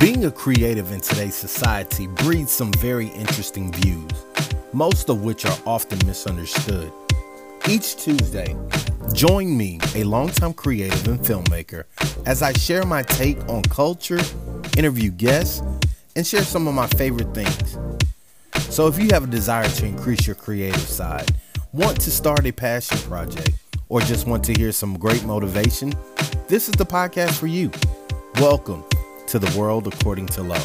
Being 0.00 0.24
a 0.24 0.30
creative 0.30 0.92
in 0.92 1.00
today's 1.02 1.34
society 1.34 2.06
breeds 2.06 2.50
some 2.50 2.72
very 2.78 3.08
interesting 3.08 3.70
views, 3.70 4.10
most 4.72 5.10
of 5.10 5.24
which 5.24 5.44
are 5.44 5.58
often 5.66 5.98
misunderstood. 6.06 6.90
Each 7.68 7.96
Tuesday, 7.96 8.56
join 9.12 9.54
me, 9.54 9.78
a 9.94 10.04
longtime 10.04 10.54
creative 10.54 11.06
and 11.06 11.20
filmmaker, 11.20 11.84
as 12.24 12.40
I 12.40 12.54
share 12.54 12.86
my 12.86 13.02
take 13.02 13.46
on 13.46 13.60
culture, 13.64 14.18
interview 14.78 15.10
guests, 15.10 15.62
and 16.16 16.26
share 16.26 16.44
some 16.44 16.66
of 16.66 16.72
my 16.72 16.86
favorite 16.86 17.34
things. 17.34 17.76
So 18.74 18.86
if 18.86 18.98
you 18.98 19.08
have 19.10 19.24
a 19.24 19.30
desire 19.30 19.68
to 19.68 19.84
increase 19.84 20.26
your 20.26 20.36
creative 20.36 20.80
side, 20.80 21.30
want 21.74 22.00
to 22.00 22.10
start 22.10 22.46
a 22.46 22.52
passion 22.52 22.96
project, 23.00 23.50
or 23.90 24.00
just 24.00 24.26
want 24.26 24.44
to 24.44 24.54
hear 24.54 24.72
some 24.72 24.98
great 24.98 25.24
motivation, 25.24 25.92
this 26.48 26.70
is 26.70 26.74
the 26.76 26.86
podcast 26.86 27.38
for 27.38 27.48
you. 27.48 27.70
Welcome 28.36 28.82
to 29.30 29.38
the 29.38 29.56
world 29.56 29.86
according 29.86 30.26
to 30.26 30.42
Low. 30.42 30.58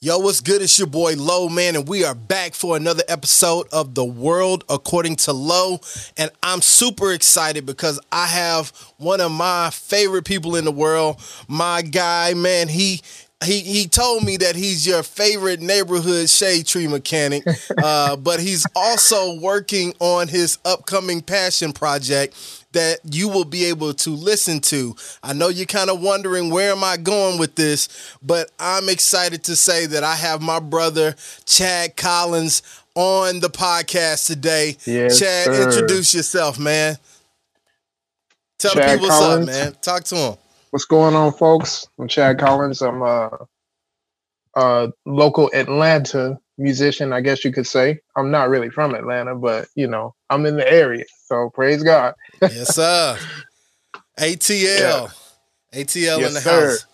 Yo, 0.00 0.18
what's 0.18 0.40
good? 0.40 0.62
It's 0.62 0.78
your 0.78 0.86
boy 0.86 1.16
Low, 1.16 1.48
man, 1.48 1.74
and 1.74 1.88
we 1.88 2.04
are 2.04 2.14
back 2.14 2.54
for 2.54 2.76
another 2.76 3.02
episode 3.08 3.66
of 3.72 3.96
The 3.96 4.04
World 4.04 4.62
According 4.68 5.16
to 5.16 5.32
Low. 5.32 5.80
And 6.16 6.30
I'm 6.44 6.60
super 6.60 7.12
excited 7.12 7.66
because 7.66 7.98
I 8.12 8.26
have 8.26 8.68
one 8.98 9.20
of 9.20 9.32
my 9.32 9.70
favorite 9.70 10.26
people 10.26 10.54
in 10.54 10.64
the 10.64 10.70
world, 10.70 11.20
my 11.48 11.82
guy, 11.82 12.34
man. 12.34 12.68
He 12.68 13.00
he 13.44 13.60
he 13.60 13.86
told 13.86 14.24
me 14.24 14.36
that 14.38 14.56
he's 14.56 14.86
your 14.86 15.02
favorite 15.02 15.60
neighborhood 15.60 16.28
shade 16.28 16.66
tree 16.66 16.88
mechanic, 16.88 17.44
uh, 17.82 18.16
but 18.16 18.40
he's 18.40 18.66
also 18.74 19.38
working 19.40 19.94
on 20.00 20.28
his 20.28 20.58
upcoming 20.64 21.20
passion 21.20 21.72
project 21.72 22.34
that 22.72 22.98
you 23.04 23.28
will 23.28 23.44
be 23.44 23.64
able 23.66 23.94
to 23.94 24.10
listen 24.10 24.60
to. 24.60 24.94
I 25.22 25.32
know 25.32 25.48
you're 25.48 25.66
kind 25.66 25.90
of 25.90 26.00
wondering 26.00 26.50
where 26.50 26.72
am 26.72 26.84
I 26.84 26.96
going 26.96 27.38
with 27.38 27.54
this, 27.54 27.88
but 28.22 28.50
I'm 28.58 28.88
excited 28.88 29.44
to 29.44 29.56
say 29.56 29.86
that 29.86 30.04
I 30.04 30.16
have 30.16 30.42
my 30.42 30.58
brother 30.60 31.14
Chad 31.46 31.96
Collins 31.96 32.62
on 32.94 33.40
the 33.40 33.48
podcast 33.48 34.26
today. 34.26 34.76
Yes, 34.84 35.18
Chad, 35.18 35.46
sir. 35.46 35.68
introduce 35.70 36.14
yourself, 36.14 36.58
man. 36.58 36.98
Tell 38.58 38.74
the 38.74 38.80
Chad 38.80 38.98
people 38.98 39.08
what's 39.08 39.20
up, 39.20 39.30
Collins. 39.30 39.46
man. 39.46 39.76
Talk 39.80 40.04
to 40.04 40.16
him. 40.16 40.34
What's 40.74 40.86
going 40.86 41.14
on, 41.14 41.32
folks? 41.32 41.86
I'm 42.00 42.08
Chad 42.08 42.40
Collins. 42.40 42.82
I'm 42.82 43.00
a, 43.00 43.30
a 44.56 44.88
local 45.06 45.48
Atlanta 45.54 46.40
musician, 46.58 47.12
I 47.12 47.20
guess 47.20 47.44
you 47.44 47.52
could 47.52 47.68
say. 47.68 48.00
I'm 48.16 48.32
not 48.32 48.48
really 48.48 48.70
from 48.70 48.92
Atlanta, 48.92 49.36
but 49.36 49.68
you 49.76 49.86
know, 49.86 50.16
I'm 50.30 50.46
in 50.46 50.56
the 50.56 50.68
area. 50.68 51.04
So 51.26 51.48
praise 51.50 51.84
God. 51.84 52.14
yes, 52.42 52.74
sir. 52.74 53.16
ATL. 54.18 55.14
ATL 55.72 56.26
in 56.26 56.34
the 56.34 56.40
sir. 56.40 56.70
house. 56.70 56.86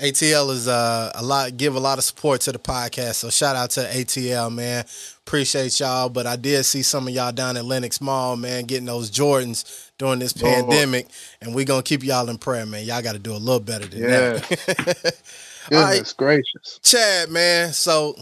ATL 0.00 0.50
is 0.50 0.66
uh, 0.66 1.12
a 1.14 1.22
lot 1.22 1.56
give 1.56 1.76
a 1.76 1.80
lot 1.80 1.98
of 1.98 2.04
support 2.04 2.40
to 2.40 2.50
the 2.50 2.58
podcast. 2.58 3.14
So 3.14 3.30
shout 3.30 3.54
out 3.54 3.70
to 3.70 3.82
ATL, 3.82 4.52
man. 4.52 4.84
Appreciate 5.30 5.78
y'all. 5.78 6.08
But 6.08 6.26
I 6.26 6.34
did 6.34 6.64
see 6.64 6.82
some 6.82 7.06
of 7.06 7.14
y'all 7.14 7.30
down 7.30 7.56
at 7.56 7.64
Lenox 7.64 8.00
Mall, 8.00 8.34
man, 8.34 8.64
getting 8.64 8.86
those 8.86 9.12
Jordans 9.12 9.88
during 9.96 10.18
this 10.18 10.34
oh, 10.42 10.44
Lord. 10.44 10.68
pandemic. 10.68 11.06
And 11.40 11.54
we 11.54 11.64
gonna 11.64 11.84
keep 11.84 12.02
y'all 12.02 12.28
in 12.28 12.36
prayer, 12.36 12.66
man. 12.66 12.84
Y'all 12.84 13.00
gotta 13.00 13.20
do 13.20 13.32
a 13.32 13.38
little 13.38 13.60
better 13.60 13.86
than 13.86 14.00
Yeah. 14.02 14.08
that. 14.08 15.14
All 15.72 15.78
right. 15.82 15.90
Goodness 15.92 16.12
gracious. 16.14 16.80
Chad, 16.82 17.30
man. 17.30 17.72
So, 17.72 18.16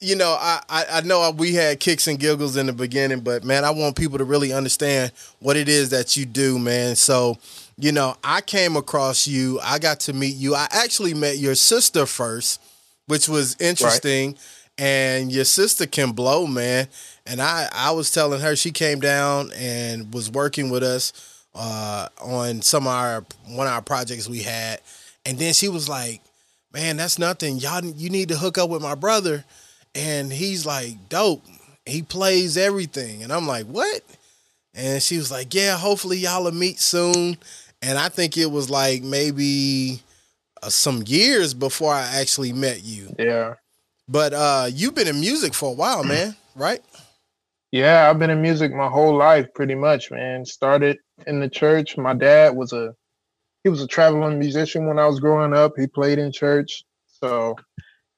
you 0.00 0.16
know, 0.16 0.36
I, 0.38 0.60
I 0.68 0.84
I 0.96 1.00
know 1.00 1.30
we 1.30 1.54
had 1.54 1.80
kicks 1.80 2.06
and 2.06 2.18
giggles 2.18 2.58
in 2.58 2.66
the 2.66 2.74
beginning, 2.74 3.20
but 3.20 3.42
man, 3.42 3.64
I 3.64 3.70
want 3.70 3.96
people 3.96 4.18
to 4.18 4.24
really 4.24 4.52
understand 4.52 5.12
what 5.38 5.56
it 5.56 5.66
is 5.70 5.88
that 5.90 6.14
you 6.14 6.26
do, 6.26 6.58
man. 6.58 6.94
So, 6.96 7.38
you 7.78 7.90
know, 7.90 8.16
I 8.22 8.42
came 8.42 8.76
across 8.76 9.26
you. 9.26 9.60
I 9.62 9.78
got 9.78 10.00
to 10.00 10.12
meet 10.12 10.36
you. 10.36 10.54
I 10.54 10.68
actually 10.72 11.14
met 11.14 11.38
your 11.38 11.54
sister 11.54 12.04
first, 12.04 12.60
which 13.06 13.30
was 13.30 13.56
interesting. 13.58 14.36
And 14.78 15.32
your 15.32 15.44
sister 15.44 15.86
can 15.86 16.12
blow, 16.12 16.46
man. 16.46 16.86
And 17.26 17.42
I 17.42 17.68
I 17.72 17.90
was 17.90 18.10
telling 18.10 18.40
her 18.40 18.56
she 18.56 18.70
came 18.70 19.00
down 19.00 19.50
and 19.56 20.12
was 20.14 20.30
working 20.30 20.70
with 20.70 20.82
us 20.82 21.12
uh, 21.54 22.08
on 22.20 22.62
some 22.62 22.86
of 22.86 22.92
our 22.92 23.24
one 23.46 23.66
of 23.66 23.72
our 23.72 23.82
projects 23.82 24.28
we 24.28 24.42
had, 24.42 24.80
and 25.26 25.38
then 25.38 25.52
she 25.52 25.68
was 25.68 25.88
like, 25.88 26.22
man, 26.72 26.96
that's 26.96 27.18
nothing. 27.18 27.58
Y'all, 27.58 27.84
you 27.84 28.10
need 28.10 28.28
to 28.28 28.36
hook 28.36 28.58
up 28.58 28.70
with 28.70 28.82
my 28.82 28.94
brother. 28.94 29.44
And 29.94 30.32
he's 30.32 30.64
like, 30.66 31.08
dope. 31.08 31.44
He 31.86 32.02
plays 32.02 32.56
everything. 32.56 33.22
And 33.22 33.32
I'm 33.32 33.46
like, 33.46 33.66
what? 33.66 34.02
And 34.74 35.02
she 35.02 35.16
was 35.16 35.30
like, 35.30 35.54
yeah, 35.54 35.76
hopefully 35.76 36.18
y'all 36.18 36.44
will 36.44 36.52
meet 36.52 36.78
soon. 36.78 37.36
And 37.82 37.98
I 37.98 38.08
think 38.08 38.36
it 38.36 38.50
was 38.50 38.68
like 38.68 39.02
maybe 39.02 40.02
uh, 40.62 40.68
some 40.68 41.02
years 41.06 41.54
before 41.54 41.92
I 41.94 42.20
actually 42.20 42.52
met 42.52 42.84
you. 42.84 43.14
Yeah. 43.18 43.54
But 44.08 44.32
uh, 44.32 44.68
you've 44.72 44.94
been 44.94 45.08
in 45.08 45.20
music 45.20 45.54
for 45.54 45.70
a 45.70 45.74
while, 45.74 46.02
man, 46.02 46.34
right? 46.56 46.80
Yeah, 47.70 48.08
I've 48.08 48.18
been 48.18 48.30
in 48.30 48.40
music 48.40 48.72
my 48.72 48.88
whole 48.88 49.16
life 49.16 49.46
pretty 49.54 49.74
much, 49.74 50.10
man. 50.10 50.46
Started 50.46 50.96
in 51.26 51.40
the 51.40 51.50
church. 51.50 51.98
My 51.98 52.14
dad 52.14 52.56
was 52.56 52.72
a 52.72 52.94
he 53.64 53.68
was 53.68 53.82
a 53.82 53.86
traveling 53.86 54.38
musician 54.38 54.86
when 54.86 54.98
I 54.98 55.06
was 55.06 55.20
growing 55.20 55.52
up. 55.52 55.72
He 55.76 55.86
played 55.86 56.18
in 56.18 56.32
church. 56.32 56.84
So 57.06 57.56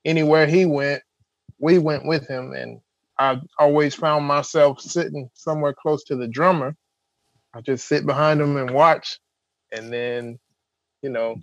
anywhere 0.04 0.46
he 0.46 0.66
went, 0.66 1.02
we 1.58 1.78
went 1.78 2.06
with 2.06 2.28
him 2.28 2.52
and 2.52 2.80
I 3.18 3.40
always 3.58 3.94
found 3.94 4.24
myself 4.26 4.80
sitting 4.80 5.28
somewhere 5.34 5.74
close 5.74 6.04
to 6.04 6.16
the 6.16 6.28
drummer. 6.28 6.76
I 7.52 7.62
just 7.62 7.88
sit 7.88 8.06
behind 8.06 8.40
him 8.40 8.56
and 8.56 8.70
watch 8.70 9.18
and 9.72 9.92
then, 9.92 10.38
you 11.02 11.10
know, 11.10 11.36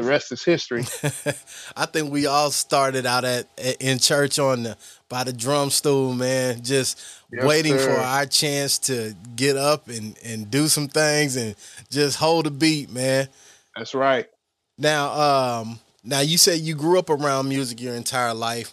the 0.00 0.08
rest 0.08 0.32
is 0.32 0.44
history. 0.44 0.84
I 1.76 1.86
think 1.86 2.12
we 2.12 2.26
all 2.26 2.50
started 2.50 3.06
out 3.06 3.24
at 3.24 3.46
in 3.80 3.98
church 3.98 4.38
on 4.38 4.62
the 4.64 4.76
by 5.08 5.24
the 5.24 5.32
drum 5.32 5.70
stool, 5.70 6.14
man, 6.14 6.62
just 6.62 7.00
Yes, 7.32 7.44
waiting 7.44 7.78
for 7.78 7.92
our 7.92 8.26
chance 8.26 8.78
to 8.78 9.14
get 9.36 9.56
up 9.56 9.88
and 9.88 10.18
and 10.24 10.50
do 10.50 10.66
some 10.66 10.88
things 10.88 11.36
and 11.36 11.54
just 11.88 12.16
hold 12.18 12.46
a 12.48 12.50
beat, 12.50 12.90
man. 12.90 13.28
That's 13.76 13.94
right. 13.94 14.26
Now, 14.78 15.12
um, 15.12 15.78
now 16.02 16.20
you 16.20 16.38
said 16.38 16.60
you 16.60 16.74
grew 16.74 16.98
up 16.98 17.08
around 17.08 17.48
music 17.48 17.80
your 17.80 17.94
entire 17.94 18.34
life, 18.34 18.72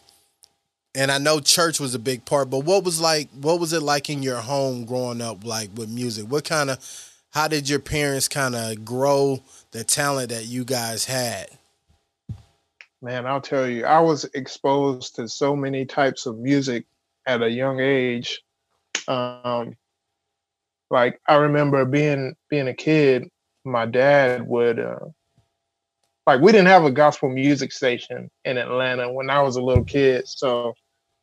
and 0.96 1.12
I 1.12 1.20
know 1.20 1.40
church 1.40 1.80
was 1.80 1.94
a 1.94 2.00
big 2.00 2.26
part. 2.26 2.50
But 2.50 2.60
what 2.66 2.84
was 2.84 3.00
like? 3.00 3.30
What 3.30 3.60
was 3.60 3.74
it 3.74 3.84
like 3.84 4.10
in 4.10 4.24
your 4.24 4.38
home 4.38 4.86
growing 4.86 5.22
up, 5.22 5.46
like 5.46 5.70
with 5.76 5.90
music? 5.90 6.26
What 6.26 6.44
kind 6.46 6.72
of? 6.72 6.80
How 7.32 7.48
did 7.48 7.70
your 7.70 7.80
parents 7.80 8.28
kind 8.28 8.56
of 8.56 8.84
grow 8.84 9.44
the 9.72 9.84
talent 9.84 10.30
that 10.30 10.46
you 10.46 10.66
guys 10.66 11.06
had? 11.06 11.50
Man, 13.02 13.28
I'll 13.28 13.42
tell 13.42 13.68
you, 13.68 13.86
I 13.86 14.00
was 14.00 14.26
exposed 14.34 15.16
to 15.16 15.30
so 15.30 15.56
many 15.56 15.86
types 15.86 16.26
of 16.26 16.40
music 16.40 16.86
at 17.28 17.44
a 17.44 17.50
young 17.50 17.80
age. 17.80 18.42
Um, 19.08 19.76
like 20.90 21.20
I 21.28 21.36
remember 21.36 21.86
being 21.86 22.36
being 22.50 22.68
a 22.68 22.74
kid, 22.74 23.30
my 23.64 23.86
dad 23.86 24.48
would 24.48 24.80
uh, 24.80 25.06
like 26.26 26.42
we 26.42 26.52
didn't 26.52 26.68
have 26.68 26.86
a 26.86 26.92
gospel 26.92 27.30
music 27.30 27.72
station 27.72 28.32
in 28.46 28.58
Atlanta 28.58 29.12
when 29.12 29.30
I 29.30 29.42
was 29.42 29.58
a 29.58 29.62
little 29.62 29.84
kid, 29.84 30.28
so 30.28 30.74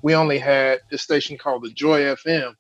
we 0.02 0.14
only 0.14 0.38
had 0.38 0.80
this 0.90 1.02
station 1.02 1.38
called 1.38 1.64
the 1.64 1.70
Joy 1.70 2.02
FM, 2.02 2.54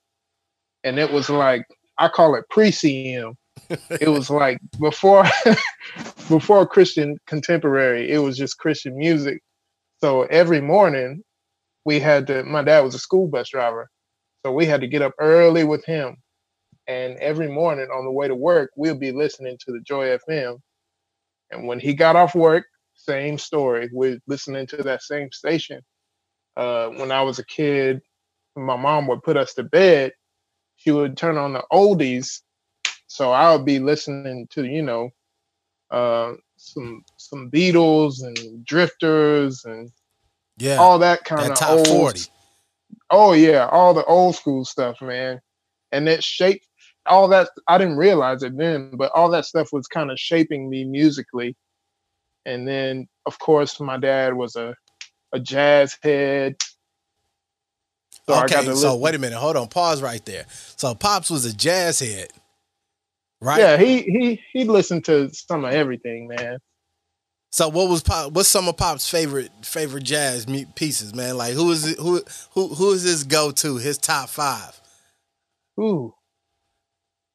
and 0.82 0.98
it 0.98 1.12
was 1.12 1.30
like 1.30 1.66
I 1.98 2.08
call 2.08 2.34
it 2.34 2.48
pre-CCM. 2.48 3.36
It 3.70 4.08
was 4.08 4.30
like 4.30 4.58
before 4.80 5.24
before 6.28 6.66
Christian 6.66 7.18
contemporary, 7.26 8.10
it 8.10 8.18
was 8.18 8.36
just 8.36 8.58
Christian 8.58 8.96
music. 8.96 9.40
So 10.00 10.22
every 10.24 10.60
morning 10.60 11.22
we 11.84 12.00
had 12.00 12.26
to 12.28 12.44
my 12.44 12.62
dad 12.62 12.80
was 12.80 12.94
a 12.94 12.98
school 12.98 13.28
bus 13.28 13.50
driver. 13.50 13.88
So 14.44 14.52
we 14.52 14.66
had 14.66 14.82
to 14.82 14.88
get 14.88 15.02
up 15.02 15.12
early 15.20 15.64
with 15.64 15.84
him. 15.84 16.16
And 16.86 17.16
every 17.18 17.48
morning 17.48 17.88
on 17.94 18.04
the 18.04 18.12
way 18.12 18.28
to 18.28 18.34
work, 18.34 18.70
we'll 18.76 18.98
be 18.98 19.12
listening 19.12 19.56
to 19.60 19.72
the 19.72 19.80
Joy 19.80 20.18
FM. 20.28 20.58
And 21.50 21.66
when 21.66 21.80
he 21.80 21.94
got 21.94 22.16
off 22.16 22.34
work, 22.34 22.66
same 22.94 23.38
story. 23.38 23.88
We're 23.92 24.18
listening 24.26 24.66
to 24.68 24.78
that 24.78 25.02
same 25.02 25.30
station. 25.32 25.80
Uh, 26.56 26.88
when 26.88 27.10
I 27.10 27.22
was 27.22 27.38
a 27.38 27.46
kid, 27.46 28.00
my 28.56 28.76
mom 28.76 29.06
would 29.08 29.22
put 29.22 29.36
us 29.36 29.54
to 29.54 29.62
bed. 29.62 30.12
She 30.76 30.90
would 30.90 31.16
turn 31.16 31.38
on 31.38 31.54
the 31.54 31.64
oldies. 31.72 32.40
So 33.14 33.30
I'll 33.30 33.62
be 33.62 33.78
listening 33.78 34.48
to, 34.50 34.64
you 34.64 34.82
know, 34.82 35.10
uh, 35.92 36.32
some 36.56 37.04
some 37.16 37.48
Beatles 37.48 38.24
and 38.24 38.66
Drifters 38.66 39.64
and 39.64 39.92
Yeah, 40.58 40.80
all 40.80 40.98
that 40.98 41.22
kind 41.22 41.52
that 41.52 41.62
of 41.62 41.78
old. 41.78 41.86
forty. 41.86 42.26
Oh 43.10 43.32
yeah, 43.32 43.68
all 43.70 43.94
the 43.94 44.04
old 44.06 44.34
school 44.34 44.64
stuff, 44.64 45.00
man. 45.00 45.40
And 45.92 46.08
it 46.08 46.24
shaped 46.24 46.66
all 47.06 47.28
that. 47.28 47.50
I 47.68 47.78
didn't 47.78 47.98
realize 47.98 48.42
it 48.42 48.56
then, 48.56 48.90
but 48.96 49.12
all 49.14 49.30
that 49.30 49.44
stuff 49.44 49.68
was 49.72 49.86
kind 49.86 50.10
of 50.10 50.18
shaping 50.18 50.68
me 50.68 50.82
musically. 50.82 51.54
And 52.46 52.66
then, 52.66 53.06
of 53.26 53.38
course, 53.38 53.78
my 53.78 53.96
dad 53.96 54.34
was 54.34 54.56
a 54.56 54.74
a 55.32 55.38
jazz 55.38 55.96
head. 56.02 56.56
So 58.26 58.42
okay, 58.42 58.74
so 58.74 58.96
wait 58.96 59.14
a 59.14 59.20
minute, 59.20 59.38
hold 59.38 59.54
on, 59.54 59.68
pause 59.68 60.02
right 60.02 60.24
there. 60.24 60.46
So 60.48 60.96
Pops 60.96 61.30
was 61.30 61.44
a 61.44 61.54
jazz 61.56 62.00
head, 62.00 62.30
right? 63.44 63.60
Yeah, 63.60 63.76
he 63.76 64.02
he 64.02 64.42
he 64.52 64.64
listened 64.64 65.04
to 65.04 65.32
some 65.32 65.64
of 65.64 65.72
everything, 65.72 66.28
man. 66.28 66.58
So 67.52 67.68
what 67.68 67.88
was 67.88 68.02
Pop? 68.02 68.32
What's 68.32 68.48
some 68.48 68.66
of 68.66 68.76
Pop's 68.76 69.08
favorite 69.08 69.52
favorite 69.62 70.02
jazz 70.02 70.46
pieces, 70.74 71.14
man? 71.14 71.36
Like 71.36 71.54
who 71.54 71.70
is 71.70 71.86
it? 71.86 71.98
Who 71.98 72.22
who 72.52 72.74
who 72.74 72.92
is 72.92 73.02
his 73.02 73.22
go 73.22 73.52
to? 73.52 73.76
His 73.76 73.98
top 73.98 74.28
five? 74.28 74.80
Ooh, 75.78 76.14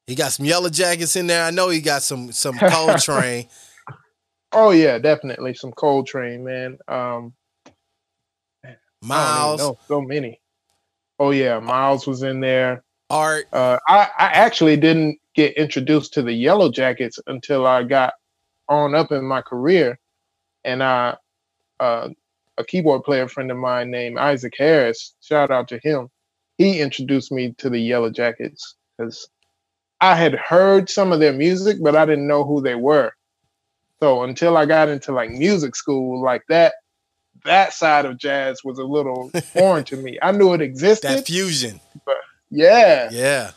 he 0.07 0.15
got 0.15 0.31
some 0.31 0.45
Yellowjackets 0.45 1.15
in 1.15 1.27
there. 1.27 1.45
I 1.45 1.51
know 1.51 1.69
he 1.69 1.81
got 1.81 2.01
some 2.01 2.31
some 2.31 2.57
Coltrane. 2.59 3.47
oh 4.51 4.71
yeah, 4.71 4.97
definitely 4.97 5.53
some 5.53 5.71
Coltrane, 5.71 6.43
man. 6.43 6.77
Um, 6.87 7.33
Miles, 9.01 9.61
no, 9.61 9.77
so 9.87 10.01
many. 10.01 10.41
Oh 11.19 11.31
yeah, 11.31 11.59
Miles 11.59 12.07
was 12.07 12.23
in 12.23 12.39
there. 12.41 12.83
Art. 13.09 13.47
Uh, 13.51 13.79
I 13.87 14.09
I 14.17 14.27
actually 14.27 14.77
didn't 14.77 15.19
get 15.35 15.55
introduced 15.57 16.13
to 16.13 16.21
the 16.21 16.45
Yellowjackets 16.45 17.19
until 17.27 17.65
I 17.65 17.83
got 17.83 18.13
on 18.67 18.95
up 18.95 19.11
in 19.11 19.25
my 19.25 19.41
career, 19.41 19.99
and 20.63 20.83
I 20.83 21.17
uh, 21.79 22.09
a 22.57 22.63
keyboard 22.63 23.03
player 23.03 23.27
friend 23.27 23.49
of 23.51 23.57
mine 23.57 23.89
named 23.89 24.19
Isaac 24.19 24.53
Harris. 24.57 25.15
Shout 25.21 25.49
out 25.49 25.67
to 25.69 25.79
him. 25.81 26.09
He 26.57 26.81
introduced 26.81 27.31
me 27.31 27.55
to 27.57 27.69
the 27.69 27.89
Yellowjackets 27.89 28.73
because 28.97 29.29
I 30.01 30.15
had 30.15 30.35
heard 30.35 30.89
some 30.89 31.11
of 31.11 31.19
their 31.19 31.33
music, 31.33 31.77
but 31.81 31.95
I 31.95 32.05
didn't 32.05 32.27
know 32.27 32.43
who 32.43 32.61
they 32.61 32.75
were. 32.75 33.13
So 34.01 34.23
until 34.23 34.57
I 34.57 34.65
got 34.65 34.89
into 34.89 35.11
like 35.11 35.29
music 35.31 35.75
school, 35.75 36.21
like 36.21 36.43
that, 36.49 36.73
that 37.45 37.73
side 37.73 38.05
of 38.05 38.17
jazz 38.17 38.61
was 38.63 38.77
a 38.77 38.83
little 38.83 39.29
foreign 39.53 39.85
to 39.85 39.97
me. 39.97 40.19
I 40.21 40.31
knew 40.31 40.53
it 40.53 40.61
existed. 40.61 41.09
That 41.09 41.27
fusion. 41.27 41.79
But 42.05 42.17
yeah. 42.49 43.09
Yeah. 43.11 43.51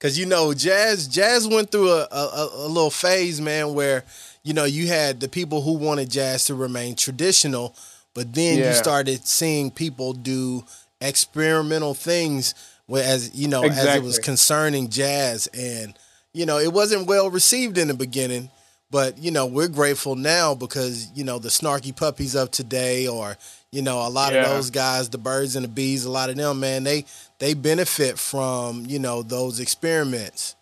Cause 0.00 0.18
you 0.18 0.26
know, 0.26 0.52
jazz 0.52 1.06
jazz 1.06 1.46
went 1.46 1.70
through 1.70 1.90
a, 1.90 2.08
a, 2.10 2.48
a 2.54 2.66
little 2.66 2.90
phase, 2.90 3.40
man, 3.40 3.72
where, 3.72 4.04
you 4.42 4.52
know, 4.52 4.64
you 4.64 4.88
had 4.88 5.20
the 5.20 5.28
people 5.28 5.62
who 5.62 5.74
wanted 5.74 6.10
jazz 6.10 6.46
to 6.46 6.56
remain 6.56 6.96
traditional, 6.96 7.76
but 8.12 8.34
then 8.34 8.58
yeah. 8.58 8.68
you 8.68 8.74
started 8.74 9.24
seeing 9.24 9.70
people 9.70 10.12
do 10.12 10.64
experimental 11.00 11.94
things 11.94 12.54
as 13.00 13.34
you 13.34 13.48
know, 13.48 13.62
exactly. 13.62 13.90
as 13.90 13.96
it 13.96 14.02
was 14.02 14.18
concerning 14.18 14.88
jazz, 14.88 15.46
and 15.48 15.98
you 16.32 16.46
know, 16.46 16.58
it 16.58 16.72
wasn't 16.72 17.06
well 17.06 17.30
received 17.30 17.78
in 17.78 17.88
the 17.88 17.94
beginning. 17.94 18.50
But 18.90 19.18
you 19.18 19.30
know, 19.30 19.46
we're 19.46 19.68
grateful 19.68 20.16
now 20.16 20.54
because 20.54 21.10
you 21.14 21.24
know 21.24 21.38
the 21.38 21.48
snarky 21.48 21.96
puppies 21.96 22.34
of 22.34 22.50
today, 22.50 23.06
or 23.06 23.36
you 23.72 23.82
know, 23.82 24.06
a 24.06 24.08
lot 24.08 24.32
yeah. 24.32 24.42
of 24.42 24.50
those 24.50 24.70
guys, 24.70 25.08
the 25.08 25.18
birds 25.18 25.56
and 25.56 25.64
the 25.64 25.68
bees, 25.68 26.04
a 26.04 26.10
lot 26.10 26.30
of 26.30 26.36
them, 26.36 26.60
man, 26.60 26.84
they 26.84 27.04
they 27.38 27.54
benefit 27.54 28.18
from 28.18 28.86
you 28.86 28.98
know 28.98 29.22
those 29.22 29.58
experiments. 29.58 30.54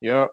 Yep. 0.00 0.30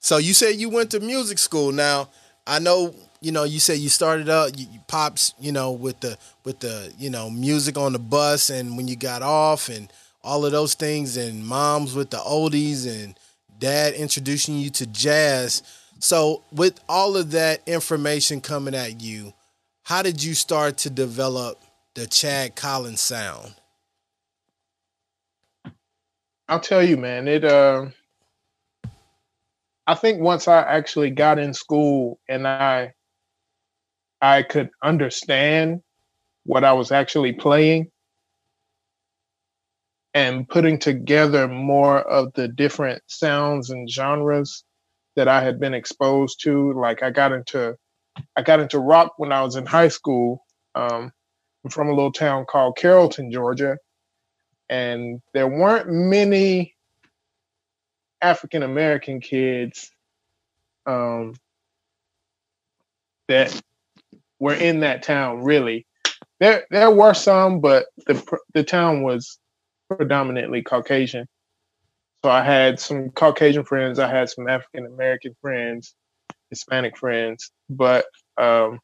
So 0.00 0.16
you 0.16 0.32
said 0.32 0.56
you 0.56 0.70
went 0.70 0.90
to 0.92 1.00
music 1.00 1.38
school. 1.38 1.72
Now 1.72 2.08
I 2.46 2.58
know 2.58 2.94
you 3.20 3.32
know 3.32 3.44
you 3.44 3.60
said 3.60 3.78
you 3.78 3.90
started 3.90 4.28
up 4.28 4.52
you, 4.56 4.66
you 4.72 4.80
pops 4.86 5.34
you 5.40 5.52
know 5.52 5.72
with 5.72 6.00
the 6.00 6.16
with 6.44 6.60
the 6.60 6.92
you 6.98 7.10
know 7.10 7.28
music 7.28 7.76
on 7.76 7.92
the 7.92 7.98
bus 7.98 8.48
and 8.48 8.76
when 8.76 8.88
you 8.88 8.96
got 8.96 9.20
off 9.22 9.68
and 9.68 9.92
all 10.22 10.44
of 10.44 10.52
those 10.52 10.74
things, 10.74 11.16
and 11.16 11.44
moms 11.44 11.94
with 11.94 12.10
the 12.10 12.18
oldies, 12.18 12.86
and 12.86 13.18
dad 13.58 13.94
introducing 13.94 14.58
you 14.58 14.70
to 14.70 14.86
jazz. 14.86 15.62
So, 16.00 16.42
with 16.52 16.78
all 16.88 17.16
of 17.16 17.32
that 17.32 17.62
information 17.66 18.40
coming 18.40 18.74
at 18.74 19.00
you, 19.00 19.32
how 19.88 20.02
did 20.02 20.22
you 20.22 20.34
start 20.34 20.76
to 20.76 20.90
develop 20.90 21.62
the 21.94 22.06
Chad 22.06 22.54
Collins 22.54 23.00
sound? 23.00 23.54
I'll 26.46 26.60
tell 26.60 26.82
you, 26.82 26.98
man. 26.98 27.26
It. 27.26 27.42
Uh, 27.42 27.86
I 29.86 29.94
think 29.94 30.20
once 30.20 30.46
I 30.46 30.60
actually 30.60 31.08
got 31.08 31.38
in 31.38 31.54
school 31.54 32.20
and 32.28 32.46
I, 32.46 32.92
I 34.20 34.42
could 34.42 34.68
understand 34.82 35.80
what 36.44 36.64
I 36.64 36.74
was 36.74 36.92
actually 36.92 37.32
playing 37.32 37.90
and 40.12 40.46
putting 40.46 40.78
together 40.78 41.48
more 41.48 42.00
of 42.00 42.34
the 42.34 42.46
different 42.46 43.02
sounds 43.06 43.70
and 43.70 43.90
genres 43.90 44.64
that 45.16 45.28
I 45.28 45.42
had 45.42 45.58
been 45.58 45.72
exposed 45.72 46.42
to. 46.42 46.74
Like 46.74 47.02
I 47.02 47.08
got 47.08 47.32
into 47.32 47.78
I 48.36 48.42
got 48.42 48.60
into 48.60 48.78
rock 48.78 49.14
when 49.18 49.32
I 49.32 49.42
was 49.42 49.56
in 49.56 49.66
high 49.66 49.88
school. 49.88 50.44
Um, 50.74 51.12
I'm 51.64 51.70
from 51.70 51.88
a 51.88 51.94
little 51.94 52.12
town 52.12 52.46
called 52.48 52.76
Carrollton, 52.76 53.32
Georgia, 53.32 53.76
and 54.68 55.20
there 55.34 55.48
weren't 55.48 55.90
many 55.90 56.74
African 58.22 58.62
American 58.62 59.20
kids 59.20 59.90
um, 60.86 61.34
that 63.28 63.60
were 64.38 64.54
in 64.54 64.80
that 64.80 65.02
town. 65.02 65.42
Really, 65.42 65.86
there 66.40 66.64
there 66.70 66.90
were 66.90 67.14
some, 67.14 67.60
but 67.60 67.86
the 68.06 68.38
the 68.54 68.64
town 68.64 69.02
was 69.02 69.38
predominantly 69.88 70.62
Caucasian. 70.62 71.26
So 72.24 72.30
I 72.30 72.42
had 72.42 72.80
some 72.80 73.10
Caucasian 73.10 73.64
friends, 73.64 73.98
I 73.98 74.08
had 74.08 74.28
some 74.28 74.48
African 74.48 74.86
American 74.86 75.36
friends, 75.40 75.94
Hispanic 76.50 76.96
friends. 76.96 77.50
But 77.68 78.06
um, 78.36 78.80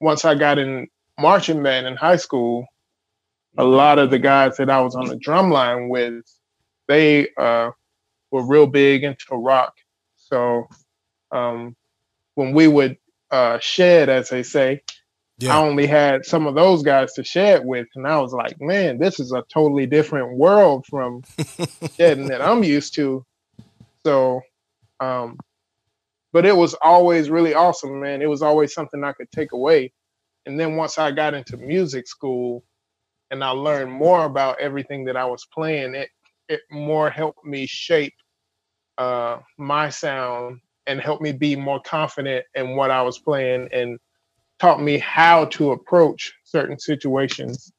once 0.00 0.24
I 0.24 0.34
got 0.34 0.58
in 0.58 0.88
marching 1.18 1.62
band 1.62 1.86
in 1.86 1.96
high 1.96 2.16
school, 2.16 2.66
a 3.58 3.64
lot 3.64 3.98
of 3.98 4.10
the 4.10 4.18
guys 4.18 4.56
that 4.58 4.70
I 4.70 4.80
was 4.80 4.94
on 4.94 5.06
the 5.06 5.16
drum 5.16 5.50
line 5.50 5.88
with, 5.88 6.24
they 6.88 7.28
uh, 7.38 7.70
were 8.30 8.46
real 8.46 8.66
big 8.66 9.02
into 9.02 9.24
rock. 9.32 9.74
So 10.16 10.68
um, 11.32 11.76
when 12.34 12.52
we 12.52 12.68
would 12.68 12.98
uh, 13.30 13.58
shed, 13.60 14.08
as 14.08 14.28
they 14.28 14.42
say, 14.42 14.82
yeah. 15.38 15.54
I 15.54 15.62
only 15.62 15.86
had 15.86 16.24
some 16.24 16.46
of 16.46 16.54
those 16.54 16.82
guys 16.82 17.12
to 17.14 17.24
shed 17.24 17.62
with, 17.64 17.86
and 17.94 18.06
I 18.06 18.18
was 18.20 18.32
like, 18.32 18.58
man, 18.58 18.98
this 18.98 19.20
is 19.20 19.32
a 19.32 19.44
totally 19.52 19.84
different 19.84 20.38
world 20.38 20.86
from 20.88 21.24
shedding 21.96 22.28
that 22.28 22.40
I'm 22.40 22.64
used 22.64 22.94
to. 22.94 23.24
So, 24.04 24.40
um, 24.98 25.38
but 26.36 26.44
it 26.44 26.54
was 26.54 26.74
always 26.82 27.30
really 27.30 27.54
awesome, 27.54 27.98
man. 27.98 28.20
It 28.20 28.28
was 28.28 28.42
always 28.42 28.74
something 28.74 29.02
I 29.02 29.12
could 29.12 29.32
take 29.32 29.52
away. 29.52 29.94
And 30.44 30.60
then 30.60 30.76
once 30.76 30.98
I 30.98 31.10
got 31.10 31.32
into 31.32 31.56
music 31.56 32.06
school 32.06 32.62
and 33.30 33.42
I 33.42 33.48
learned 33.52 33.90
more 33.90 34.26
about 34.26 34.60
everything 34.60 35.06
that 35.06 35.16
I 35.16 35.24
was 35.24 35.46
playing, 35.46 35.94
it 35.94 36.10
it 36.50 36.60
more 36.70 37.08
helped 37.08 37.46
me 37.46 37.64
shape 37.64 38.12
uh, 38.98 39.38
my 39.56 39.88
sound 39.88 40.60
and 40.86 41.00
helped 41.00 41.22
me 41.22 41.32
be 41.32 41.56
more 41.56 41.80
confident 41.80 42.44
in 42.54 42.76
what 42.76 42.90
I 42.90 43.00
was 43.00 43.18
playing 43.18 43.70
and 43.72 43.98
taught 44.58 44.82
me 44.82 44.98
how 44.98 45.46
to 45.46 45.70
approach 45.70 46.34
certain 46.44 46.78
situations. 46.78 47.72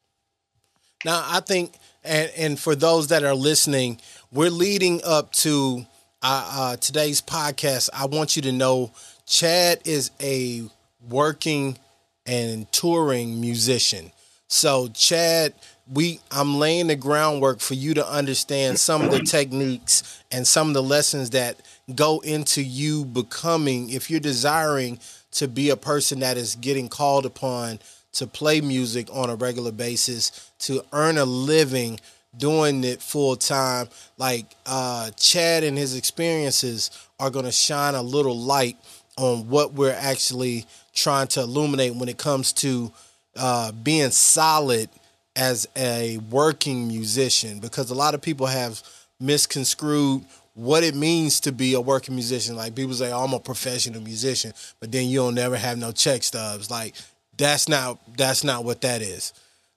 Now, 1.05 1.23
I 1.27 1.41
think, 1.41 1.75
and, 2.03 2.31
and 2.35 2.59
for 2.59 2.73
those 2.73 3.09
that 3.09 3.23
are 3.23 3.35
listening, 3.35 4.01
we're 4.31 4.49
leading 4.49 5.01
up 5.03 5.31
to 5.33 5.85
uh, 6.21 6.49
uh, 6.51 6.77
today's 6.77 7.21
podcast. 7.21 7.89
I 7.93 8.05
want 8.05 8.35
you 8.35 8.41
to 8.43 8.51
know 8.51 8.91
Chad 9.25 9.81
is 9.85 10.11
a 10.21 10.63
working 11.07 11.77
and 12.25 12.71
touring 12.71 13.39
musician. 13.39 14.11
So, 14.47 14.87
Chad, 14.89 15.53
we 15.91 16.19
I'm 16.31 16.57
laying 16.57 16.87
the 16.87 16.95
groundwork 16.95 17.59
for 17.59 17.73
you 17.73 17.93
to 17.95 18.07
understand 18.07 18.79
some 18.79 19.01
of 19.01 19.11
the 19.11 19.19
techniques 19.19 20.21
and 20.31 20.45
some 20.45 20.69
of 20.69 20.73
the 20.73 20.83
lessons 20.83 21.31
that 21.31 21.57
go 21.95 22.19
into 22.19 22.61
you 22.61 23.05
becoming 23.05 23.89
if 23.89 24.09
you're 24.09 24.19
desiring 24.19 24.99
to 25.31 25.47
be 25.47 25.69
a 25.69 25.77
person 25.77 26.19
that 26.19 26.37
is 26.37 26.55
getting 26.55 26.89
called 26.89 27.25
upon 27.25 27.79
to 28.13 28.25
play 28.25 28.61
music 28.61 29.07
on 29.13 29.29
a 29.29 29.35
regular 29.35 29.71
basis, 29.71 30.51
to 30.59 30.83
earn 30.91 31.17
a 31.17 31.25
living 31.25 31.99
doing 32.37 32.83
it 32.83 33.01
full 33.01 33.35
time. 33.35 33.87
Like 34.17 34.45
uh, 34.65 35.11
Chad 35.11 35.63
and 35.63 35.77
his 35.77 35.95
experiences 35.95 36.91
are 37.19 37.29
going 37.29 37.45
to 37.45 37.51
shine 37.51 37.95
a 37.95 38.01
little 38.01 38.37
light 38.37 38.77
on 39.17 39.49
what 39.49 39.73
we're 39.73 39.97
actually 39.97 40.65
trying 40.93 41.27
to 41.27 41.41
illuminate 41.41 41.95
when 41.95 42.09
it 42.09 42.17
comes 42.17 42.53
to 42.53 42.91
uh, 43.35 43.71
being 43.71 44.11
solid 44.11 44.89
as 45.35 45.67
a 45.77 46.17
working 46.29 46.87
musician 46.87 47.59
because 47.59 47.91
a 47.91 47.95
lot 47.95 48.15
of 48.15 48.21
people 48.21 48.47
have 48.47 48.81
misconstrued 49.19 50.23
what 50.55 50.83
it 50.83 50.95
means 50.95 51.39
to 51.41 51.51
be 51.51 51.75
a 51.75 51.81
working 51.81 52.15
musician. 52.15 52.55
Like 52.55 52.73
people 52.73 52.95
say, 52.95 53.11
oh, 53.11 53.23
I'm 53.23 53.33
a 53.33 53.39
professional 53.39 54.01
musician, 54.01 54.53
but 54.79 54.91
then 54.91 55.07
you 55.07 55.19
don't 55.19 55.35
never 55.35 55.55
have 55.55 55.77
no 55.77 55.91
check 55.91 56.23
stubs. 56.23 56.71
Like 56.71 56.95
that's 57.37 57.69
not 57.69 57.99
that's 58.17 58.43
not 58.43 58.63
what 58.65 58.81
that 58.81 59.01
is. 59.01 59.33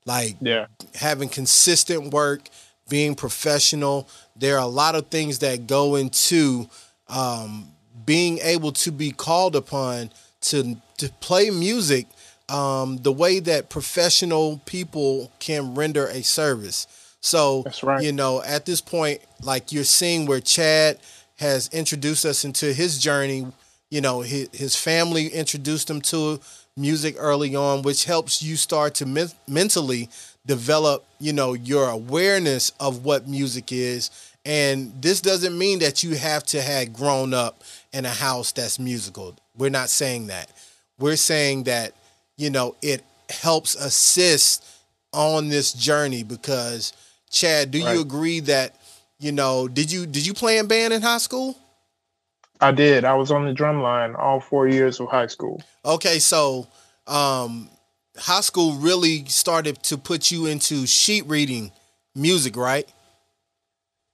Like 0.07 0.37
yeah. 0.40 0.66
having 0.95 1.28
consistent 1.28 2.12
work, 2.12 2.49
being 2.88 3.14
professional. 3.14 4.09
There 4.37 4.57
are 4.57 4.62
a 4.62 4.66
lot 4.66 4.95
of 4.95 5.09
things 5.09 5.40
that 5.40 5.66
go 5.66 5.97
into 5.97 6.69
um, 7.09 7.69
being 8.04 8.38
able 8.38 8.73
to 8.73 8.90
be 8.90 9.12
called 9.12 9.57
upon 9.57 10.11
to 10.42 10.76
to 10.99 11.09
play 11.21 11.50
music 11.50 12.07
um, 12.50 12.97
the 12.99 13.12
way 13.12 13.38
that 13.40 13.71
professional 13.71 14.61
people 14.66 15.30
can 15.38 15.75
render 15.75 16.07
a 16.07 16.23
service. 16.23 16.87
So, 17.21 17.62
That's 17.62 17.83
right. 17.83 18.02
you 18.02 18.12
know, 18.12 18.42
at 18.42 18.66
this 18.66 18.80
point, 18.80 19.21
like 19.42 19.73
you're 19.73 19.85
seeing 19.85 20.26
where 20.26 20.40
Chad 20.40 20.99
has 21.37 21.69
introduced 21.73 22.25
us 22.25 22.45
into 22.45 22.73
his 22.73 22.99
journey. 22.99 23.47
You 23.90 24.00
know, 24.00 24.21
his, 24.21 24.49
his 24.52 24.76
family 24.76 25.28
introduced 25.28 25.88
him 25.88 26.00
to 26.02 26.40
music 26.80 27.16
early 27.18 27.54
on, 27.54 27.82
which 27.82 28.04
helps 28.04 28.42
you 28.42 28.56
start 28.56 28.94
to 28.96 29.06
men- 29.06 29.30
mentally 29.46 30.08
develop, 30.46 31.04
you 31.20 31.32
know, 31.32 31.52
your 31.52 31.88
awareness 31.90 32.72
of 32.80 33.04
what 33.04 33.28
music 33.28 33.70
is. 33.72 34.10
And 34.44 34.92
this 35.02 35.20
doesn't 35.20 35.56
mean 35.56 35.80
that 35.80 36.02
you 36.02 36.16
have 36.16 36.42
to 36.44 36.62
have 36.62 36.92
grown 36.94 37.34
up 37.34 37.62
in 37.92 38.06
a 38.06 38.10
house 38.10 38.52
that's 38.52 38.78
musical. 38.78 39.37
We're 39.56 39.70
not 39.70 39.90
saying 39.90 40.28
that. 40.28 40.50
We're 40.99 41.16
saying 41.16 41.64
that, 41.64 41.92
you 42.37 42.49
know, 42.50 42.75
it 42.80 43.02
helps 43.28 43.75
assist 43.75 44.64
on 45.12 45.49
this 45.49 45.72
journey 45.72 46.22
because 46.22 46.92
Chad, 47.30 47.70
do 47.70 47.84
Right. 47.84 47.94
you 47.94 48.00
agree 48.00 48.40
that, 48.40 48.75
you 49.18 49.32
know, 49.32 49.68
did 49.68 49.92
you 49.92 50.06
did 50.06 50.26
you 50.26 50.34
play 50.34 50.58
in 50.58 50.66
band 50.66 50.92
in 50.92 51.02
high 51.02 51.18
school? 51.18 51.56
I 52.61 52.73
did. 52.73 53.05
I 53.05 53.14
was 53.14 53.31
on 53.31 53.47
the 53.47 53.52
drum 53.52 53.83
line 53.83 54.14
all 54.14 54.40
four 54.40 54.69
years 54.69 55.00
of 55.00 55.09
high 55.09 55.26
school. 55.26 55.62
Okay, 55.85 56.19
so 56.19 56.69
um 57.07 57.71
high 58.17 58.40
school 58.40 58.75
really 58.75 59.25
started 59.26 59.83
to 59.85 59.97
put 59.97 60.31
you 60.31 60.47
into 60.47 60.87
sheet 60.87 61.26
reading 61.26 61.73
music, 62.14 62.57
right? 62.57 62.88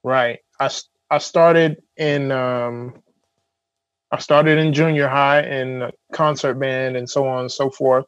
Right. 0.05 0.39
I, 0.61 0.71
I 1.11 1.19
started 1.19 1.83
in 1.97 2.31
um, 2.31 3.03
I 4.11 4.19
started 4.19 4.59
in 4.59 4.73
junior 4.73 5.09
high 5.09 5.43
in 5.43 5.91
concert 6.13 6.55
band 6.55 6.97
and 6.97 7.09
so 7.09 7.27
on 7.27 7.41
and 7.41 7.53
so 7.53 7.71
forth. 7.71 8.05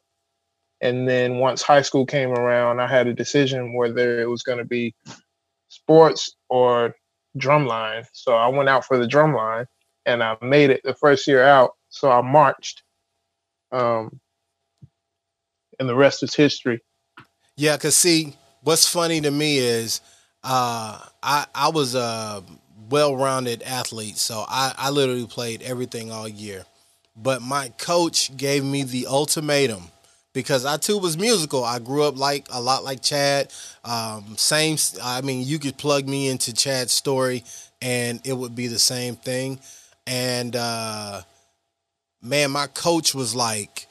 And 0.81 1.07
then 1.09 1.39
once 1.39 1.61
high 1.61 1.81
school 1.81 2.05
came 2.05 2.31
around, 2.31 2.79
I 2.79 2.87
had 2.87 3.07
a 3.07 3.13
decision 3.13 3.75
whether 3.75 4.21
it 4.21 4.29
was 4.29 4.43
going 4.43 4.59
to 4.59 4.65
be 4.65 4.95
sports 5.67 6.33
or 6.49 6.95
drumline. 7.37 8.05
So 8.13 8.33
I 8.33 8.47
went 8.47 8.69
out 8.69 8.85
for 8.85 8.97
the 8.97 9.05
drumline 9.05 9.65
and 10.09 10.23
I 10.23 10.37
made 10.41 10.69
it 10.69 10.81
the 10.83 10.93
first 10.93 11.27
year 11.27 11.43
out. 11.43 11.71
So 11.89 12.11
I 12.11 12.21
marched. 12.21 12.83
Um, 13.71 14.19
and 15.79 15.87
the 15.87 15.95
rest 15.95 16.23
is 16.23 16.35
history. 16.35 16.81
Yeah, 17.55 17.77
cause 17.77 17.95
see, 17.95 18.35
what's 18.63 18.87
funny 18.87 19.21
to 19.21 19.31
me 19.31 19.57
is 19.57 20.01
uh 20.43 20.99
I 21.21 21.45
I 21.53 21.69
was 21.69 21.95
a 21.95 22.43
well-rounded 22.89 23.61
athlete, 23.63 24.17
so 24.17 24.45
I, 24.47 24.73
I 24.77 24.89
literally 24.89 25.27
played 25.27 25.61
everything 25.61 26.11
all 26.11 26.27
year. 26.27 26.65
But 27.15 27.41
my 27.41 27.69
coach 27.77 28.35
gave 28.35 28.63
me 28.63 28.83
the 28.83 29.05
ultimatum 29.07 29.83
because 30.33 30.65
I 30.65 30.77
too 30.77 30.97
was 30.97 31.17
musical. 31.17 31.63
I 31.63 31.79
grew 31.79 32.03
up 32.03 32.17
like 32.17 32.47
a 32.49 32.61
lot 32.61 32.83
like 32.83 33.01
Chad. 33.01 33.51
Um, 33.83 34.35
same. 34.37 34.77
I 35.03 35.21
mean, 35.21 35.45
you 35.45 35.59
could 35.59 35.77
plug 35.77 36.07
me 36.07 36.29
into 36.29 36.53
Chad's 36.53 36.93
story, 36.93 37.43
and 37.81 38.21
it 38.23 38.33
would 38.33 38.55
be 38.55 38.67
the 38.67 38.79
same 38.79 39.15
thing. 39.15 39.59
And 40.09 40.55
uh, 40.55 41.21
man, 42.21 42.49
my 42.49 42.65
coach 42.65 43.13
was 43.13 43.35
like, 43.35 43.87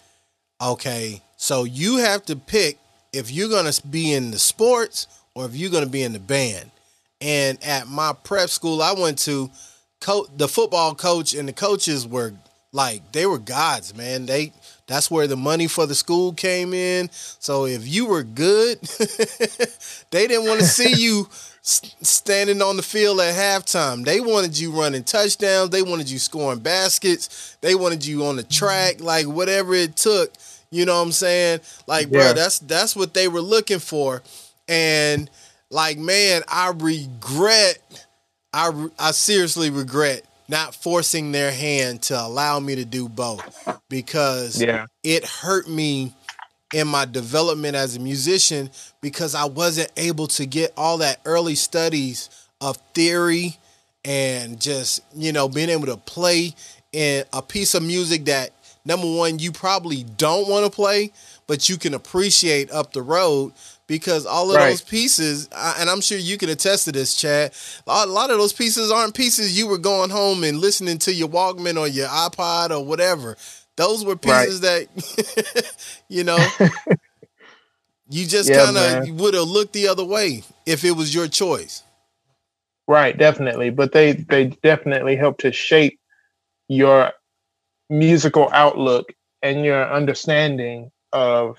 "Okay, 0.61 1.23
so 1.37 1.63
you 1.63 1.99
have 1.99 2.25
to 2.27 2.35
pick 2.35 2.79
if 3.13 3.31
you're 3.31 3.49
gonna 3.49 3.73
be 3.89 4.13
in 4.13 4.33
the 4.33 4.39
sports 4.41 5.07
or 5.35 5.47
if 5.47 5.55
you're 5.55 5.71
gonna 5.71 5.87
be 5.87 6.03
in 6.03 6.13
the 6.13 6.19
band." 6.19 6.73
And 7.21 7.63
at 7.65 7.87
my 7.87 8.13
prep 8.13 8.51
school 8.51 8.83
I 8.83 8.93
went 8.93 9.19
to, 9.21 9.49
co- 10.01 10.27
the 10.37 10.49
football 10.49 10.95
coach 10.95 11.35
and 11.35 11.49
the 11.49 11.53
coaches 11.53 12.07
were 12.07 12.33
like 12.73 13.13
they 13.13 13.25
were 13.25 13.39
gods, 13.39 13.97
man. 13.97 14.27
They 14.27 14.53
that's 14.89 15.11
where 15.13 15.29
the 15.29 15.37
money 15.37 15.69
for 15.69 15.87
the 15.87 15.95
school 15.95 16.33
came 16.33 16.75
in. 16.75 17.11
So 17.13 17.67
if 17.67 17.87
you 17.87 18.07
were 18.07 18.25
good, 18.25 18.81
they 20.11 20.27
didn't 20.27 20.47
want 20.49 20.61
to 20.61 20.67
see 20.67 20.95
you 21.01 21.29
standing 21.69 22.63
on 22.63 22.77
the 22.77 22.83
field 22.83 23.21
at 23.21 23.35
halftime. 23.35 24.05
They 24.05 24.21
wanted 24.21 24.59
you 24.59 24.73
running 24.73 25.05
touchdowns. 25.05 25.71
They 25.71 25.83
wanted 25.83 26.11
you 26.11 26.19
scoring 26.19 26.61
baskets. 26.61 27.57
They 27.61 27.75
wanted 27.75 28.05
you 28.05 28.25
on 28.25 28.37
the 28.37 28.43
mm-hmm. 28.43 28.51
track, 28.51 29.01
like 29.01 29.27
whatever 29.27 29.75
it 29.75 29.97
took. 29.97 30.33
You 30.71 30.87
know 30.87 30.97
what 30.97 31.07
I'm 31.07 31.13
saying? 31.13 31.61
Like, 31.87 32.11
bro, 32.11 32.33
that's 32.33 32.59
that's 32.61 32.95
what 32.97 33.15
they 33.15 33.29
were 33.29 33.41
looking 33.41 33.79
for. 33.79 34.23
And 34.67 35.31
like, 35.71 35.99
man, 35.99 36.43
I 36.49 36.73
regret. 36.75 37.79
I 38.53 38.89
I 38.99 39.11
seriously 39.11 39.71
regret 39.71 40.25
not 40.49 40.75
forcing 40.75 41.33
their 41.33 41.53
hand 41.53 42.03
to 42.03 42.19
allow 42.19 42.59
me 42.59 42.75
to 42.77 42.85
do 42.85 43.09
both 43.09 43.81
because 43.91 44.61
Yeah. 44.61 44.87
it 45.03 45.25
hurt 45.25 45.69
me 45.69 46.15
in 46.75 46.87
my 46.89 47.05
development 47.05 47.75
as 47.75 47.97
a 47.97 48.01
musician 48.01 48.71
because 49.01 49.35
I 49.35 49.45
wasn't 49.47 49.91
able 49.97 50.27
to 50.29 50.47
get 50.47 50.73
all 50.77 50.99
that 50.99 51.21
early 51.25 51.55
studies 51.55 52.29
of 52.61 52.77
theory 52.95 53.57
and 54.05 54.61
just, 54.61 55.03
you 55.15 55.33
know, 55.33 55.49
being 55.49 55.71
able 55.71 55.87
to 55.87 55.97
play 55.97 56.55
in 56.93 57.25
a 57.33 57.43
piece 57.43 57.75
of 57.75 57.83
music 57.83 58.25
that 58.27 58.51
number 58.85 59.07
one, 59.07 59.39
you 59.39 59.53
probably 59.53 60.05
don't 60.17 60.49
want 60.49 60.65
to 60.65 60.71
play, 60.71 61.13
but 61.47 61.69
you 61.69 61.77
can 61.77 61.95
appreciate 61.95 62.71
up 62.71 62.93
the 62.93 63.03
road 63.03 63.53
because 63.87 64.27
all 64.27 64.51
of 64.51 64.57
Right. 64.57 64.71
those 64.71 64.83
pieces, 64.83 65.49
and 65.79 65.89
I'm 65.89 66.01
sure 66.03 66.19
you 66.19 66.37
can 66.39 66.51
attest 66.51 66.85
to 66.85 66.93
this, 66.93 67.15
Chad. 67.15 67.53
A 67.87 68.07
lot 68.07 68.31
of 68.31 68.39
those 68.39 68.53
pieces 68.53 68.91
aren't 68.91 69.15
pieces 69.15 69.59
you 69.59 69.67
were 69.67 69.79
going 69.79 70.11
home 70.11 70.45
and 70.45 70.61
listening 70.61 70.99
to 70.99 71.13
your 71.13 71.29
Walkman 71.29 71.79
or 71.79 71.89
your 71.89 72.09
iPod 72.09 72.71
or 72.71 72.85
whatever. 72.85 73.37
Those 73.79 74.05
were 74.05 74.17
Right. 74.25 74.51
pieces 74.51 74.63
that, 74.63 74.89
you 76.11 76.25
know, 76.25 76.55
you 78.11 78.27
just 78.27 78.53
Yeah, 78.53 78.55
kind 78.55 78.77
of 78.79 79.09
would 79.21 79.35
have 79.35 79.49
looked 79.49 79.75
the 79.75 79.89
other 79.89 80.05
way 80.05 80.45
if 80.67 80.85
it 80.85 80.93
was 80.93 81.15
your 81.15 81.29
choice. 81.29 81.83
Right, 82.89 83.17
definitely. 83.19 83.71
But 83.71 83.93
they 83.93 84.13
they 84.13 84.47
definitely 84.63 85.17
help 85.17 85.39
to 85.41 85.53
shape 85.53 86.01
your 86.69 87.13
musical 87.91 88.51
outlook 88.53 89.13
and 89.43 89.65
your 89.65 89.91
understanding 89.93 90.91
of 91.13 91.59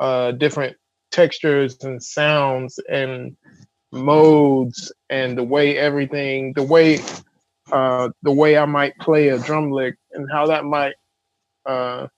uh, 0.00 0.32
different 0.32 0.76
textures 1.12 1.78
and 1.84 2.02
sounds 2.02 2.80
and 2.90 3.36
modes 3.92 4.92
and 5.10 5.38
the 5.38 5.44
way 5.44 5.78
everything, 5.78 6.52
the 6.54 6.64
way 6.64 7.00
uh, 7.72 8.10
the 8.22 8.32
way 8.32 8.58
I 8.58 8.66
might 8.66 8.96
play 8.98 9.28
a 9.28 9.38
drum 9.38 9.72
lick 9.72 9.96
and 10.12 10.28
how 10.32 10.48
that 10.48 10.64
might 10.64 10.94
uh, 11.66 12.08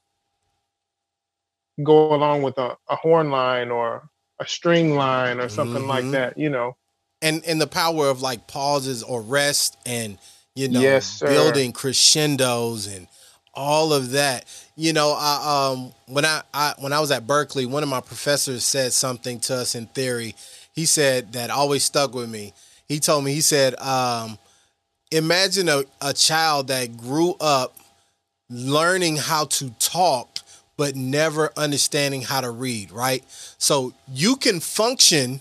go 1.82 2.14
along 2.14 2.42
with 2.42 2.58
a, 2.58 2.76
a 2.88 2.96
horn 2.96 3.30
line 3.30 3.70
or 3.70 4.08
a 4.40 4.46
string 4.46 4.94
line 4.96 5.40
or 5.40 5.48
something 5.48 5.86
like 5.88 6.04
Mhm. 6.04 6.12
that. 6.12 6.38
You 6.38 6.50
know. 6.50 6.76
and 7.22 7.44
and 7.46 7.60
the 7.60 7.66
power 7.66 8.08
of 8.08 8.22
like 8.22 8.46
pauses 8.46 9.02
or 9.02 9.22
rest 9.22 9.76
and 9.86 10.18
you 10.54 10.68
know 10.68 10.82
Yes, 10.82 11.20
building 11.20 11.72
crescendos 11.72 12.86
and 12.86 13.06
all 13.54 13.92
of 13.92 14.10
that 14.12 14.44
you 14.76 14.92
know 14.92 15.14
I, 15.16 15.70
um 15.72 15.92
when 16.06 16.24
I, 16.24 16.42
I 16.54 16.74
when 16.78 16.92
i 16.92 17.00
was 17.00 17.10
at 17.10 17.26
Berklee 17.26 17.66
one 17.66 17.82
of 17.82 17.88
my 17.88 18.00
professors 18.00 18.64
said 18.64 18.92
something 18.92 19.40
to 19.40 19.56
us 19.56 19.74
in 19.74 19.86
theory 19.86 20.34
he 20.74 20.84
said 20.86 21.32
that 21.34 21.50
always 21.50 21.84
stuck 21.84 22.14
with 22.14 22.30
me 22.30 22.52
he 22.88 22.98
told 23.00 23.24
me 23.24 23.32
he 23.32 23.40
said 23.40 23.78
um 23.80 24.38
imagine 25.10 25.68
a, 25.68 25.84
a 26.00 26.12
child 26.12 26.68
that 26.68 26.96
grew 26.96 27.34
up 27.40 27.76
learning 28.52 29.16
how 29.16 29.44
to 29.46 29.70
talk 29.78 30.38
but 30.76 30.96
never 30.96 31.52
understanding 31.56 32.22
how 32.22 32.40
to 32.40 32.50
read 32.50 32.90
right 32.92 33.24
so 33.58 33.92
you 34.08 34.36
can 34.36 34.60
function 34.60 35.40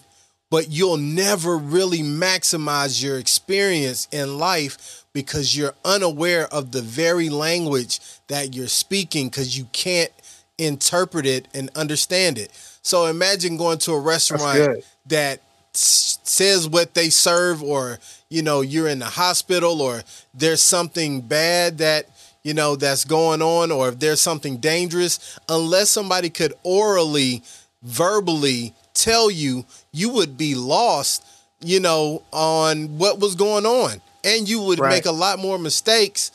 but 0.52 0.70
you'll 0.70 0.98
never 0.98 1.58
really 1.58 2.00
maximize 2.00 3.02
your 3.02 3.18
experience 3.18 4.08
in 4.12 4.38
life 4.38 5.06
because 5.14 5.56
you're 5.56 5.74
unaware 5.84 6.48
of 6.54 6.72
the 6.72 6.82
very 6.82 7.30
language 7.30 8.00
that 8.28 8.54
you're 8.54 8.68
speaking 8.68 9.30
because 9.30 9.58
you 9.58 9.66
can't 9.72 10.12
interpret 10.58 11.26
it 11.26 11.48
and 11.54 11.70
understand 11.76 12.38
it. 12.38 12.52
So 12.82 13.08
imagine 13.08 13.58
going 13.58 13.80
to 13.80 13.94
a 13.94 14.00
restaurant 14.00 14.84
that 15.08 15.42
says 15.74 16.68
what 16.68 16.94
they 16.94 17.10
serve 17.10 17.64
or 17.64 17.98
you 18.30 18.42
know 18.42 18.60
you're 18.60 18.90
in 18.90 19.00
the 19.00 19.06
hospital 19.06 19.82
or 19.82 20.02
there's 20.34 20.62
something 20.62 21.22
bad 21.22 21.78
that 21.78 22.10
you 22.44 22.54
know 22.54 22.76
that's 22.76 23.06
going 23.06 23.42
on 23.42 23.72
or 23.72 23.90
if 23.90 24.00
there's 24.00 24.22
something 24.22 24.58
dangerous 24.58 25.40
unless 25.50 25.90
somebody 25.90 26.30
could 26.30 26.54
orally 26.64 27.44
verbally 27.84 28.74
tell 28.94 29.30
you 29.32 29.66
you 29.92 30.10
would 30.10 30.38
be 30.38 30.56
lost 30.56 31.24
you 31.62 31.80
know 31.80 32.22
on 32.32 32.98
what 32.98 33.20
was 33.20 33.36
going 33.36 33.66
on 33.66 34.02
and 34.24 34.48
you 34.48 34.62
would 34.62 34.80
Right. 34.80 34.90
make 34.90 35.06
a 35.06 35.12
lot 35.12 35.40
more 35.40 35.58
mistakes 35.58 36.32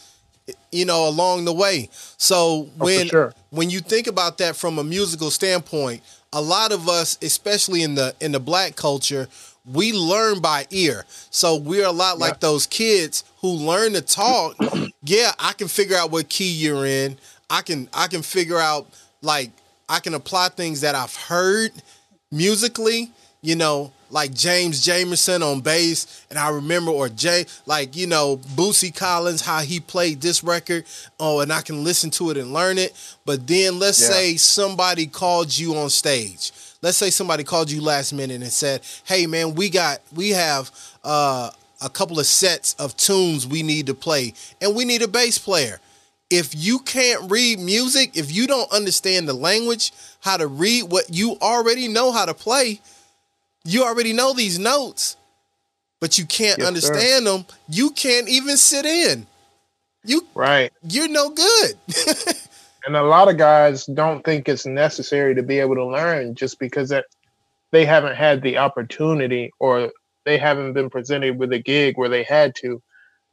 you 0.72 0.84
know 0.84 1.08
along 1.08 1.44
the 1.44 1.52
way 1.52 1.88
so 2.16 2.36
oh, 2.36 2.70
for 2.78 2.84
when 2.84 3.06
sure. 3.08 3.34
when 3.50 3.70
you 3.70 3.80
think 3.80 4.06
about 4.06 4.38
that 4.38 4.56
from 4.56 4.78
a 4.78 4.84
musical 4.84 5.30
standpoint 5.30 6.02
a 6.32 6.40
lot 6.40 6.72
of 6.72 6.88
us 6.88 7.18
especially 7.22 7.82
in 7.82 7.94
the 7.94 8.14
in 8.20 8.32
the 8.32 8.40
black 8.40 8.76
culture 8.76 9.28
we 9.72 9.92
learn 9.92 10.40
by 10.40 10.66
ear 10.70 11.04
so 11.30 11.56
we're 11.56 11.84
a 11.86 11.92
lot 11.92 12.18
like 12.18 12.34
Yeah. 12.34 12.38
those 12.40 12.66
kids 12.66 13.24
who 13.40 13.48
learn 13.48 13.92
to 13.94 14.00
talk 14.00 14.56
yeah 15.02 15.32
i 15.38 15.52
can 15.52 15.68
figure 15.68 15.96
out 15.96 16.10
what 16.10 16.28
key 16.28 16.50
you're 16.50 16.86
in 16.86 17.16
i 17.50 17.62
can 17.62 17.88
i 17.92 18.06
can 18.06 18.22
figure 18.22 18.58
out 18.58 18.86
like 19.22 19.50
I 19.88 20.00
can 20.00 20.14
apply 20.14 20.48
things 20.48 20.80
that 20.80 20.96
I've 20.96 21.14
heard 21.14 21.70
musically, 22.32 23.10
you 23.40 23.56
know, 23.56 23.92
like 24.10 24.32
James 24.34 24.84
Jamerson 24.86 25.42
on 25.42 25.60
bass, 25.60 26.24
and 26.30 26.38
I 26.38 26.48
remember, 26.50 26.90
or 26.90 27.08
Jay, 27.08 27.46
like 27.66 27.96
you 27.96 28.06
know, 28.06 28.38
Bootsy 28.56 28.94
Collins, 28.94 29.42
how 29.42 29.60
he 29.60 29.80
played 29.80 30.20
this 30.20 30.44
record. 30.44 30.84
Oh, 31.18 31.40
and 31.40 31.52
I 31.52 31.60
can 31.60 31.82
listen 31.82 32.10
to 32.10 32.30
it 32.30 32.36
and 32.36 32.52
learn 32.52 32.78
it. 32.78 32.94
But 33.24 33.46
then 33.46 33.78
let's 33.78 34.00
yeah. 34.00 34.08
say 34.14 34.36
somebody 34.36 35.06
called 35.06 35.56
you 35.56 35.76
on 35.76 35.90
stage. 35.90 36.52
Let's 36.82 36.96
say 36.98 37.10
somebody 37.10 37.44
called 37.44 37.70
you 37.70 37.80
last 37.80 38.12
minute 38.12 38.42
and 38.42 38.52
said, 38.52 38.82
"Hey, 39.04 39.26
man, 39.26 39.54
we 39.54 39.70
got 39.70 40.00
we 40.14 40.30
have 40.30 40.70
uh, 41.04 41.50
a 41.82 41.88
couple 41.88 42.18
of 42.18 42.26
sets 42.26 42.74
of 42.74 42.96
tunes 42.96 43.46
we 43.46 43.62
need 43.62 43.86
to 43.86 43.94
play, 43.94 44.34
and 44.60 44.74
we 44.74 44.84
need 44.84 45.02
a 45.02 45.08
bass 45.08 45.38
player." 45.38 45.80
If 46.28 46.54
you 46.56 46.80
can't 46.80 47.30
read 47.30 47.60
music, 47.60 48.16
if 48.16 48.34
you 48.34 48.48
don't 48.48 48.70
understand 48.72 49.28
the 49.28 49.32
language, 49.32 49.92
how 50.20 50.36
to 50.36 50.48
read 50.48 50.90
what 50.90 51.04
you 51.08 51.36
already 51.40 51.86
know 51.86 52.10
how 52.10 52.24
to 52.24 52.34
play, 52.34 52.80
you 53.64 53.84
already 53.84 54.12
know 54.12 54.32
these 54.32 54.58
notes, 54.58 55.16
but 56.00 56.18
you 56.18 56.26
can't 56.26 56.58
yes, 56.58 56.66
understand 56.66 57.26
sir. 57.26 57.32
them. 57.32 57.46
You 57.68 57.90
can't 57.90 58.28
even 58.28 58.56
sit 58.56 58.84
in. 58.86 59.26
You 60.04 60.26
right. 60.34 60.72
You're 60.88 61.08
no 61.08 61.30
good. 61.30 61.72
and 62.86 62.96
a 62.96 63.02
lot 63.02 63.28
of 63.28 63.36
guys 63.36 63.84
don't 63.86 64.24
think 64.24 64.48
it's 64.48 64.64
necessary 64.64 65.34
to 65.34 65.42
be 65.42 65.58
able 65.58 65.74
to 65.74 65.84
learn 65.84 66.36
just 66.36 66.58
because 66.60 66.88
that 66.90 67.06
they 67.72 67.84
haven't 67.84 68.14
had 68.14 68.42
the 68.42 68.58
opportunity 68.58 69.52
or 69.58 69.90
they 70.24 70.38
haven't 70.38 70.72
been 70.72 70.88
presented 70.88 71.36
with 71.36 71.52
a 71.52 71.58
gig 71.58 71.98
where 71.98 72.08
they 72.08 72.22
had 72.22 72.54
to. 72.56 72.80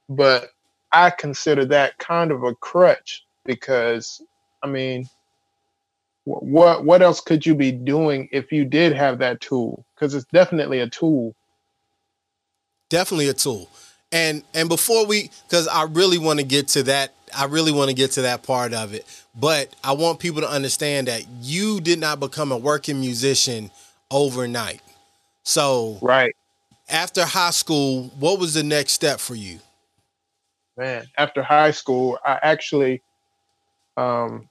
But 0.09 0.49
I 0.91 1.11
consider 1.11 1.65
that 1.65 1.97
kind 1.99 2.31
of 2.31 2.43
a 2.43 2.55
crutch 2.55 3.23
because 3.45 4.21
I 4.63 4.67
mean, 4.67 5.07
what 6.25 6.83
what 6.83 7.01
else 7.01 7.21
could 7.21 7.45
you 7.45 7.53
be 7.53 7.71
doing 7.71 8.29
if 8.31 8.51
you 8.51 8.65
did 8.65 8.93
have 8.93 9.19
that 9.19 9.39
tool? 9.39 9.85
Because 9.93 10.15
it's 10.15 10.25
definitely 10.33 10.79
a 10.79 10.89
tool. 10.89 11.35
Definitely 12.89 13.27
a 13.27 13.33
tool. 13.33 13.69
And 14.11 14.43
and 14.53 14.69
before 14.69 15.05
we, 15.05 15.29
because 15.47 15.67
I 15.67 15.83
really 15.83 16.17
want 16.17 16.39
to 16.39 16.45
get 16.45 16.69
to 16.69 16.83
that, 16.83 17.13
I 17.35 17.45
really 17.45 17.71
want 17.71 17.89
to 17.89 17.95
get 17.95 18.11
to 18.11 18.21
that 18.21 18.43
part 18.43 18.73
of 18.73 18.93
it. 18.93 19.05
But 19.35 19.75
I 19.83 19.93
want 19.93 20.19
people 20.19 20.41
to 20.41 20.49
understand 20.49 21.07
that 21.07 21.27
you 21.41 21.81
did 21.81 21.99
not 21.99 22.19
become 22.19 22.51
a 22.51 22.57
working 22.57 22.99
musician 22.99 23.71
overnight. 24.11 24.81
So 25.43 25.97
right 26.01 26.35
after 26.89 27.25
high 27.25 27.51
school, 27.51 28.11
what 28.19 28.39
was 28.39 28.53
the 28.53 28.63
next 28.63 28.93
step 28.93 29.19
for 29.19 29.35
you? 29.35 29.59
Man, 30.77 31.07
after 31.17 31.41
high 31.41 31.71
school, 31.71 32.19
I 32.25 32.39
actually 32.41 33.01
um 33.97 34.49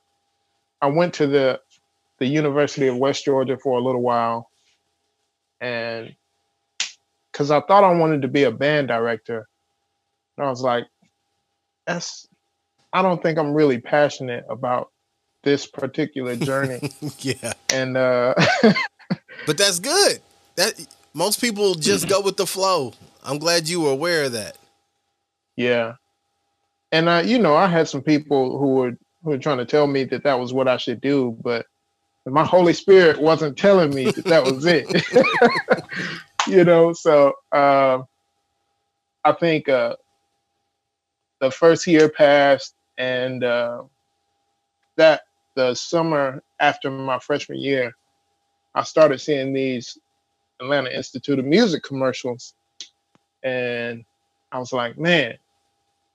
I 0.80 0.86
went 0.86 1.14
to 1.14 1.26
the 1.26 1.60
the 2.18 2.26
University 2.26 2.88
of 2.88 2.96
West 2.96 3.24
Georgia 3.24 3.56
for 3.56 3.78
a 3.78 3.82
little 3.82 4.02
while, 4.02 4.48
and 5.60 6.14
because 7.30 7.50
I 7.50 7.60
thought 7.60 7.84
I 7.84 7.94
wanted 7.94 8.22
to 8.22 8.28
be 8.28 8.44
a 8.44 8.50
band 8.50 8.88
director, 8.88 9.48
and 10.36 10.46
I 10.46 10.50
was 10.50 10.60
like, 10.60 10.86
"That's 11.86 12.28
I 12.92 13.02
don't 13.02 13.22
think 13.22 13.38
I'm 13.38 13.54
really 13.54 13.78
passionate 13.78 14.44
about 14.49 14.90
this 15.42 15.66
particular 15.66 16.37
journey." 16.37 16.90
yeah, 17.20 17.52
and 17.72 17.96
uh, 17.96 18.34
but 19.46 19.58
that's 19.58 19.78
good. 19.78 20.20
That 20.56 20.75
most 21.14 21.40
people 21.40 21.75
just 21.75 22.08
go 22.08 22.20
with 22.20 22.37
the 22.37 22.46
flow. 22.46 22.92
I'm 23.25 23.38
glad 23.38 23.68
you 23.68 23.80
were 23.82 23.90
aware 23.90 24.25
of 24.25 24.32
that. 24.32 24.56
Yeah, 25.56 25.94
and 26.92 27.08
I, 27.08 27.22
you 27.22 27.38
know, 27.38 27.54
I 27.54 27.66
had 27.66 27.88
some 27.88 28.02
people 28.02 28.58
who 28.58 28.75
were 28.75 28.92
who 29.22 29.30
were 29.30 29.38
trying 29.38 29.58
to 29.58 29.64
tell 29.64 29.87
me 29.87 30.04
that 30.04 30.25
that 30.25 30.38
was 30.38 30.52
what 30.52 30.68
I 30.68 30.76
should 30.76 31.00
do, 31.00 31.37
but 31.42 31.66
my 32.26 32.44
Holy 32.44 32.72
Spirit 32.72 33.20
wasn't 33.20 33.58
telling 33.58 33.94
me 33.94 34.11
that 34.11 34.25
that 34.26 34.44
was 34.44 34.64
it. 34.66 34.87
you 36.46 36.64
know, 36.64 36.92
so 36.92 37.32
uh, 37.50 38.02
I 39.25 39.32
think 39.32 39.68
uh, 39.68 39.96
the 41.40 41.50
first 41.50 41.87
year 41.87 42.08
passed, 42.08 42.75
and 42.98 43.44
uh, 43.44 43.83
that 44.96 45.22
the 45.55 45.74
summer 45.74 46.42
after 46.61 46.90
my 46.90 47.18
freshman 47.18 47.59
year, 47.59 47.92
I 48.74 48.83
started 48.83 49.20
seeing 49.20 49.52
these 49.52 49.98
Atlanta 50.61 50.94
Institute 50.94 51.38
of 51.38 51.44
Music 51.44 51.83
commercials, 51.83 52.55
and 53.42 54.05
I 54.50 54.59
was 54.59 54.72
like, 54.72 54.98
man, 54.98 55.35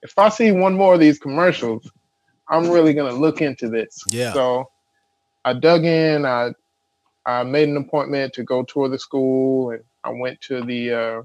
if 0.02 0.18
I 0.18 0.30
see 0.30 0.52
one 0.52 0.76
more 0.76 0.94
of 0.94 1.00
these 1.00 1.20
commercials, 1.20 1.90
I'm 2.50 2.70
really 2.70 2.94
gonna 2.94 3.14
look 3.14 3.42
into 3.42 3.70
this. 3.70 4.04
Yeah. 4.10 4.34
So 4.34 4.70
I 5.44 5.54
dug 5.54 5.86
in. 5.86 6.26
I 6.26 6.54
I 7.26 7.44
made 7.44 7.68
an 7.68 7.78
appointment 7.78 8.34
to 8.34 8.44
go 8.44 8.64
tour 8.64 8.88
the 8.88 9.00
school, 9.00 9.72
and 9.72 9.84
I 10.04 10.12
went 10.12 10.40
to 10.42 10.64
the 10.64 10.94
uh, 10.94 11.22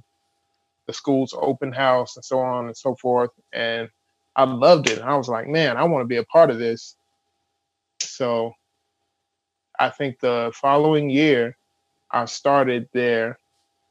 the 0.86 0.92
school's 0.92 1.34
open 1.38 1.72
house 1.72 2.16
and 2.16 2.24
so 2.24 2.40
on 2.40 2.66
and 2.66 2.76
so 2.76 2.94
forth. 2.96 3.30
And 3.52 3.88
I 4.36 4.44
loved 4.44 4.90
it. 4.90 4.98
And 4.98 5.08
I 5.08 5.16
was 5.16 5.28
like, 5.28 5.48
man, 5.48 5.76
I 5.76 5.84
want 5.84 6.02
to 6.02 6.06
be 6.06 6.16
a 6.16 6.24
part 6.24 6.50
of 6.50 6.58
this. 6.58 6.96
So 8.00 8.54
I 9.78 9.90
think 9.90 10.20
the 10.20 10.52
following 10.54 11.10
year, 11.10 11.56
I 12.10 12.24
started 12.26 12.88
there. 12.92 13.38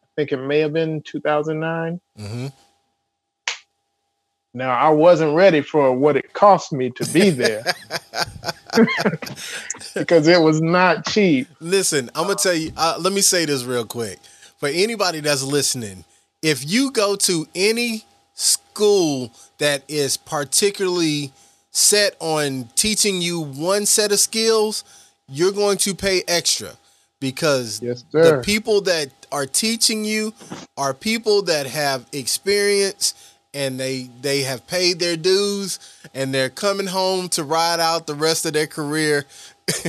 I 0.03 0.07
think 0.15 0.31
it 0.31 0.37
may 0.37 0.59
have 0.59 0.73
been 0.73 1.01
2009. 1.01 1.99
Mm-hmm. 2.19 2.47
Now 4.53 4.71
I 4.71 4.89
wasn't 4.89 5.35
ready 5.35 5.61
for 5.61 5.93
what 5.93 6.17
it 6.17 6.33
cost 6.33 6.73
me 6.73 6.89
to 6.91 7.05
be 7.13 7.29
there 7.29 7.63
because 9.95 10.27
it 10.27 10.41
was 10.41 10.61
not 10.61 11.05
cheap. 11.07 11.47
Listen, 11.59 12.09
I'm 12.15 12.23
gonna 12.23 12.35
tell 12.35 12.53
you. 12.53 12.71
Uh, 12.75 12.97
let 12.99 13.13
me 13.13 13.21
say 13.21 13.45
this 13.45 13.63
real 13.63 13.85
quick 13.85 14.19
for 14.57 14.67
anybody 14.67 15.21
that's 15.21 15.43
listening. 15.43 16.03
If 16.41 16.69
you 16.69 16.91
go 16.91 17.15
to 17.17 17.47
any 17.55 18.03
school 18.33 19.31
that 19.57 19.83
is 19.87 20.17
particularly 20.17 21.31
set 21.71 22.15
on 22.19 22.69
teaching 22.75 23.21
you 23.21 23.39
one 23.41 23.85
set 23.85 24.11
of 24.11 24.19
skills, 24.19 24.83
you're 25.27 25.51
going 25.51 25.77
to 25.77 25.95
pay 25.95 26.23
extra 26.27 26.71
because 27.19 27.81
yes, 27.81 28.03
the 28.11 28.41
people 28.43 28.81
that 28.81 29.09
are 29.31 29.45
teaching 29.45 30.03
you 30.03 30.33
are 30.77 30.93
people 30.93 31.43
that 31.43 31.67
have 31.67 32.05
experience 32.11 33.13
and 33.53 33.79
they 33.79 34.09
they 34.21 34.41
have 34.41 34.65
paid 34.67 34.99
their 34.99 35.15
dues 35.15 35.79
and 36.13 36.33
they're 36.33 36.49
coming 36.49 36.87
home 36.87 37.29
to 37.29 37.43
ride 37.43 37.79
out 37.79 38.07
the 38.07 38.15
rest 38.15 38.45
of 38.45 38.53
their 38.53 38.67
career. 38.67 39.25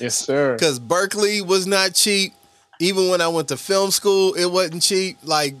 yes, 0.00 0.16
sir. 0.16 0.54
Because 0.54 0.78
Berklee 0.78 1.46
was 1.46 1.66
not 1.66 1.94
cheap. 1.94 2.34
Even 2.78 3.08
when 3.10 3.20
I 3.20 3.28
went 3.28 3.48
to 3.48 3.56
film 3.56 3.90
school, 3.90 4.32
it 4.34 4.46
wasn't 4.46 4.82
cheap. 4.82 5.18
Like 5.22 5.54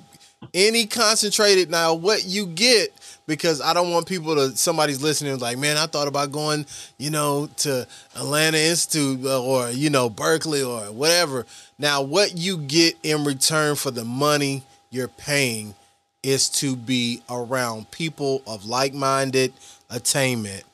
any 0.54 0.86
concentrated 0.86 1.70
now, 1.70 1.94
what 1.94 2.24
you 2.24 2.46
get 2.46 2.92
because 3.26 3.60
I 3.60 3.74
don't 3.74 3.92
want 3.92 4.08
people 4.08 4.34
to 4.34 4.56
somebody's 4.56 5.02
listening 5.02 5.38
like, 5.38 5.58
man, 5.58 5.76
I 5.76 5.86
thought 5.86 6.08
about 6.08 6.32
going, 6.32 6.66
you 6.98 7.10
know, 7.10 7.48
to 7.58 7.86
Atlanta 8.16 8.58
Institute 8.58 9.24
uh, 9.24 9.42
or 9.42 9.70
you 9.70 9.90
know 9.90 10.10
Berklee 10.10 10.66
or 10.66 10.92
whatever. 10.92 11.46
Now, 11.78 12.02
what 12.02 12.36
you 12.36 12.58
get 12.58 12.96
in 13.02 13.24
return 13.24 13.76
for 13.76 13.90
the 13.90 14.04
money 14.04 14.62
you're 14.90 15.08
paying 15.08 15.74
is 16.22 16.48
to 16.50 16.76
be 16.76 17.22
around 17.30 17.90
people 17.90 18.42
of 18.46 18.66
like-minded 18.66 19.52
attainment 19.88 20.64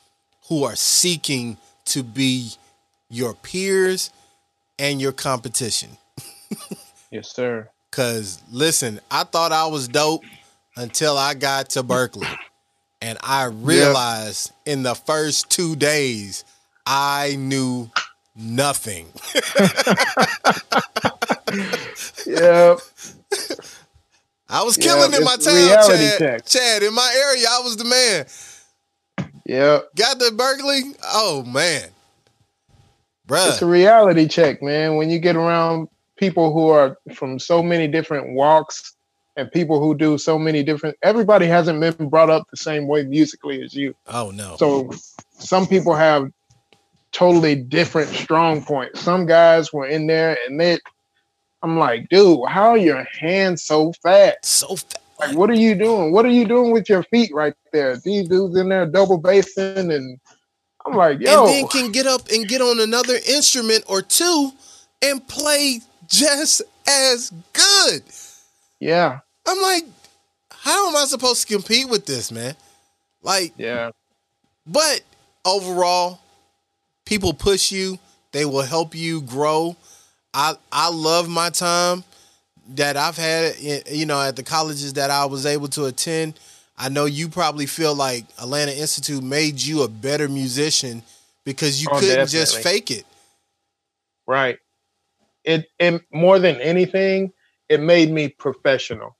who 0.49 0.65
are 0.65 0.75
seeking 0.75 1.57
to 1.85 2.03
be 2.03 2.51
your 3.09 3.35
peers 3.35 4.11
and 4.79 5.01
your 5.01 5.13
competition. 5.13 5.91
yes, 7.11 7.31
sir. 7.33 7.69
Cause 7.97 8.43
listen, 8.53 9.01
I 9.11 9.25
thought 9.25 9.53
I 9.53 9.69
was 9.69 9.89
dope 9.89 10.23
until 10.77 11.17
I 11.17 11.33
got 11.33 11.71
to 11.71 11.83
Berklee. 11.83 12.29
And 13.01 13.17
I 13.23 13.45
realized 13.47 14.53
yep. 14.67 14.75
in 14.75 14.83
the 14.83 14.95
first 14.95 15.49
two 15.49 15.77
days, 15.77 16.45
I 16.85 17.37
knew 17.39 17.91
nothing. 18.35 19.07
yep. 22.27 22.81
I 24.47 24.63
was 24.63 24.77
killing 24.77 25.13
yeah, 25.13 25.19
in 25.19 25.25
my 25.25 25.37
town, 25.37 25.87
Chad. 25.89 26.19
Check. 26.19 26.45
Chad, 26.45 26.83
in 26.83 26.93
my 26.93 27.15
area, 27.17 27.47
I 27.51 27.61
was 27.61 27.79
the 27.79 27.85
man. 27.85 28.27
Yeah. 29.47 29.79
Got 29.97 30.21
to 30.21 30.27
Berklee. 30.33 30.99
Oh 31.15 31.45
man. 31.45 31.89
Bruh. 33.27 33.49
It's 33.49 33.63
a 33.63 33.67
reality 33.67 34.29
check, 34.29 34.63
man. 34.63 34.97
When 34.97 35.09
you 35.09 35.19
get 35.19 35.35
around 35.35 35.89
people 36.17 36.53
who 36.53 36.69
are 36.69 36.99
from 37.15 37.39
so 37.39 37.63
many 37.63 37.87
different 37.89 38.35
walks 38.35 38.97
and 39.37 39.51
people 39.53 39.81
who 39.81 39.95
do 39.95 40.17
so 40.19 40.39
many 40.39 40.63
different 40.63 40.97
everybody 41.03 41.47
hasn't 41.47 41.79
been 41.81 42.09
brought 42.09 42.31
up 42.31 42.47
the 42.51 42.57
same 42.57 42.89
way 42.89 43.05
musically 43.05 43.63
as 43.63 43.75
you. 43.75 43.95
Oh 44.07 44.31
no. 44.31 44.57
So 44.59 44.91
some 45.39 45.67
people 45.67 45.95
have 45.95 46.31
totally 47.13 47.55
different 47.55 48.09
strong 48.11 48.63
points. 48.63 49.01
Some 49.01 49.27
guys 49.27 49.73
were 49.73 49.87
in 49.87 50.07
there 50.07 50.37
and 50.47 50.61
they 50.61 50.79
I'm 51.63 51.79
like, 51.79 52.09
dude, 52.09 52.47
how 52.49 52.71
are 52.71 52.79
your 52.79 53.07
hands 53.19 53.65
so 53.65 53.93
fast? 54.03 54.45
So 54.45 54.77
fast. 54.77 54.99
Like, 55.19 55.35
what 55.37 55.49
are 55.49 55.55
you 55.55 55.75
doing? 55.75 56.13
What 56.13 56.27
are 56.27 56.31
you 56.31 56.47
doing 56.47 56.73
with 56.73 56.89
your 56.91 57.03
feet 57.05 57.33
right 57.33 57.55
there? 57.73 57.97
These 57.97 58.29
dudes 58.29 58.57
in 58.57 58.69
there 58.69 58.87
double 58.87 59.21
bassing 59.21 59.95
and 59.95 60.21
I'm 60.85 60.95
like, 60.95 61.21
yo, 61.21 61.47
and 61.47 61.49
then 61.49 61.69
can 61.69 61.91
get 61.91 62.07
up 62.07 62.29
and 62.33 62.47
get 62.47 62.61
on 62.61 62.81
another 62.81 63.17
instrument 63.27 63.85
or 63.89 64.03
two 64.03 64.53
and 65.03 65.27
play 65.27 65.81
just 66.07 66.62
as 66.87 67.33
good. 67.53 68.03
Yeah. 68.81 69.21
I'm 69.47 69.62
like, 69.62 69.85
how 70.51 70.88
am 70.88 70.97
I 70.97 71.05
supposed 71.05 71.47
to 71.47 71.55
compete 71.55 71.88
with 71.88 72.07
this, 72.07 72.33
man? 72.33 72.55
Like, 73.23 73.53
yeah. 73.57 73.90
But 74.66 75.03
overall, 75.45 76.21
people 77.05 77.33
push 77.33 77.71
you. 77.71 77.99
They 78.33 78.45
will 78.45 78.62
help 78.62 78.95
you 78.95 79.23
grow. 79.23 79.77
I 80.35 80.55
I 80.71 80.90
love 80.90 81.29
my 81.29 81.51
time 81.51 82.05
that 82.71 82.97
I've 82.97 83.16
had, 83.16 83.55
you 83.90 84.07
know, 84.07 84.21
at 84.21 84.37
the 84.37 84.42
colleges 84.42 84.95
that 84.95 85.11
I 85.11 85.25
was 85.27 85.47
able 85.47 85.69
to 85.69 85.87
attend. 85.87 86.38
I 86.77 86.88
know 86.88 87.07
you 87.07 87.29
probably 87.29 87.66
feel 87.66 87.95
like 87.95 88.27
Atlanta 88.38 88.77
Institute 88.77 89.23
made 89.23 89.62
you 89.62 89.83
a 89.83 89.88
better 89.88 90.29
musician 90.29 91.03
because 91.45 91.81
you 91.81 91.88
oh, 91.90 91.95
couldn't 91.95 92.16
definitely. 92.16 92.38
just 92.38 92.59
fake 92.59 92.90
it. 92.90 93.07
Right. 94.27 94.59
It 95.47 95.67
and 95.79 96.01
more 96.13 96.39
than 96.39 96.61
anything, 96.61 97.33
it 97.69 97.81
made 97.81 98.11
me 98.11 98.29
professional. 98.29 99.17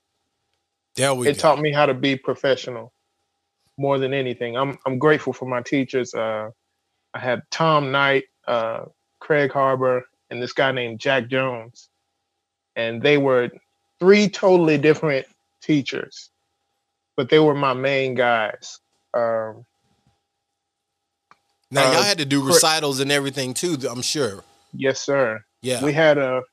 There 0.95 1.13
we 1.13 1.29
it 1.29 1.33
go. 1.33 1.39
taught 1.39 1.59
me 1.59 1.71
how 1.71 1.85
to 1.87 1.93
be 1.93 2.15
professional 2.15 2.93
more 3.77 3.97
than 3.97 4.13
anything. 4.13 4.57
I'm 4.57 4.77
I'm 4.85 4.99
grateful 4.99 5.33
for 5.33 5.45
my 5.45 5.61
teachers. 5.61 6.13
Uh, 6.13 6.49
I 7.13 7.19
had 7.19 7.41
Tom 7.49 7.91
Knight, 7.91 8.25
uh, 8.47 8.85
Craig 9.19 9.51
Harbor, 9.51 10.05
and 10.29 10.41
this 10.41 10.53
guy 10.53 10.71
named 10.71 10.99
Jack 10.99 11.29
Jones, 11.29 11.89
and 12.75 13.01
they 13.01 13.17
were 13.17 13.49
three 13.99 14.27
totally 14.27 14.77
different 14.77 15.25
teachers, 15.61 16.29
but 17.15 17.29
they 17.29 17.39
were 17.39 17.55
my 17.55 17.73
main 17.73 18.15
guys. 18.15 18.79
Um, 19.13 19.65
now 21.71 21.91
y'all 21.91 22.01
uh, 22.01 22.03
had 22.03 22.17
to 22.19 22.25
do 22.25 22.45
recitals 22.45 22.99
and 22.99 23.11
everything 23.11 23.53
too. 23.53 23.77
I'm 23.89 24.01
sure. 24.01 24.43
Yes, 24.73 25.01
sir. 25.01 25.43
Yeah, 25.61 25.83
we 25.83 25.93
had 25.93 26.17
a 26.17 26.43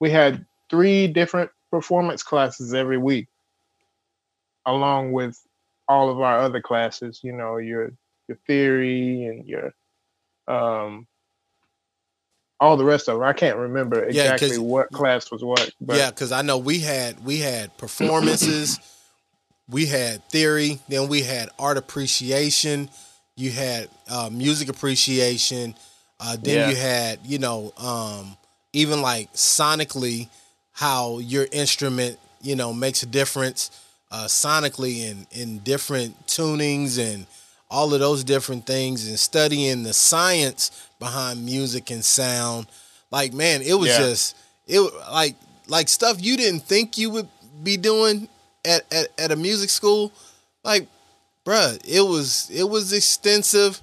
we 0.00 0.10
had 0.10 0.46
three 0.70 1.06
different 1.06 1.50
performance 1.70 2.22
classes 2.22 2.74
every 2.74 2.98
week, 2.98 3.28
along 4.66 5.12
with 5.12 5.40
all 5.88 6.10
of 6.10 6.20
our 6.20 6.38
other 6.38 6.60
classes. 6.60 7.20
You 7.22 7.32
know, 7.32 7.58
your 7.58 7.92
your 8.28 8.38
theory 8.46 9.24
and 9.24 9.46
your 9.46 9.74
um 10.48 11.06
all 12.62 12.76
the 12.76 12.84
rest 12.84 13.08
of 13.08 13.16
them. 13.18 13.24
I 13.24 13.32
can't 13.32 13.58
remember 13.58 14.04
exactly 14.04 14.52
yeah, 14.52 14.58
what 14.58 14.90
class 14.92 15.32
was 15.32 15.42
what. 15.42 15.68
But. 15.80 15.96
Yeah, 15.96 16.10
because 16.10 16.30
I 16.30 16.42
know 16.42 16.58
we 16.58 16.78
had 16.78 17.24
we 17.24 17.38
had 17.38 17.76
performances, 17.76 18.78
we 19.68 19.86
had 19.86 20.24
theory, 20.28 20.78
then 20.88 21.08
we 21.08 21.22
had 21.22 21.48
art 21.58 21.76
appreciation, 21.76 22.88
you 23.36 23.50
had 23.50 23.88
uh, 24.08 24.30
music 24.32 24.68
appreciation, 24.68 25.74
uh, 26.22 26.36
then 26.40 26.56
yeah. 26.56 26.70
you 26.70 26.76
had 26.76 27.18
you 27.24 27.38
know 27.38 27.72
um, 27.76 28.36
even 28.72 29.02
like 29.02 29.32
sonically 29.32 30.28
how 30.72 31.18
your 31.18 31.46
instrument 31.52 32.18
you 32.40 32.54
know 32.54 32.72
makes 32.72 33.02
a 33.02 33.06
difference 33.06 33.70
uh, 34.10 34.24
sonically 34.24 35.10
in 35.10 35.26
in 35.32 35.58
different 35.58 36.26
tunings 36.26 36.98
and 36.98 37.26
all 37.70 37.92
of 37.92 38.00
those 38.00 38.22
different 38.22 38.66
things 38.66 39.08
and 39.08 39.18
studying 39.18 39.82
the 39.82 39.92
science 39.92 40.88
behind 41.00 41.44
music 41.44 41.90
and 41.90 42.04
sound 42.04 42.66
like 43.10 43.32
man 43.32 43.60
it 43.62 43.74
was 43.74 43.88
yeah. 43.88 43.98
just 43.98 44.36
it 44.68 44.80
like 45.10 45.34
like 45.66 45.88
stuff 45.88 46.18
you 46.20 46.36
didn't 46.36 46.60
think 46.60 46.98
you 46.98 47.10
would 47.10 47.28
be 47.62 47.76
doing 47.76 48.28
at, 48.64 48.82
at, 48.92 49.08
at 49.18 49.32
a 49.32 49.36
music 49.36 49.70
school 49.70 50.12
like 50.62 50.86
bruh 51.44 51.80
it 51.84 52.02
was 52.02 52.48
it 52.52 52.68
was 52.68 52.92
extensive 52.92 53.80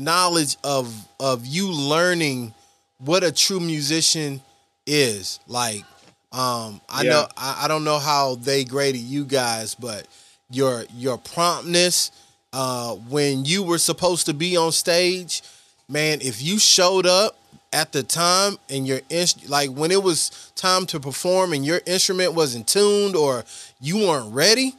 knowledge 0.00 0.56
of 0.64 0.92
of 1.20 1.46
you 1.46 1.70
learning 1.70 2.54
what 2.98 3.22
a 3.22 3.32
true 3.32 3.60
musician 3.60 4.40
is. 4.86 5.40
Like 5.46 5.84
um, 6.32 6.80
I 6.88 7.02
yeah. 7.02 7.10
know 7.10 7.28
I, 7.36 7.60
I, 7.64 7.68
don't 7.68 7.84
know 7.84 7.98
how 7.98 8.36
they 8.36 8.64
graded 8.64 9.00
you 9.00 9.24
guys, 9.24 9.74
but 9.74 10.06
your 10.50 10.84
your 10.94 11.18
promptness 11.18 12.12
uh, 12.52 12.94
when 12.94 13.44
you 13.44 13.62
were 13.62 13.78
supposed 13.78 14.26
to 14.26 14.34
be 14.34 14.56
on 14.56 14.72
stage, 14.72 15.42
man, 15.88 16.18
if 16.20 16.42
you 16.42 16.58
showed 16.58 17.06
up 17.06 17.36
at 17.72 17.92
the 17.92 18.02
time 18.02 18.56
and 18.68 18.86
your 18.86 19.00
inst- 19.10 19.48
like 19.48 19.70
when 19.70 19.90
it 19.90 20.02
was 20.02 20.52
time 20.56 20.86
to 20.86 20.98
perform 20.98 21.52
and 21.52 21.64
your 21.64 21.80
instrument 21.86 22.34
wasn't 22.34 22.66
tuned 22.66 23.14
or 23.14 23.44
you 23.80 23.98
weren't 23.98 24.32
ready, 24.32 24.74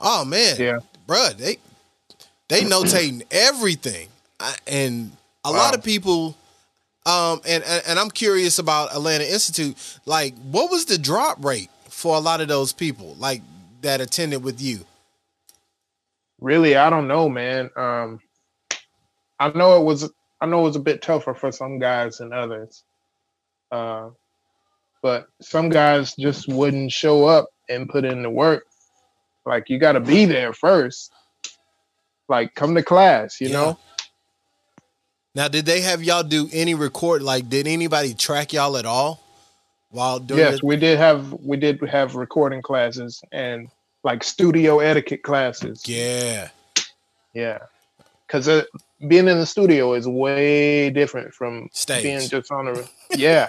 oh 0.00 0.24
man, 0.24 0.56
yeah, 0.58 0.78
bruh, 1.06 1.36
they 1.36 1.58
they 2.52 2.62
notating 2.62 3.22
everything, 3.30 4.08
I, 4.38 4.54
and 4.66 5.12
a 5.44 5.50
wow. 5.50 5.58
lot 5.58 5.74
of 5.74 5.82
people 5.82 6.36
um, 7.04 7.40
and, 7.46 7.64
and, 7.64 7.82
and 7.86 7.98
I'm 7.98 8.10
curious 8.10 8.58
about 8.58 8.94
Atlanta 8.94 9.24
Institute. 9.24 9.76
Like, 10.06 10.34
what 10.36 10.70
was 10.70 10.84
the 10.84 10.98
drop 10.98 11.44
rate 11.44 11.70
for 11.88 12.16
a 12.16 12.20
lot 12.20 12.40
of 12.40 12.48
those 12.48 12.72
people, 12.72 13.16
like 13.18 13.42
that 13.80 14.00
attended 14.00 14.44
with 14.44 14.60
you? 14.60 14.80
Really, 16.40 16.76
I 16.76 16.90
don't 16.90 17.08
know, 17.08 17.28
man. 17.28 17.70
Um, 17.76 18.20
I 19.38 19.50
know 19.50 19.80
it 19.80 19.84
was. 19.84 20.10
I 20.40 20.46
know 20.46 20.60
it 20.60 20.64
was 20.64 20.76
a 20.76 20.80
bit 20.80 21.02
tougher 21.02 21.34
for 21.34 21.52
some 21.52 21.78
guys 21.78 22.18
than 22.18 22.32
others. 22.32 22.82
Uh, 23.70 24.10
but 25.02 25.26
some 25.40 25.68
guys 25.68 26.14
just 26.16 26.48
wouldn't 26.48 26.92
show 26.92 27.26
up 27.26 27.48
and 27.68 27.88
put 27.88 28.04
in 28.04 28.22
the 28.22 28.30
work. 28.30 28.64
Like 29.46 29.70
you 29.70 29.78
got 29.78 29.92
to 29.92 30.00
be 30.00 30.24
there 30.24 30.52
first. 30.52 31.12
Like 32.32 32.54
come 32.54 32.74
to 32.76 32.82
class, 32.82 33.42
you 33.42 33.48
yeah. 33.48 33.52
know. 33.52 33.78
Now, 35.34 35.48
did 35.48 35.66
they 35.66 35.82
have 35.82 36.02
y'all 36.02 36.22
do 36.22 36.48
any 36.50 36.74
record? 36.74 37.22
Like, 37.22 37.50
did 37.50 37.66
anybody 37.66 38.14
track 38.14 38.54
y'all 38.54 38.78
at 38.78 38.86
all 38.86 39.22
while 39.90 40.18
doing? 40.18 40.40
Yes, 40.40 40.52
this? 40.52 40.62
we 40.62 40.76
did 40.76 40.96
have 40.96 41.34
we 41.44 41.58
did 41.58 41.78
have 41.82 42.14
recording 42.14 42.62
classes 42.62 43.22
and 43.32 43.68
like 44.02 44.24
studio 44.24 44.78
etiquette 44.78 45.22
classes. 45.22 45.86
Yeah, 45.86 46.48
yeah, 47.34 47.58
because 48.26 48.48
uh, 48.48 48.62
being 49.06 49.28
in 49.28 49.38
the 49.38 49.44
studio 49.44 49.92
is 49.92 50.08
way 50.08 50.88
different 50.88 51.34
from 51.34 51.68
Stage. 51.74 52.02
being 52.02 52.26
just 52.26 52.50
on 52.50 52.68
a 52.68 52.84
yeah. 53.14 53.46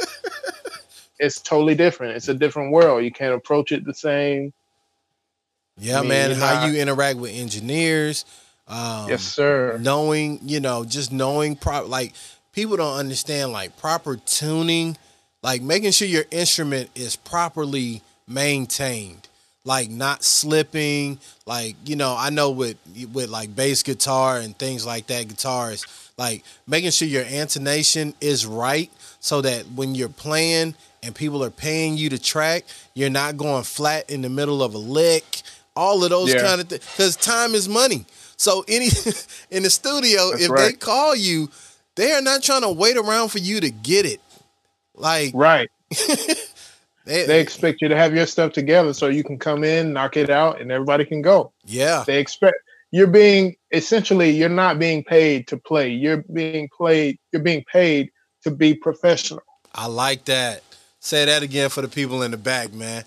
it's 1.19 1.39
totally 1.39 1.76
different. 1.76 2.17
It's 2.17 2.28
a 2.28 2.34
different 2.34 2.74
world. 2.74 3.06
You 3.06 3.13
can't 3.13 3.34
approach 3.34 3.72
it 3.72 3.86
the 3.86 3.93
same. 3.93 4.52
Yeah, 5.78 6.00
I 6.00 6.02
mean, 6.02 6.10
man. 6.10 6.32
How 6.32 6.65
you 6.65 6.78
interact 6.78 7.17
with 7.17 7.32
engineers, 7.32 8.26
um, 8.74 9.10
yes, 9.10 9.24
sir. 9.24 9.78
Knowing, 9.80 10.40
you 10.44 10.60
know, 10.60 10.84
just 10.84 11.12
knowing 11.12 11.56
pro- 11.56 11.86
like 11.86 12.14
people 12.54 12.78
don't 12.78 12.98
understand 12.98 13.52
like 13.52 13.78
proper 13.78 14.16
tuning, 14.18 14.98
like 15.42 15.62
making 15.62 15.92
sure 15.92 16.08
your 16.08 16.26
instrument 16.32 16.90
is 16.96 17.16
properly 17.16 18.02
maintained, 18.28 19.28
like 19.64 19.90
not 19.90 20.24
slipping. 20.24 21.20
Like 21.46 21.76
you 21.86 21.96
know, 21.96 22.16
I 22.18 22.30
know 22.30 22.52
with 22.52 22.78
with 23.14 23.30
like 23.30 23.56
bass 23.56 23.84
guitar 23.84 24.38
and 24.38 24.58
things 24.58 24.86
like 24.86 25.08
that, 25.08 25.28
guitars 25.28 25.86
like 26.18 26.44
making 26.68 26.92
sure 26.92 27.08
your 27.08 27.24
intonation 27.24 28.14
is 28.22 28.46
right 28.46 28.92
so 29.20 29.42
that 29.42 29.66
when 29.72 29.96
you're 29.96 30.10
playing 30.10 30.76
and 31.02 31.16
people 31.16 31.44
are 31.44 31.50
paying 31.50 31.98
you 31.98 32.10
to 32.10 32.20
track, 32.20 32.66
you're 32.94 33.10
not 33.10 33.38
going 33.38 33.64
flat 33.64 34.10
in 34.10 34.22
the 34.22 34.30
middle 34.30 34.62
of 34.64 34.74
a 34.74 34.78
lick. 34.78 35.42
All 35.76 36.04
of 36.04 36.12
those 36.12 36.32
yeah. 36.32 36.42
kind 36.42 36.62
of 36.62 36.68
things, 36.70 36.86
because 36.92 37.16
time 37.16 37.56
is 37.56 37.68
money. 37.68 38.06
So 38.38 38.65
any 38.67 38.88
in 39.52 39.63
the 39.63 39.69
studio, 39.69 40.32
That's 40.32 40.43
if 40.43 40.50
right. 40.50 40.72
they 40.72 40.74
call 40.74 41.15
you, 41.15 41.50
they 41.96 42.12
are 42.12 42.22
not 42.22 42.43
trying 42.43 42.62
to 42.62 42.72
wait 42.72 42.98
around 42.98 43.30
for 43.30 43.39
you 43.39 43.60
to 43.62 43.69
get 43.69 44.06
it. 44.06 44.19
Like 44.96 45.32
right. 45.34 45.69
they, 47.06 47.26
they 47.26 47.39
expect 47.39 47.82
you 47.82 47.88
to 47.88 47.96
have 47.96 48.15
your 48.15 48.26
stuff 48.26 48.54
together 48.54 48.93
so 48.93 49.08
you 49.08 49.24
can 49.24 49.38
come 49.38 49.63
in, 49.63 49.93
knock 49.93 50.17
it 50.17 50.30
out, 50.30 50.62
and 50.62 50.72
everybody 50.72 51.06
can 51.06 51.22
go. 51.22 51.52
Yeah. 51.65 52.04
They 52.06 52.19
expect 52.19 52.58
you're 52.91 53.08
being 53.08 53.56
essentially 53.72 54.30
you're 54.30 54.50
not 54.50 54.78
being 54.78 55.04
paid 55.04 55.48
to 55.48 55.58
play. 55.58 55.89
You're 55.89 56.24
being 56.32 56.69
played, 56.76 57.17
you're 57.32 57.41
being 57.41 57.63
paid 57.72 58.12
to 58.43 58.52
be 58.52 58.76
professional. 58.76 59.41
I 59.74 59.88
like 59.88 60.26
that. 60.26 60.62
Say 61.00 61.26
that 61.26 61.43
again 61.43 61.69
for 61.69 61.82
the 61.82 61.88
people 61.88 62.22
in 62.22 62.32
the 62.32 62.38
back, 62.38 62.72
man. 62.72 63.04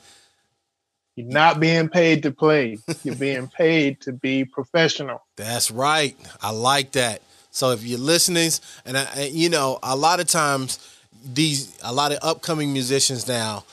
You're 1.16 1.28
not 1.28 1.60
being 1.60 1.88
paid 1.88 2.22
to 2.24 2.30
play. 2.30 2.78
You're 3.02 3.16
being 3.16 3.48
paid 3.58 4.00
to 4.02 4.12
be 4.12 4.44
professional. 4.44 5.22
That's 5.36 5.70
right. 5.70 6.14
I 6.42 6.50
like 6.50 6.92
that. 6.92 7.22
So 7.50 7.70
if 7.70 7.82
you're 7.82 7.98
listening, 7.98 8.50
and, 8.84 8.98
I, 8.98 9.04
and 9.16 9.34
you 9.34 9.48
know, 9.48 9.78
a 9.82 9.96
lot 9.96 10.20
of 10.20 10.26
times 10.26 10.78
these, 11.24 11.76
a 11.82 11.92
lot 11.92 12.12
of 12.12 12.18
upcoming 12.20 12.74
musicians 12.74 13.26
now, 13.26 13.64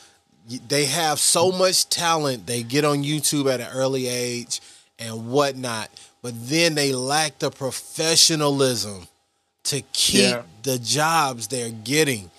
they 0.69 0.85
have 0.85 1.19
so 1.19 1.51
much 1.51 1.89
talent. 1.89 2.47
They 2.47 2.63
get 2.63 2.85
on 2.85 3.03
YouTube 3.03 3.53
at 3.53 3.59
an 3.59 3.67
early 3.73 4.07
age 4.07 4.61
and 4.97 5.29
whatnot, 5.29 5.89
but 6.21 6.33
then 6.47 6.75
they 6.75 6.93
lack 6.93 7.39
the 7.39 7.51
professionalism 7.51 9.07
to 9.65 9.81
keep 9.91 10.31
yeah. 10.31 10.43
the 10.63 10.79
jobs 10.79 11.47
they're 11.47 11.71
getting. 11.71 12.31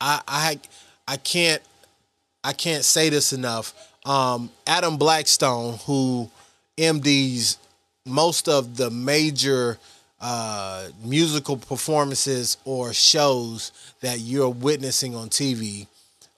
I, 0.00 0.20
I, 0.26 0.60
I 1.06 1.16
can't, 1.18 1.62
I 2.42 2.52
can't 2.52 2.84
say 2.84 3.10
this 3.10 3.32
enough 3.32 3.74
um, 4.04 4.50
Adam 4.66 4.96
Blackstone, 4.96 5.78
who 5.86 6.30
MDs 6.76 7.56
most 8.06 8.48
of 8.48 8.76
the 8.76 8.90
major 8.90 9.78
uh, 10.20 10.88
musical 11.04 11.56
performances 11.56 12.56
or 12.64 12.92
shows 12.92 13.72
that 14.00 14.20
you're 14.20 14.48
witnessing 14.48 15.14
on 15.14 15.28
TV 15.28 15.86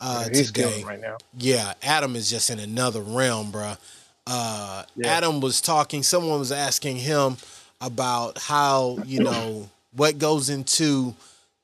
uh, 0.01 0.29
Yeah, 0.33 0.43
today. 0.43 0.83
right 0.85 1.01
now. 1.01 1.19
Yeah, 1.37 1.75
Adam 1.83 2.17
is 2.17 2.29
just 2.31 2.51
in 2.51 2.59
another 2.59 3.01
realm, 3.01 3.53
bruh. 3.53 3.79
Uh, 4.27 4.85
Yeah. 4.97 5.09
Adam 5.17 5.41
was 5.41 5.61
talking. 5.61 6.03
Someone 6.03 6.39
was 6.39 6.53
asking 6.53 6.97
him 6.97 7.37
about 7.81 8.39
how 8.39 8.99
you 9.05 9.21
know 9.21 9.69
what 9.97 10.19
goes 10.19 10.49
into 10.49 11.15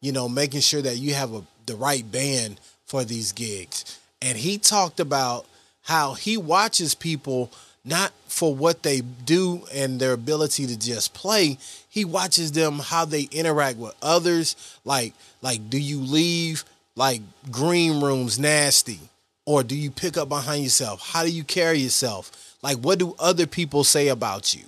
you 0.00 0.12
know 0.12 0.28
making 0.28 0.60
sure 0.60 0.82
that 0.82 0.96
you 0.98 1.14
have 1.14 1.32
a 1.34 1.42
the 1.66 1.76
right 1.76 2.10
band 2.10 2.58
for 2.86 3.04
these 3.04 3.32
gigs, 3.32 3.98
and 4.22 4.38
he 4.38 4.58
talked 4.58 4.98
about 5.00 5.46
how 5.88 6.14
he 6.14 6.36
watches 6.36 6.94
people 6.94 7.50
not 7.84 8.12
for 8.26 8.54
what 8.54 8.82
they 8.82 9.00
do 9.00 9.62
and 9.74 9.98
their 9.98 10.12
ability 10.12 10.66
to 10.66 10.78
just 10.78 11.14
play. 11.14 11.58
He 11.88 12.04
watches 12.04 12.52
them 12.52 12.78
how 12.78 13.04
they 13.04 13.22
interact 13.32 13.78
with 13.78 13.94
others. 14.00 14.56
Like 14.84 15.12
like, 15.42 15.68
do 15.68 15.78
you 15.78 15.98
leave 15.98 16.64
like 16.96 17.22
green 17.50 18.00
rooms 18.00 18.38
nasty? 18.38 19.00
or 19.48 19.62
do 19.62 19.74
you 19.74 19.90
pick 19.90 20.18
up 20.18 20.28
behind 20.28 20.62
yourself? 20.62 21.00
How 21.00 21.24
do 21.24 21.30
you 21.30 21.42
carry 21.42 21.78
yourself? 21.78 22.54
Like, 22.60 22.76
what 22.76 22.98
do 22.98 23.14
other 23.18 23.46
people 23.46 23.82
say 23.82 24.08
about 24.08 24.54
you? 24.54 24.64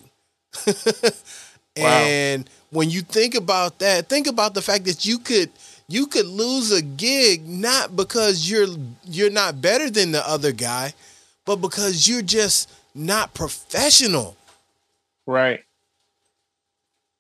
and 1.77 2.49
when 2.71 2.89
you 2.89 3.03
think 3.03 3.35
about 3.35 3.79
that, 3.81 4.09
think 4.09 4.27
about 4.27 4.55
the 4.55 4.63
fact 4.63 4.87
that 4.87 5.05
you 5.05 5.19
could 5.19 5.51
you 5.87 6.07
could 6.07 6.25
lose 6.25 6.73
a 6.73 6.81
gig 6.81 7.47
not 7.47 7.95
because 7.95 8.51
you're 8.51 8.69
you're 9.05 9.29
not 9.29 9.61
better 9.61 9.91
than 9.91 10.13
the 10.13 10.27
other 10.27 10.51
guy, 10.51 10.95
but 11.51 11.57
because 11.57 12.07
you're 12.07 12.23
just 12.23 12.71
not 12.95 13.35
professional. 13.35 14.37
Right. 15.27 15.65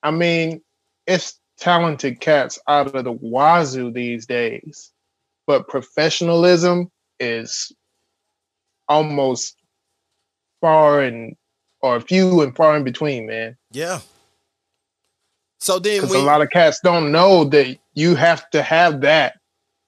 I 0.04 0.12
mean, 0.12 0.62
it's 1.04 1.40
talented 1.58 2.20
cats 2.20 2.56
out 2.68 2.94
of 2.94 3.02
the 3.02 3.10
wazoo 3.10 3.90
these 3.90 4.26
days, 4.26 4.92
but 5.48 5.66
professionalism 5.66 6.92
is 7.18 7.72
almost 8.88 9.56
far 10.60 11.00
and 11.00 11.34
or 11.82 12.00
few 12.00 12.42
and 12.42 12.54
far 12.54 12.76
in 12.76 12.84
between, 12.84 13.26
man. 13.26 13.56
Yeah. 13.72 13.98
So 15.58 15.80
then 15.80 16.02
Because 16.02 16.12
we 16.12 16.18
a 16.18 16.24
lot 16.24 16.40
of 16.40 16.50
cats 16.50 16.78
don't 16.84 17.10
know 17.10 17.44
that 17.46 17.76
you 17.94 18.14
have 18.14 18.48
to 18.50 18.62
have 18.62 19.00
that 19.00 19.40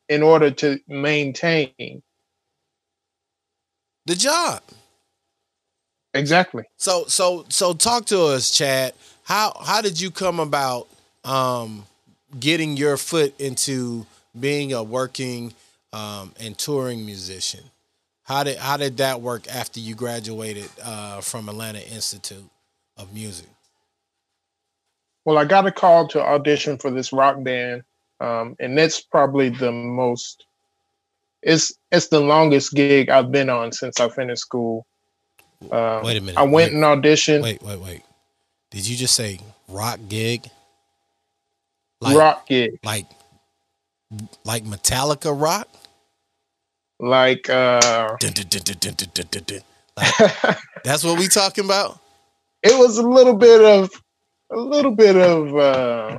in 0.09 0.25
order 0.25 0.51
to 0.51 0.81
maintain. 0.89 2.03
The 4.07 4.15
job. 4.15 4.63
Exactly. 6.15 6.65
So 6.77 7.05
so 7.07 7.47
so 7.49 7.73
talk 7.73 8.07
to 8.07 8.23
us, 8.23 8.51
Chad. 8.51 8.93
How 9.25 9.57
how 9.65 9.81
did 9.81 10.01
you 10.01 10.11
come 10.11 10.41
about 10.41 10.89
um 11.25 11.87
getting 12.39 12.77
your 12.77 12.97
foot 12.97 13.39
into 13.41 14.07
being 14.39 14.73
a 14.73 14.83
working 14.83 15.55
um 15.93 16.33
and 16.39 16.57
touring 16.57 17.07
musician? 17.07 17.65
How 18.25 18.45
did 18.45 18.59
how 18.59 18.77
did 18.77 18.99
that 18.99 19.21
work 19.21 19.49
after 19.49 19.81
you 19.81 19.95
graduated 19.95 20.69
uh 20.83 21.21
from 21.23 21.49
Atlanta 21.49 21.81
Institute 21.81 22.49
of 22.99 23.13
Music? 23.15 23.49
Well, 25.25 25.39
I 25.39 25.45
got 25.45 25.67
a 25.67 25.73
call 25.73 26.09
to 26.09 26.21
audition 26.23 26.79
for 26.79 26.91
this 26.91 27.13
rock 27.13 27.43
band, 27.43 27.85
um, 28.21 28.57
and 28.59 28.77
that's 28.77 29.01
probably 29.01 29.51
the 29.51 29.71
most 29.71 30.45
it's 31.43 31.73
it's 31.91 32.09
the 32.09 32.21
longest 32.21 32.73
gig 32.75 33.11
I've 33.11 33.33
been 33.33 33.51
on 33.51 33.73
since 33.73 34.01
I 34.01 34.09
finished 34.09 34.43
school. 34.43 34.87
Um, 35.71 36.03
wait 36.05 36.17
a 36.17 36.21
minute. 36.21 36.39
I 36.39 36.43
went 36.43 36.53
wait, 36.53 36.73
and 36.73 36.83
auditioned. 36.83 37.43
Wait, 37.43 37.63
wait, 37.63 37.81
wait. 37.81 38.03
Did 38.71 38.89
you 38.89 38.97
just 38.97 39.15
say 39.15 39.39
rock 39.69 39.99
gig? 40.09 40.49
Like, 42.01 42.17
rock 42.17 42.47
gig. 42.47 42.79
Like 42.83 43.07
like 44.45 44.65
Metallica 44.65 45.39
rock? 45.39 45.69
Like 46.99 47.49
uh 47.49 48.17
dun, 48.21 48.33
dun, 48.33 48.49
dun, 48.49 49.61
like, 49.97 50.59
that's 50.85 51.05
what 51.05 51.19
we 51.19 51.29
talking 51.29 51.65
about? 51.65 51.99
It 52.63 52.79
was 52.79 52.99
a 52.99 53.03
little 53.03 53.37
bit 53.37 53.61
of 53.63 53.91
a 54.51 54.57
little 54.57 54.95
bit 54.95 55.17
of 55.17 55.57
uh 55.57 56.19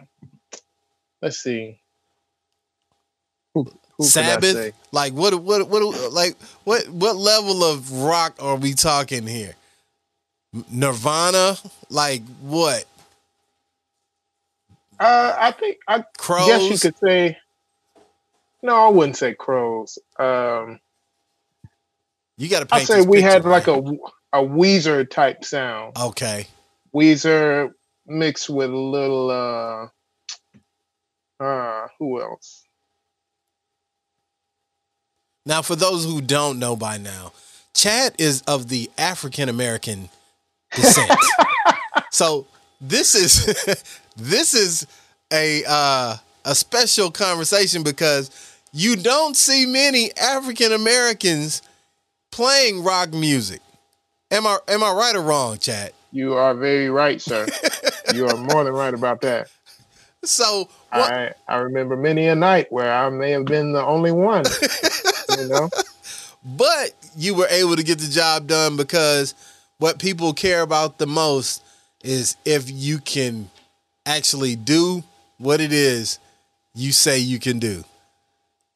let's 1.22 1.38
see 1.38 1.80
who 4.04 4.10
Sabbath? 4.10 4.74
Like 4.92 5.14
what 5.14 5.36
what 5.44 5.70
what 5.70 6.14
like 6.14 6.38
what 6.66 6.88
what 6.90 7.16
level 7.18 7.64
of 7.64 7.92
rock 7.92 8.36
are 8.42 8.56
we 8.58 8.74
talking 8.74 9.28
here? 9.28 9.56
Nirvana? 10.72 11.58
Like 11.90 12.24
what? 12.42 12.86
Uh, 15.00 15.36
I 15.40 15.52
think 15.52 15.78
I 15.88 16.06
Crows? 16.18 16.48
guess 16.48 16.70
you 16.70 16.80
could 16.80 16.98
say. 17.04 17.38
No, 18.64 18.76
I 18.76 18.90
wouldn't 18.90 19.18
say 19.18 19.34
crows. 19.36 20.00
Um, 20.20 20.80
You 22.38 22.50
got 22.50 22.62
to 22.62 22.68
I 22.72 22.80
paint. 22.80 22.90
say 22.90 22.96
this 22.96 23.06
we 23.06 23.22
had 23.22 23.46
picture, 23.46 23.50
like 23.50 23.68
man. 23.68 23.70
a 23.70 23.80
a 24.34 24.40
Weezer 24.44 25.10
type 25.10 25.46
sound. 25.46 25.96
Okay. 26.00 26.48
Weezer 26.96 27.72
mixed 28.08 28.50
with 28.50 28.70
a 28.72 28.78
little 28.78 29.32
uh 29.32 29.88
uh 31.44 31.88
who 32.00 32.22
else? 32.22 32.63
Now, 35.46 35.62
for 35.62 35.76
those 35.76 36.06
who 36.06 36.22
don't 36.22 36.60
know 36.60 36.76
by 36.76 36.98
now, 36.98 37.34
Chad 37.74 38.16
is 38.18 38.42
of 38.44 38.70
the 38.70 38.90
African 38.98 39.50
American 39.50 40.10
descent. 40.74 41.12
so 42.12 42.48
this 42.80 43.16
is 43.16 43.46
this 44.16 44.54
is 44.54 44.88
a 45.32 45.64
uh, 45.68 46.18
a 46.46 46.56
special 46.56 47.12
conversation 47.12 47.84
because 47.84 48.30
you 48.72 48.96
don't 48.96 49.36
see 49.36 49.66
many 49.66 50.12
African 50.18 50.72
Americans 50.72 51.62
playing 52.32 52.84
rock 52.84 53.12
music. 53.12 53.62
Am 54.32 54.48
I 54.48 54.58
am 54.68 54.84
I 54.84 54.92
right 54.94 55.16
or 55.16 55.22
wrong, 55.22 55.58
Chad? 55.58 55.94
You 56.12 56.36
are 56.36 56.54
very 56.54 56.90
right, 56.90 57.22
sir. 57.22 57.48
you 58.14 58.28
are 58.28 58.38
more 58.38 58.64
than 58.64 58.74
right 58.74 58.94
about 58.94 59.22
that. 59.22 59.50
So 60.24 60.70
what, 60.92 61.12
I 61.12 61.34
I 61.48 61.58
remember 61.58 61.98
many 61.98 62.28
a 62.28 62.36
night 62.36 62.72
where 62.72 62.94
I 62.94 63.10
may 63.10 63.32
have 63.32 63.46
been 63.46 63.74
the 63.74 63.84
only 63.84 64.12
one. 64.12 64.46
You 65.40 65.48
know? 65.48 65.70
but 66.46 66.92
you 67.16 67.36
were 67.36 67.48
able 67.50 67.76
to 67.76 67.84
get 67.84 68.00
the 68.00 68.10
job 68.10 68.48
done 68.48 68.78
because 68.78 69.36
what 69.78 70.00
people 70.00 70.34
care 70.34 70.62
about 70.62 70.98
the 70.98 71.08
most 71.08 71.64
is 72.04 72.36
if 72.46 72.70
you 72.70 73.00
can 73.00 73.50
actually 74.06 74.56
do 74.56 75.04
what 75.38 75.62
it 75.62 75.72
is 75.72 76.20
you 76.76 76.92
say 76.92 77.20
you 77.20 77.40
can 77.40 77.60
do. 77.60 77.84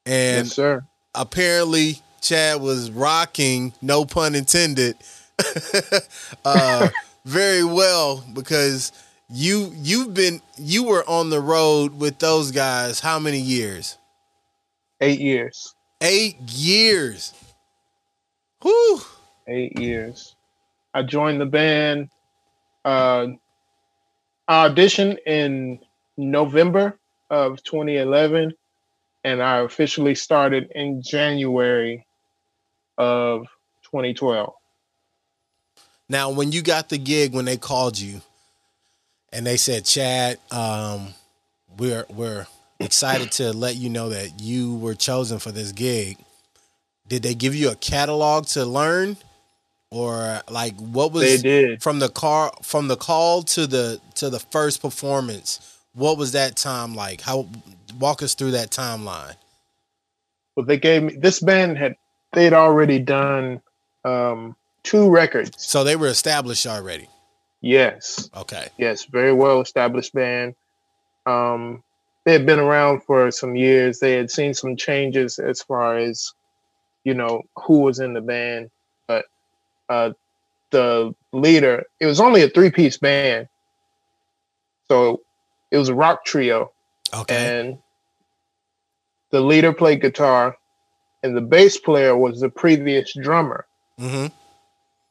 And 0.05 0.45
yes, 0.45 0.53
sir. 0.53 0.85
apparently 1.15 2.01
Chad 2.21 2.61
was 2.61 2.91
rocking, 2.91 3.73
no 3.81 4.05
pun 4.05 4.35
intended, 4.35 4.95
uh, 6.45 6.89
very 7.25 7.63
well 7.63 8.23
because 8.33 8.91
you 9.29 9.71
you've 9.75 10.13
been 10.13 10.41
you 10.57 10.83
were 10.83 11.07
on 11.07 11.29
the 11.29 11.41
road 11.41 11.99
with 11.99 12.19
those 12.19 12.51
guys 12.51 12.99
how 12.99 13.19
many 13.19 13.39
years? 13.39 13.97
Eight 15.01 15.19
years. 15.19 15.75
Eight 16.01 16.37
years. 16.51 17.33
Whew. 18.61 19.01
Eight 19.47 19.79
years. 19.79 20.35
I 20.93 21.03
joined 21.03 21.41
the 21.41 21.45
band. 21.45 22.09
Uh, 22.85 23.27
I 24.47 24.69
auditioned 24.69 25.17
in 25.25 25.79
November 26.17 26.97
of 27.29 27.63
2011, 27.63 28.53
and 29.23 29.41
I 29.41 29.57
officially 29.59 30.15
started 30.15 30.71
in 30.73 31.01
January 31.01 32.05
of 32.97 33.47
2012. 33.83 34.53
Now, 36.09 36.29
when 36.29 36.51
you 36.51 36.61
got 36.61 36.89
the 36.89 36.97
gig, 36.97 37.33
when 37.33 37.45
they 37.45 37.57
called 37.57 37.99
you, 37.99 38.21
and 39.33 39.45
they 39.45 39.57
said, 39.57 39.83
"Chad, 39.83 40.39
um, 40.51 41.13
we're 41.77 42.05
we're 42.09 42.47
excited 42.79 43.31
to 43.33 43.53
let 43.53 43.75
you 43.75 43.89
know 43.89 44.09
that 44.09 44.39
you 44.41 44.75
were 44.75 44.95
chosen 44.95 45.39
for 45.39 45.51
this 45.51 45.71
gig." 45.71 46.17
Did 47.07 47.23
they 47.23 47.35
give 47.35 47.55
you 47.55 47.69
a 47.69 47.75
catalog 47.75 48.47
to 48.47 48.65
learn, 48.65 49.17
or 49.89 50.41
like 50.49 50.75
what 50.75 51.11
was 51.11 51.23
They 51.23 51.37
did. 51.37 51.81
from 51.81 51.99
the 51.99 52.09
car 52.09 52.51
from 52.63 52.87
the 52.87 52.97
call 52.97 53.43
to 53.43 53.65
the 53.67 54.01
to 54.15 54.29
the 54.29 54.39
first 54.39 54.81
performance? 54.81 55.77
What 55.93 56.17
was 56.17 56.33
that 56.33 56.57
time 56.57 56.95
like? 56.95 57.21
How 57.21 57.47
walk 57.97 58.21
us 58.21 58.33
through 58.35 58.51
that 58.51 58.71
timeline? 58.71 59.35
Well 60.55 60.65
they 60.65 60.77
gave 60.77 61.03
me 61.03 61.15
this 61.15 61.39
band 61.39 61.77
had 61.77 61.95
they'd 62.33 62.53
already 62.53 62.99
done 62.99 63.61
um, 64.03 64.55
two 64.83 65.09
records. 65.09 65.51
So 65.65 65.83
they 65.83 65.95
were 65.95 66.07
established 66.07 66.67
already. 66.67 67.07
Yes. 67.61 68.29
Okay. 68.35 68.67
Yes, 68.77 69.05
very 69.05 69.33
well 69.33 69.61
established 69.61 70.13
band. 70.13 70.55
Um, 71.25 71.83
they 72.27 72.33
had 72.33 72.45
been 72.45 72.59
around 72.59 73.03
for 73.03 73.31
some 73.31 73.55
years. 73.55 73.99
They 73.99 74.11
had 74.11 74.29
seen 74.29 74.53
some 74.53 74.75
changes 74.75 75.39
as 75.39 75.61
far 75.61 75.97
as, 75.97 76.33
you 77.05 77.13
know, 77.13 77.43
who 77.55 77.79
was 77.79 77.99
in 77.99 78.11
the 78.11 78.19
band. 78.19 78.69
But 79.07 79.23
uh, 79.87 80.11
the 80.71 81.15
leader, 81.31 81.85
it 82.01 82.05
was 82.05 82.19
only 82.19 82.41
a 82.41 82.49
three 82.49 82.69
piece 82.69 82.97
band. 82.97 83.47
So 84.89 85.21
it 85.71 85.77
was 85.77 85.87
a 85.87 85.95
rock 85.95 86.25
trio. 86.25 86.73
Okay. 87.13 87.61
And 87.61 87.77
the 89.29 89.39
leader 89.39 89.71
played 89.71 90.01
guitar, 90.01 90.57
and 91.23 91.33
the 91.33 91.39
bass 91.39 91.77
player 91.77 92.17
was 92.17 92.41
the 92.41 92.49
previous 92.49 93.13
drummer. 93.13 93.65
Mm-hmm. 94.01 94.35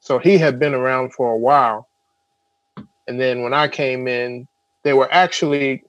So 0.00 0.18
he 0.18 0.36
had 0.36 0.58
been 0.58 0.74
around 0.74 1.14
for 1.14 1.32
a 1.32 1.38
while. 1.38 1.88
And 3.08 3.18
then 3.18 3.40
when 3.40 3.54
I 3.54 3.68
came 3.68 4.06
in, 4.06 4.46
they 4.82 4.92
were 4.92 5.10
actually 5.10 5.82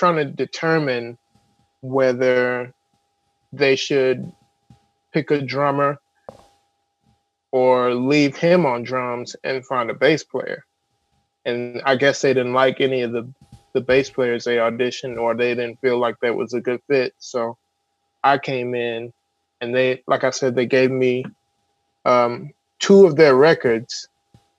trying 0.00 0.16
to 0.16 0.24
determine 0.24 1.18
whether 1.82 2.72
they 3.52 3.76
should 3.76 4.32
pick 5.12 5.30
a 5.30 5.42
drummer 5.42 5.98
or 7.52 7.94
leave 7.94 8.34
him 8.34 8.64
on 8.64 8.82
drums 8.82 9.36
and 9.44 9.66
find 9.66 9.90
a 9.90 9.94
bass 9.94 10.24
player. 10.24 10.64
And 11.44 11.82
I 11.84 11.96
guess 11.96 12.22
they 12.22 12.32
didn't 12.32 12.54
like 12.54 12.80
any 12.80 13.02
of 13.02 13.12
the 13.12 13.30
the 13.74 13.82
bass 13.82 14.08
players 14.10 14.44
they 14.44 14.56
auditioned 14.56 15.20
or 15.20 15.34
they 15.34 15.54
didn't 15.54 15.80
feel 15.80 15.98
like 15.98 16.16
that 16.22 16.34
was 16.34 16.54
a 16.54 16.60
good 16.62 16.80
fit. 16.88 17.12
So 17.18 17.58
I 18.24 18.38
came 18.38 18.74
in 18.74 19.12
and 19.60 19.74
they 19.74 20.02
like 20.06 20.24
I 20.24 20.30
said 20.30 20.54
they 20.54 20.66
gave 20.66 20.90
me 20.90 21.26
um, 22.06 22.52
two 22.78 23.04
of 23.04 23.16
their 23.16 23.36
records 23.36 24.08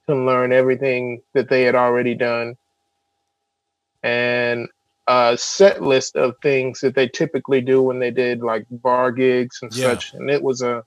to 0.08 0.14
learn 0.14 0.52
everything 0.52 1.20
that 1.34 1.48
they 1.48 1.62
had 1.62 1.74
already 1.74 2.14
done 2.14 2.54
and 4.04 4.68
a 5.08 5.36
set 5.36 5.82
list 5.82 6.16
of 6.16 6.34
things 6.42 6.80
that 6.80 6.94
they 6.94 7.08
typically 7.08 7.60
do 7.60 7.82
when 7.82 7.98
they 7.98 8.10
did 8.10 8.40
like 8.40 8.64
bar 8.70 9.10
gigs 9.10 9.58
and 9.62 9.74
Yeah. 9.74 9.94
such 9.94 10.14
and 10.14 10.30
it 10.30 10.42
was 10.42 10.62
a 10.62 10.84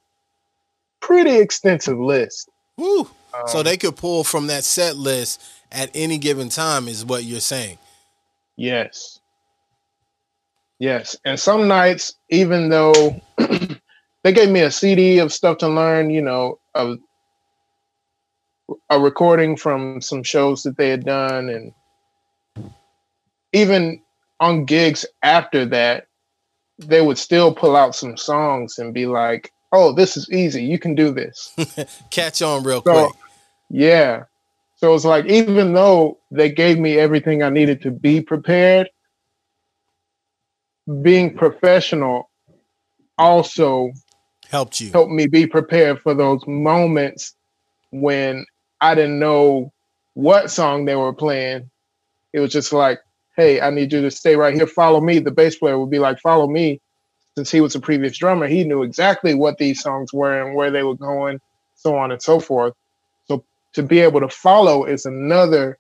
pretty 1.02 1.36
extensive 1.38 2.00
list 2.00 2.50
Woo. 2.78 3.10
so 3.48 3.60
Um, 3.60 3.64
they 3.66 3.78
could 3.78 3.96
pull 3.96 4.24
from 4.24 4.48
that 4.48 4.64
set 4.64 4.96
list 4.96 5.42
at 5.72 5.90
any 5.94 6.18
given 6.18 6.48
time, 6.50 6.88
is 6.88 7.04
what 7.04 7.24
you're 7.26 7.40
saying. 7.42 7.78
Yes. 8.58 9.20
Yes. 10.80 11.16
And 11.26 11.40
some 11.40 11.68
nights, 11.68 12.16
even 12.30 12.70
though 12.70 13.20
they 14.24 14.32
gave 14.34 14.50
me 14.50 14.62
a 14.62 14.72
CD 14.72 15.20
of 15.20 15.34
stuff 15.34 15.58
to 15.60 15.68
learn, 15.68 16.10
you 16.10 16.22
know, 16.22 16.60
of 16.74 16.98
a 18.90 19.00
recording 19.00 19.56
from 19.58 20.02
some 20.02 20.24
shows 20.24 20.64
that 20.64 20.78
they 20.78 20.90
had 20.90 21.06
done, 21.06 21.50
and 21.50 21.74
even 23.54 24.02
on 24.40 24.66
gigs 24.66 25.06
after 25.24 25.66
that, 25.66 26.08
they 26.78 27.02
would 27.02 27.18
still 27.18 27.54
pull 27.54 27.76
out 27.76 27.96
some 27.96 28.18
songs 28.18 28.78
and 28.78 28.94
be 28.94 29.06
like, 29.06 29.52
"Oh, 29.72 29.94
this 29.94 30.18
is 30.18 30.30
easy. 30.32 30.64
You 30.64 30.78
can 30.80 30.96
do 30.96 31.12
this." 31.12 31.54
Catch 32.10 32.42
on 32.42 32.64
real 32.64 32.82
So, 32.82 32.92
quick. 32.92 33.12
yeah. 33.70 34.24
So 34.78 34.94
it's 34.94 35.06
like 35.06 35.26
even 35.26 35.74
though 35.74 36.20
they 36.32 36.52
gave 36.52 36.78
me 36.78 36.98
everything 37.00 37.42
I 37.44 37.50
needed 37.50 37.82
to 37.84 37.92
be 37.92 38.22
prepared, 38.22 38.90
being 41.02 41.36
professional 41.36 42.30
also 43.18 43.92
Helped 44.50 44.80
you. 44.80 44.92
helped 44.92 45.12
me 45.12 45.28
be 45.28 45.48
prepared 45.48 46.02
for 46.02 46.14
those 46.14 46.46
moments 46.46 47.36
when 47.92 48.46
I 48.82 48.94
didn't 48.94 49.18
know 49.20 49.72
what 50.14 50.52
song 50.52 50.86
they 50.86 50.96
were 50.96 51.14
playing. 51.14 51.72
It 52.34 52.42
was 52.42 52.52
just 52.52 52.72
like, 52.74 53.00
hey, 53.36 53.62
I 53.62 53.70
need 53.70 53.92
you 53.92 54.02
to 54.02 54.12
stay 54.12 54.36
right 54.36 54.54
here, 54.54 54.68
follow 54.68 55.02
me. 55.02 55.20
The 55.20 55.32
bass 55.32 55.58
player 55.58 55.78
would 55.78 55.90
be 55.90 56.00
like, 56.00 56.20
follow 56.20 56.48
me. 56.48 56.82
Since 57.38 57.52
he 57.52 57.60
was 57.60 57.76
a 57.76 57.82
previous 57.82 58.18
drummer, 58.18 58.48
he 58.48 58.64
knew 58.64 58.84
exactly 58.84 59.34
what 59.34 59.58
these 59.58 59.82
songs 59.82 60.14
were 60.14 60.42
and 60.42 60.56
where 60.56 60.72
they 60.72 60.84
were 60.84 60.96
going, 60.96 61.40
so 61.76 61.98
on 61.98 62.12
and 62.12 62.22
so 62.22 62.40
forth. 62.40 62.74
So 63.26 63.44
to 63.74 63.84
be 63.84 64.00
able 64.00 64.22
to 64.22 64.30
follow 64.30 64.86
is 64.86 65.06
another 65.06 65.78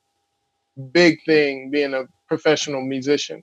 big 0.91 1.20
thing 1.26 1.72
being 1.72 1.94
a 1.94 2.04
professional 2.28 2.82
musician. 2.82 3.41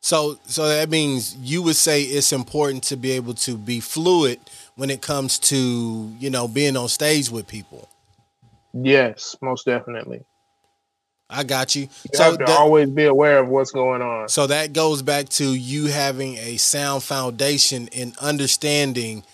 So 0.00 0.38
so 0.46 0.68
that 0.68 0.90
means 0.90 1.36
you 1.36 1.62
would 1.62 1.76
say 1.76 2.02
it's 2.02 2.32
important 2.32 2.82
to 2.84 2.96
be 2.96 3.12
able 3.12 3.34
to 3.34 3.56
be 3.56 3.80
fluid 3.80 4.40
when 4.74 4.90
it 4.90 5.00
comes 5.00 5.38
to, 5.40 6.12
you 6.18 6.30
know, 6.30 6.48
being 6.48 6.76
on 6.76 6.88
stage 6.88 7.30
with 7.30 7.46
people. 7.46 7.88
Yes, 8.72 9.36
most 9.42 9.66
definitely. 9.66 10.24
I 11.32 11.44
got 11.44 11.74
you. 11.74 11.82
You 11.82 11.88
So 12.12 12.24
have 12.24 12.38
to 12.38 12.44
that, 12.44 12.58
always 12.58 12.90
be 12.90 13.04
aware 13.06 13.38
of 13.38 13.48
what's 13.48 13.70
going 13.70 14.02
on. 14.02 14.28
so 14.28 14.46
that 14.46 14.72
goes 14.72 15.02
back 15.02 15.28
to 15.30 15.54
you 15.54 15.86
having 15.86 16.36
a 16.38 16.56
sound 16.58 17.02
foundation 17.02 17.88
in 17.88 18.12
understanding 18.20 19.24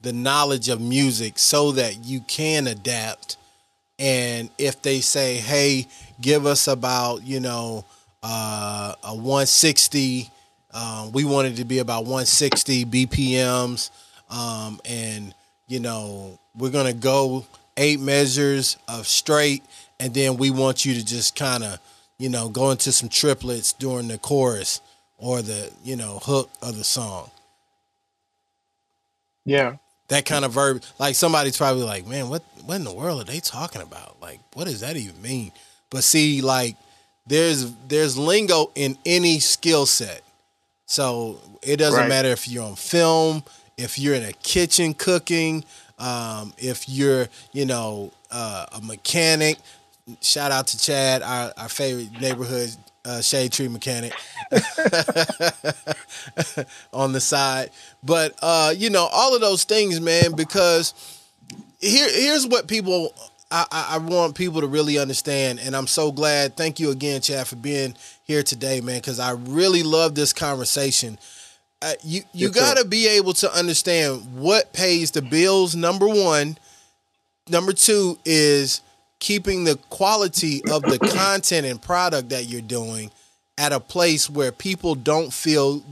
the 0.00 0.12
knowledge 0.12 0.68
of 0.68 0.80
music 0.80 1.38
so 1.38 1.72
that 1.72 2.04
you 2.04 2.20
can 2.22 2.66
adapt 2.66 3.36
and 3.98 4.50
if 4.58 4.80
they 4.82 5.00
say 5.00 5.36
hey 5.36 5.86
give 6.20 6.46
us 6.46 6.68
about 6.68 7.22
you 7.24 7.40
know 7.40 7.84
uh, 8.22 8.94
a 9.04 9.14
160 9.14 10.30
um, 10.72 11.12
we 11.12 11.24
wanted 11.24 11.56
to 11.56 11.64
be 11.64 11.78
about 11.78 12.02
160 12.04 12.84
bpms 12.84 13.90
um, 14.30 14.80
and 14.84 15.34
you 15.66 15.80
know 15.80 16.38
we're 16.56 16.70
gonna 16.70 16.92
go 16.92 17.44
eight 17.76 18.00
measures 18.00 18.76
of 18.88 19.06
straight 19.06 19.62
and 20.00 20.14
then 20.14 20.36
we 20.36 20.50
want 20.50 20.84
you 20.84 20.94
to 20.94 21.04
just 21.04 21.36
kind 21.36 21.64
of 21.64 21.78
you 22.18 22.28
know 22.28 22.48
go 22.48 22.70
into 22.70 22.92
some 22.92 23.08
triplets 23.08 23.72
during 23.72 24.08
the 24.08 24.18
chorus 24.18 24.80
or 25.18 25.42
the 25.42 25.70
you 25.84 25.96
know 25.96 26.18
hook 26.22 26.50
of 26.62 26.76
the 26.76 26.84
song 26.84 27.30
Yeah. 29.44 29.76
that 30.08 30.24
kind 30.24 30.44
of 30.44 30.52
verb 30.52 30.82
like 30.98 31.14
somebody's 31.14 31.56
probably 31.56 31.84
like 31.84 32.06
man 32.06 32.28
what 32.28 32.42
what 32.64 32.76
in 32.76 32.84
the 32.84 32.92
world 32.92 33.20
are 33.22 33.24
they 33.32 33.40
talking 33.40 33.82
about 33.82 34.20
like 34.20 34.40
what 34.54 34.64
does 34.64 34.80
that 34.80 34.96
even 34.96 35.20
mean 35.22 35.52
but 35.90 36.04
see 36.04 36.40
like 36.42 36.76
there's 37.26 37.72
there's 37.88 38.16
lingo 38.18 38.70
in 38.74 38.96
any 39.06 39.38
skill 39.40 39.86
set 39.86 40.22
so 40.86 41.38
it 41.62 41.76
doesn't 41.78 42.00
Right. 42.00 42.08
matter 42.08 42.28
if 42.28 42.48
you're 42.48 42.64
on 42.64 42.76
film 42.76 43.42
if 43.76 43.98
you're 43.98 44.14
in 44.14 44.24
a 44.24 44.32
kitchen 44.32 44.92
cooking 44.94 45.64
um, 45.98 46.52
if 46.58 46.88
you're 46.88 47.28
you 47.52 47.64
know 47.66 48.12
uh, 48.30 48.66
a 48.72 48.80
mechanic 48.80 49.56
shout 50.20 50.52
out 50.52 50.66
to 50.68 50.78
chad 50.78 51.22
our, 51.22 51.52
our 51.56 51.68
favorite 51.68 52.20
neighborhood 52.20 52.74
uh, 53.04 53.20
shade 53.20 53.52
tree 53.52 53.68
mechanic 53.68 54.12
on 56.92 57.12
the 57.12 57.20
side. 57.20 57.70
But 58.02 58.34
uh, 58.42 58.74
you 58.76 58.90
know, 58.90 59.08
all 59.10 59.34
of 59.34 59.40
those 59.40 59.64
things, 59.64 60.00
man, 60.00 60.32
because 60.36 60.94
here 61.80 62.08
here's 62.10 62.46
what 62.46 62.68
people 62.68 63.14
I, 63.50 63.66
I, 63.92 63.98
want 63.98 64.34
people 64.34 64.60
to 64.60 64.66
really 64.66 64.98
understand, 64.98 65.58
and 65.60 65.74
I'm 65.74 65.86
so 65.86 66.12
glad. 66.12 66.56
Thank 66.56 66.78
you 66.78 66.90
again, 66.90 67.22
Chad, 67.22 67.46
for 67.46 67.56
being 67.56 67.94
here 68.24 68.42
today, 68.42 68.82
man, 68.82 68.98
because 68.98 69.18
I 69.18 69.32
really 69.32 69.82
love 69.82 70.14
this 70.14 70.34
conversation. 70.34 71.18
Uh, 71.80 71.94
you 72.02 72.22
you 72.34 72.50
got 72.50 72.76
to 72.76 72.84
be 72.84 73.06
able 73.08 73.32
to 73.34 73.50
understand 73.56 74.36
what 74.38 74.72
pays 74.74 75.12
the 75.12 75.22
bills. 75.22 75.74
Number 75.74 76.06
one, 76.06 76.58
number 77.48 77.72
two 77.72 78.18
is 78.24 78.82
keeping 79.20 79.64
the 79.64 79.76
quality 79.90 80.62
of 80.70 80.82
the 80.82 80.98
content 81.14 81.66
and 81.66 81.80
product 81.80 82.28
that 82.30 82.46
you're 82.46 82.60
doing 82.60 83.10
at 83.56 83.72
a 83.72 83.80
place 83.80 84.30
where 84.30 84.52
people 84.52 84.94
don't 84.94 85.32
feel 85.32 85.82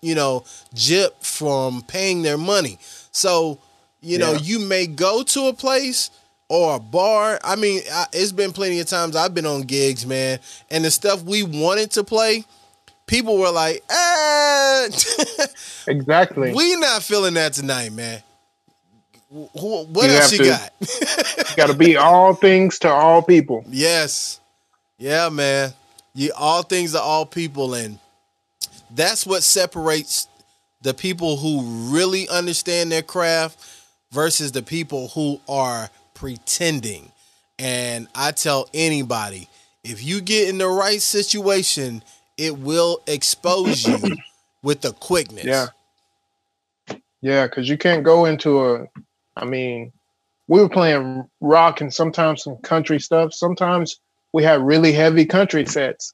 you 0.00 0.14
know 0.14 0.44
gypped 0.74 1.24
from 1.24 1.82
paying 1.82 2.22
their 2.22 2.38
money. 2.38 2.78
So 3.12 3.58
you 4.00 4.18
know 4.18 4.32
you 4.34 4.58
may 4.58 4.86
go 4.86 5.22
to 5.22 5.46
a 5.48 5.52
place 5.52 6.10
or 6.48 6.76
a 6.76 6.80
bar. 6.80 7.38
I 7.44 7.56
mean 7.56 7.82
I, 7.92 8.06
it's 8.12 8.32
been 8.32 8.52
plenty 8.52 8.80
of 8.80 8.86
times 8.86 9.14
i've 9.16 9.34
been 9.34 9.46
on 9.46 9.62
gigs 9.62 10.06
man 10.06 10.38
and 10.70 10.84
the 10.84 10.90
stuff 10.90 11.22
we 11.22 11.42
wanted 11.42 11.90
to 11.92 12.04
play 12.04 12.44
people 13.06 13.36
were 13.38 13.50
like 13.50 13.82
eh, 13.90 14.88
Exactly. 15.88 16.52
we 16.54 16.76
not 16.76 17.02
feeling 17.02 17.34
that 17.34 17.52
tonight 17.52 17.92
man 17.92 18.22
Wh- 19.32 19.46
wh- 19.58 19.88
what 19.94 20.10
You 20.10 20.16
else 20.16 20.32
you 20.32 20.38
to- 20.38 20.44
got 20.44 20.72
Got 21.56 21.66
to 21.68 21.74
be 21.74 21.96
all 21.96 22.34
things 22.34 22.78
to 22.80 22.88
all 22.90 23.22
people. 23.22 23.64
Yes. 23.68 24.40
Yeah, 24.98 25.28
man. 25.28 25.72
You 26.14 26.32
all 26.36 26.62
things 26.62 26.92
to 26.92 27.00
all 27.00 27.24
people 27.26 27.74
and 27.74 27.98
that's 28.92 29.24
what 29.24 29.42
separates 29.42 30.26
the 30.82 30.92
people 30.94 31.36
who 31.36 31.62
really 31.92 32.28
understand 32.28 32.90
their 32.90 33.02
craft 33.02 33.58
versus 34.10 34.50
the 34.52 34.62
people 34.62 35.08
who 35.08 35.40
are 35.48 35.88
pretending. 36.14 37.12
And 37.58 38.08
I 38.14 38.32
tell 38.32 38.68
anybody, 38.74 39.48
if 39.84 40.02
you 40.02 40.20
get 40.20 40.48
in 40.48 40.58
the 40.58 40.66
right 40.68 41.00
situation, 41.00 42.02
it 42.36 42.58
will 42.58 43.00
expose 43.06 43.86
you 43.86 43.98
with 44.62 44.80
the 44.80 44.92
quickness. 44.94 45.44
Yeah. 45.44 45.66
Yeah, 47.22 47.46
because 47.46 47.68
you 47.68 47.76
can't 47.78 48.02
go 48.02 48.24
into 48.24 48.64
a. 48.66 48.86
I 49.36 49.44
mean, 49.44 49.92
we 50.48 50.60
were 50.60 50.68
playing 50.68 51.28
rock 51.40 51.80
and 51.80 51.92
sometimes 51.92 52.42
some 52.42 52.56
country 52.58 52.98
stuff. 52.98 53.32
Sometimes 53.32 54.00
we 54.32 54.42
had 54.42 54.60
really 54.60 54.92
heavy 54.92 55.24
country 55.24 55.64
sets, 55.66 56.12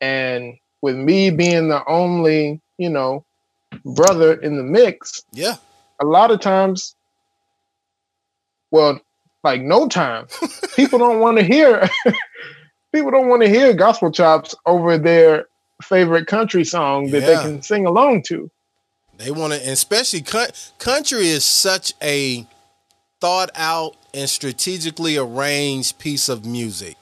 and 0.00 0.54
with 0.82 0.96
me 0.96 1.30
being 1.30 1.68
the 1.68 1.82
only, 1.86 2.60
you 2.78 2.90
know, 2.90 3.24
brother 3.84 4.34
in 4.34 4.56
the 4.56 4.62
mix, 4.62 5.22
Yeah. 5.32 5.56
a 6.00 6.04
lot 6.04 6.30
of 6.30 6.40
times, 6.40 6.94
well, 8.70 9.00
like 9.42 9.62
no 9.62 9.88
time, 9.88 10.26
people 10.76 10.98
don't 10.98 11.20
want 11.20 11.38
to 11.38 11.44
hear. 11.44 11.88
people 12.92 13.10
don't 13.10 13.28
want 13.28 13.42
to 13.42 13.48
hear 13.48 13.72
gospel 13.74 14.10
chops 14.10 14.54
over 14.64 14.96
their 14.98 15.46
favorite 15.82 16.26
country 16.26 16.64
song 16.64 17.10
that 17.10 17.20
yeah. 17.22 17.26
they 17.26 17.42
can 17.42 17.62
sing 17.62 17.86
along 17.86 18.22
to. 18.22 18.50
They 19.18 19.30
want 19.30 19.52
to, 19.52 19.70
especially 19.70 20.24
country 20.78 21.28
is 21.28 21.44
such 21.44 21.94
a 22.02 22.46
thought 23.20 23.50
out 23.54 23.96
and 24.12 24.28
strategically 24.28 25.16
arranged 25.16 25.98
piece 25.98 26.28
of 26.28 26.44
music. 26.44 26.96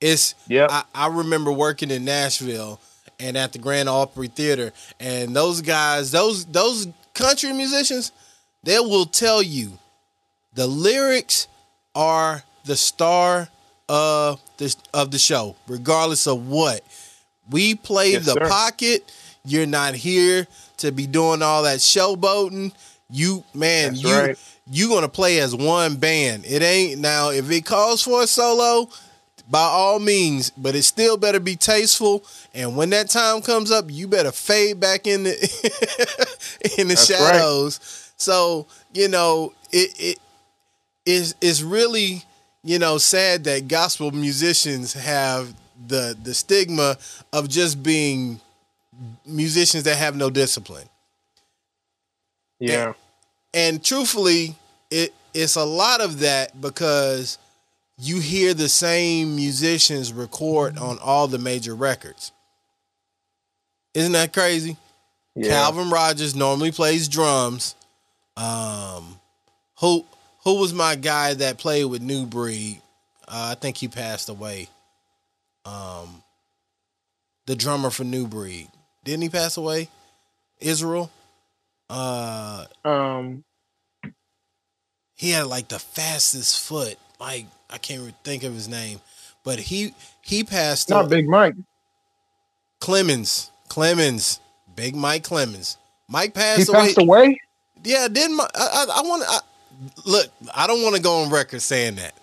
It's 0.00 0.34
yeah. 0.46 0.66
I, 0.70 0.84
I 0.94 1.08
remember 1.08 1.50
working 1.50 1.90
in 1.90 2.04
Nashville 2.04 2.80
and 3.18 3.36
at 3.36 3.52
the 3.52 3.58
Grand 3.58 3.88
Opry 3.88 4.28
Theater, 4.28 4.72
and 5.00 5.34
those 5.34 5.62
guys, 5.62 6.10
those 6.10 6.44
those 6.46 6.86
country 7.14 7.52
musicians, 7.52 8.12
they 8.62 8.78
will 8.78 9.06
tell 9.06 9.42
you 9.42 9.78
the 10.54 10.66
lyrics 10.66 11.48
are 11.94 12.42
the 12.66 12.76
star 12.76 13.48
of 13.88 14.40
the 14.58 14.76
of 14.92 15.10
the 15.10 15.18
show, 15.18 15.56
regardless 15.66 16.26
of 16.26 16.46
what. 16.48 16.82
We 17.48 17.74
play 17.76 18.12
yes, 18.12 18.26
the 18.26 18.32
sir. 18.32 18.48
pocket. 18.48 19.10
You're 19.44 19.66
not 19.66 19.94
here 19.94 20.48
to 20.78 20.92
be 20.92 21.06
doing 21.06 21.42
all 21.42 21.62
that 21.64 21.78
showboating. 21.78 22.72
You 23.10 23.44
man, 23.54 23.92
That's 23.92 24.02
you 24.02 24.14
right. 24.14 24.38
you 24.70 24.88
gonna 24.88 25.08
play 25.08 25.38
as 25.40 25.54
one 25.54 25.96
band. 25.96 26.44
It 26.46 26.62
ain't 26.62 27.00
now 27.00 27.30
if 27.30 27.50
it 27.50 27.64
calls 27.64 28.02
for 28.02 28.22
a 28.22 28.26
solo, 28.26 28.88
by 29.48 29.60
all 29.62 29.98
means, 30.00 30.50
but 30.50 30.74
it 30.74 30.82
still 30.82 31.16
better 31.16 31.38
be 31.40 31.56
tasteful. 31.56 32.24
And 32.52 32.76
when 32.76 32.90
that 32.90 33.08
time 33.08 33.42
comes 33.42 33.70
up, 33.70 33.86
you 33.88 34.08
better 34.08 34.32
fade 34.32 34.80
back 34.80 35.06
in 35.06 35.22
the 35.24 35.32
in 36.78 36.88
the 36.88 36.94
That's 36.94 37.06
shadows. 37.06 37.78
Right. 37.78 38.12
So 38.16 38.66
you 38.92 39.08
know 39.08 39.52
it 39.70 39.94
it 39.98 40.18
is 41.04 41.34
is 41.40 41.62
really 41.62 42.24
you 42.64 42.78
know 42.78 42.98
sad 42.98 43.44
that 43.44 43.68
gospel 43.68 44.10
musicians 44.10 44.92
have 44.94 45.54
the 45.86 46.16
the 46.22 46.34
stigma 46.34 46.98
of 47.32 47.48
just 47.48 47.82
being 47.82 48.40
musicians 49.24 49.84
that 49.84 49.96
have 49.96 50.16
no 50.16 50.30
discipline. 50.30 50.88
Yeah. 52.58 52.86
And, 52.86 52.94
and 53.54 53.84
truthfully, 53.84 54.56
it 54.90 55.12
it's 55.34 55.56
a 55.56 55.64
lot 55.64 56.00
of 56.00 56.20
that 56.20 56.60
because 56.60 57.38
you 57.98 58.20
hear 58.20 58.54
the 58.54 58.68
same 58.68 59.36
musicians 59.36 60.12
record 60.12 60.78
on 60.78 60.98
all 60.98 61.28
the 61.28 61.38
major 61.38 61.74
records. 61.74 62.32
Isn't 63.94 64.12
that 64.12 64.32
crazy? 64.32 64.76
Yeah. 65.34 65.50
Calvin 65.50 65.90
Rogers 65.90 66.34
normally 66.34 66.72
plays 66.72 67.08
drums. 67.08 67.74
Um, 68.36 69.18
who 69.80 70.04
who 70.44 70.60
was 70.60 70.72
my 70.72 70.94
guy 70.94 71.34
that 71.34 71.58
played 71.58 71.86
with 71.86 72.02
New 72.02 72.26
Breed? 72.26 72.80
Uh, 73.28 73.48
I 73.52 73.54
think 73.54 73.76
he 73.76 73.88
passed 73.88 74.28
away. 74.28 74.68
Um, 75.64 76.22
the 77.46 77.56
drummer 77.56 77.90
for 77.90 78.04
New 78.04 78.26
Breed 78.26 78.68
didn't 79.06 79.22
he 79.22 79.28
pass 79.28 79.56
away? 79.56 79.88
Israel. 80.60 81.10
Uh, 81.88 82.64
um, 82.84 83.44
he 85.14 85.30
had 85.30 85.46
like 85.46 85.68
the 85.68 85.78
fastest 85.78 86.60
foot. 86.60 86.98
Like 87.20 87.46
I 87.70 87.78
can't 87.78 88.12
think 88.24 88.42
of 88.42 88.52
his 88.52 88.68
name, 88.68 89.00
but 89.44 89.58
he 89.58 89.94
he 90.22 90.44
passed. 90.44 90.90
Not 90.90 91.08
Big 91.08 91.28
Mike. 91.28 91.54
Clemens. 92.80 93.50
Clemens. 93.68 94.40
Big 94.74 94.94
Mike 94.94 95.22
Clemens. 95.22 95.78
Mike 96.08 96.34
passed 96.34 96.66
he 96.66 96.72
away. 96.72 96.86
Passed 96.86 96.98
away. 96.98 97.40
Yeah, 97.84 98.08
didn't 98.08 98.40
I? 98.40 98.48
I, 98.54 98.86
I 98.96 99.02
want 99.02 99.22
to 99.22 100.10
look. 100.10 100.26
I 100.54 100.66
don't 100.66 100.82
want 100.82 100.96
to 100.96 101.02
go 101.02 101.22
on 101.22 101.30
record 101.30 101.62
saying 101.62 101.94
that. 101.94 102.14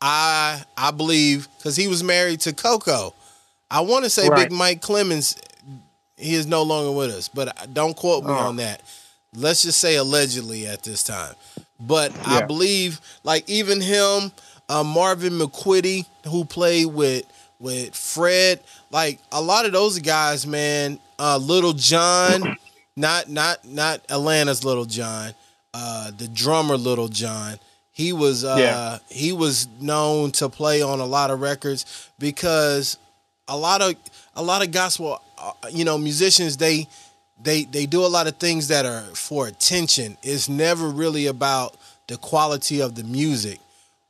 I 0.00 0.62
I 0.76 0.92
believe 0.92 1.48
because 1.58 1.74
he 1.74 1.88
was 1.88 2.04
married 2.04 2.40
to 2.42 2.52
Coco. 2.52 3.12
I 3.70 3.80
want 3.80 4.04
to 4.04 4.10
say 4.10 4.28
right. 4.28 4.48
Big 4.48 4.56
Mike 4.56 4.80
Clemens. 4.82 5.36
He 6.22 6.34
is 6.34 6.46
no 6.46 6.62
longer 6.62 6.92
with 6.92 7.10
us, 7.10 7.28
but 7.28 7.72
don't 7.74 7.96
quote 7.96 8.24
me 8.24 8.30
oh. 8.30 8.48
on 8.48 8.56
that. 8.56 8.82
Let's 9.34 9.62
just 9.62 9.80
say 9.80 9.96
allegedly 9.96 10.66
at 10.66 10.82
this 10.82 11.02
time. 11.02 11.34
But 11.80 12.12
yeah. 12.12 12.22
I 12.26 12.42
believe, 12.42 13.00
like 13.24 13.48
even 13.48 13.80
him, 13.80 14.30
uh, 14.68 14.84
Marvin 14.84 15.34
McQuitty, 15.34 16.06
who 16.28 16.44
played 16.44 16.86
with 16.86 17.24
with 17.58 17.94
Fred, 17.94 18.60
like 18.90 19.18
a 19.30 19.40
lot 19.40 19.66
of 19.66 19.72
those 19.72 19.98
guys, 19.98 20.46
man. 20.46 20.98
Uh, 21.18 21.38
Little 21.38 21.72
John, 21.72 22.56
not 22.96 23.28
not 23.28 23.64
not 23.64 24.00
Atlanta's 24.10 24.64
Little 24.64 24.84
John, 24.84 25.34
uh, 25.74 26.10
the 26.16 26.28
drummer 26.28 26.76
Little 26.76 27.08
John. 27.08 27.58
He 27.92 28.12
was 28.12 28.44
uh, 28.44 28.56
yeah. 28.58 28.98
he 29.08 29.32
was 29.32 29.66
known 29.80 30.30
to 30.32 30.48
play 30.48 30.82
on 30.82 31.00
a 31.00 31.06
lot 31.06 31.30
of 31.30 31.40
records 31.40 32.10
because 32.18 32.96
a 33.48 33.56
lot 33.56 33.82
of 33.82 33.94
a 34.34 34.42
lot 34.42 34.62
of 34.62 34.70
gospel, 34.72 35.20
uh, 35.31 35.31
Uh, 35.42 35.52
you 35.70 35.84
know, 35.84 35.98
musicians 35.98 36.56
they 36.56 36.86
they 37.42 37.64
they 37.64 37.86
do 37.86 38.04
a 38.04 38.08
lot 38.08 38.26
of 38.26 38.36
things 38.36 38.68
that 38.68 38.86
are 38.86 39.02
for 39.14 39.46
attention. 39.48 40.16
It's 40.22 40.48
never 40.48 40.88
really 40.88 41.26
about 41.26 41.76
the 42.08 42.16
quality 42.16 42.80
of 42.80 42.94
the 42.94 43.04
music 43.04 43.58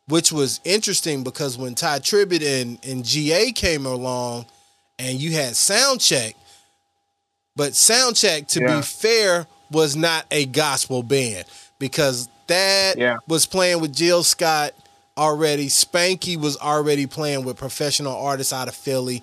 which 0.08 0.32
was 0.32 0.60
interesting 0.64 1.22
because 1.22 1.56
when 1.56 1.74
Tye 1.74 1.98
Tribbett 1.98 2.42
and, 2.42 2.78
and 2.84 3.04
GA 3.04 3.52
came 3.52 3.86
along 3.86 4.46
and 4.98 5.18
you 5.18 5.32
had 5.32 5.52
Soundcheck, 5.52 6.34
but 7.56 7.72
Soundcheck, 7.72 8.48
to 8.48 8.60
yeah. 8.60 8.76
be 8.76 8.82
fair, 8.82 9.46
was 9.70 9.96
not 9.96 10.26
a 10.30 10.46
gospel 10.46 11.02
band 11.02 11.44
because 11.78 12.28
that 12.46 12.98
yeah. 12.98 13.16
was 13.26 13.46
playing 13.46 13.80
with 13.80 13.94
Jill 13.94 14.22
Scott 14.22 14.74
already. 15.16 15.68
Spanky 15.68 16.36
was 16.36 16.56
already 16.58 17.06
playing 17.06 17.44
with 17.44 17.56
professional 17.56 18.14
artists 18.14 18.52
out 18.52 18.68
of 18.68 18.74
Philly. 18.74 19.22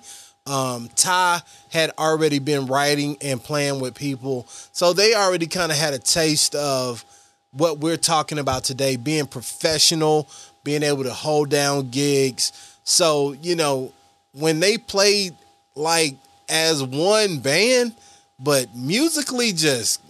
Um, 0.50 0.90
Tye 0.96 1.40
had 1.68 1.92
already 1.96 2.40
been 2.40 2.66
writing 2.66 3.16
and 3.20 3.40
playing 3.40 3.78
with 3.78 3.94
people. 3.94 4.48
So 4.72 4.92
they 4.92 5.14
already 5.14 5.46
kind 5.46 5.70
of 5.70 5.78
had 5.78 5.94
a 5.94 5.98
taste 6.00 6.56
of 6.56 7.04
what 7.52 7.78
we're 7.78 7.96
talking 7.96 8.36
about 8.40 8.64
today 8.64 8.96
being 8.96 9.26
professional, 9.26 10.28
being 10.64 10.82
able 10.82 11.04
to 11.04 11.12
hold 11.12 11.50
down 11.50 11.90
gigs. 11.90 12.50
So, 12.82 13.36
you 13.40 13.54
know, 13.54 13.92
when 14.32 14.58
they 14.58 14.76
played 14.76 15.36
like 15.76 16.16
as 16.48 16.82
one 16.82 17.38
band, 17.38 17.94
but 18.40 18.74
musically 18.74 19.52
just 19.52 20.02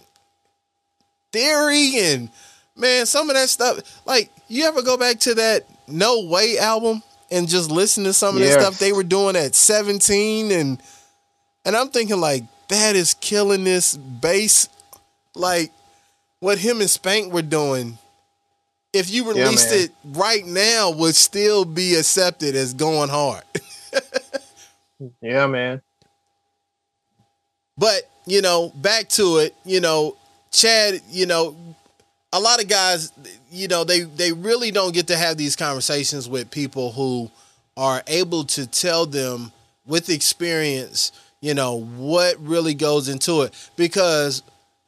theory 1.31 1.99
and 1.99 2.29
man, 2.75 3.05
some 3.05 3.29
of 3.29 3.35
that 3.35 3.49
stuff. 3.49 4.01
Like, 4.07 4.31
you 4.47 4.65
ever 4.65 4.81
go 4.81 4.97
back 4.97 5.19
to 5.19 5.35
that 5.35 5.67
No 5.87 6.25
Way 6.25 6.57
album 6.57 7.03
and 7.31 7.47
just 7.47 7.71
listen 7.71 8.03
to 8.03 8.13
some 8.13 8.35
of 8.35 8.41
yes. 8.41 8.55
the 8.55 8.61
stuff 8.61 8.79
they 8.79 8.93
were 8.93 9.03
doing 9.03 9.35
at 9.35 9.55
17 9.55 10.51
and 10.51 10.81
and 11.65 11.75
I'm 11.75 11.89
thinking 11.89 12.19
like 12.19 12.43
that 12.67 12.95
is 12.95 13.13
killing 13.15 13.63
this 13.63 13.95
bass 13.95 14.67
like 15.33 15.71
what 16.39 16.57
him 16.57 16.81
and 16.81 16.89
Spank 16.89 17.33
were 17.33 17.41
doing 17.41 17.97
if 18.93 19.09
you 19.09 19.27
released 19.27 19.71
yeah, 19.71 19.83
it 19.83 19.91
right 20.03 20.45
now 20.45 20.91
would 20.91 21.15
still 21.15 21.65
be 21.65 21.95
accepted 21.95 22.55
as 22.55 22.73
going 22.73 23.09
hard. 23.09 23.43
yeah, 25.21 25.47
man. 25.47 25.81
But, 27.77 28.09
you 28.25 28.41
know, 28.41 28.69
back 28.75 29.07
to 29.09 29.37
it, 29.37 29.55
you 29.65 29.79
know, 29.79 30.17
Chad, 30.51 31.01
you 31.09 31.25
know, 31.25 31.70
a 32.33 32.39
lot 32.39 32.61
of 32.61 32.69
guys, 32.69 33.11
you 33.51 33.67
know, 33.67 33.83
they 33.83 34.01
they 34.01 34.31
really 34.31 34.71
don't 34.71 34.93
get 34.93 35.07
to 35.07 35.17
have 35.17 35.37
these 35.37 35.55
conversations 35.55 36.29
with 36.29 36.49
people 36.51 36.91
who 36.91 37.29
are 37.77 38.03
able 38.07 38.43
to 38.43 38.67
tell 38.67 39.05
them 39.05 39.51
with 39.85 40.09
experience, 40.09 41.11
you 41.41 41.53
know, 41.53 41.81
what 41.81 42.35
really 42.39 42.73
goes 42.73 43.09
into 43.09 43.41
it 43.41 43.53
because 43.75 44.43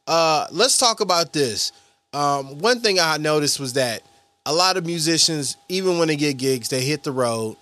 uh 0.07 0.47
let's 0.51 0.77
talk 0.77 0.99
about 0.99 1.33
this 1.33 1.71
um, 2.13 2.59
one 2.59 2.79
thing 2.79 2.99
I 2.99 3.17
noticed 3.17 3.59
was 3.59 3.73
that 3.73 4.03
a 4.45 4.53
lot 4.53 4.77
of 4.77 4.85
musicians, 4.85 5.57
even 5.67 5.97
when 5.97 6.07
they 6.07 6.15
get 6.15 6.37
gigs, 6.37 6.69
they 6.69 6.81
hit 6.81 7.03
the 7.03 7.11
road. 7.11 7.57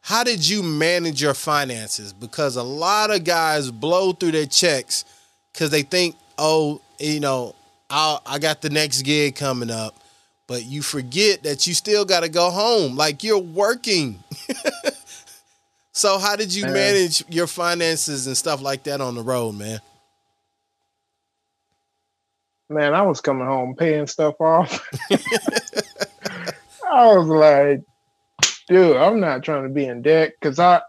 How 0.00 0.22
did 0.22 0.48
you 0.48 0.62
manage 0.62 1.20
your 1.20 1.34
finances? 1.34 2.12
Because 2.12 2.54
a 2.54 2.62
lot 2.62 3.10
of 3.10 3.24
guys 3.24 3.70
blow 3.70 4.12
through 4.12 4.32
their 4.32 4.46
checks 4.46 5.04
because 5.52 5.70
they 5.70 5.82
think, 5.82 6.14
oh, 6.38 6.80
you 7.00 7.18
know, 7.18 7.56
i 7.90 8.18
I 8.26 8.38
got 8.38 8.62
the 8.62 8.70
next 8.70 9.02
gig 9.02 9.36
coming 9.36 9.70
up, 9.70 9.96
but 10.46 10.64
you 10.64 10.82
forget 10.82 11.42
that 11.44 11.66
you 11.66 11.74
still 11.74 12.04
got 12.04 12.20
to 12.20 12.28
go 12.28 12.50
home. 12.50 12.96
Like 12.96 13.22
you're 13.22 13.38
working. 13.38 14.22
so 15.92 16.18
how 16.18 16.36
did 16.36 16.54
you 16.54 16.64
manage 16.64 17.24
your 17.28 17.46
finances 17.46 18.26
and 18.26 18.36
stuff 18.36 18.60
like 18.62 18.84
that 18.84 19.00
on 19.00 19.14
the 19.14 19.22
road, 19.22 19.52
man? 19.52 19.80
man, 22.68 22.94
I 22.94 23.02
was 23.02 23.20
coming 23.20 23.46
home 23.46 23.74
paying 23.74 24.06
stuff 24.06 24.40
off. 24.40 24.88
I 26.90 27.14
was 27.14 27.26
like, 27.26 27.82
dude, 28.68 28.96
I'm 28.96 29.20
not 29.20 29.42
trying 29.42 29.64
to 29.64 29.68
be 29.68 29.86
in 29.86 30.02
debt 30.02 30.32
because 30.40 30.58
I 30.58 30.82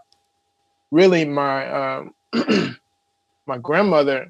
really 0.92 1.26
my 1.26 1.98
um, 1.98 2.14
my 3.46 3.58
grandmother 3.58 4.30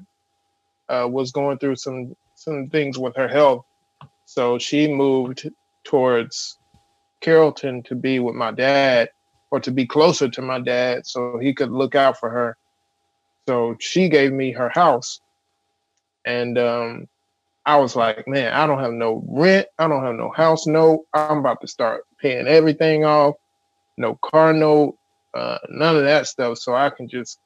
uh, 0.88 1.06
was 1.08 1.32
going 1.32 1.58
through 1.58 1.76
some 1.76 2.14
some 2.38 2.68
things 2.68 2.98
with 2.98 3.16
her 3.16 3.28
health, 3.28 3.64
so 4.24 4.58
she 4.58 4.86
moved 4.86 5.50
towards 5.84 6.58
Carrollton 7.20 7.82
to 7.84 7.94
be 7.94 8.20
with 8.20 8.34
my 8.34 8.50
dad 8.52 9.10
or 9.50 9.60
to 9.60 9.70
be 9.70 9.86
closer 9.86 10.28
to 10.28 10.42
my 10.42 10.60
dad 10.60 11.06
so 11.06 11.38
he 11.38 11.52
could 11.52 11.70
look 11.70 11.94
out 11.94 12.18
for 12.18 12.30
her. 12.30 12.56
So 13.48 13.76
she 13.80 14.08
gave 14.08 14.32
me 14.32 14.52
her 14.52 14.68
house. 14.68 15.20
And 16.24 16.58
um, 16.58 17.08
I 17.64 17.76
was 17.76 17.96
like, 17.96 18.28
man, 18.28 18.52
I 18.52 18.66
don't 18.66 18.80
have 18.80 18.92
no 18.92 19.24
rent. 19.26 19.66
I 19.78 19.88
don't 19.88 20.04
have 20.04 20.14
no 20.14 20.30
house 20.30 20.66
note. 20.66 21.06
I'm 21.14 21.38
about 21.38 21.60
to 21.62 21.66
start 21.66 22.04
paying 22.20 22.46
everything 22.46 23.04
off. 23.04 23.34
No 23.96 24.16
car 24.22 24.52
note, 24.52 24.96
uh, 25.34 25.58
none 25.70 25.96
of 25.96 26.04
that 26.04 26.26
stuff. 26.26 26.58
So 26.58 26.74
I 26.74 26.90
can 26.90 27.08
just 27.08 27.40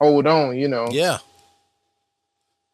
hold 0.00 0.26
on, 0.26 0.58
you 0.58 0.68
know. 0.68 0.88
Yeah. 0.90 1.18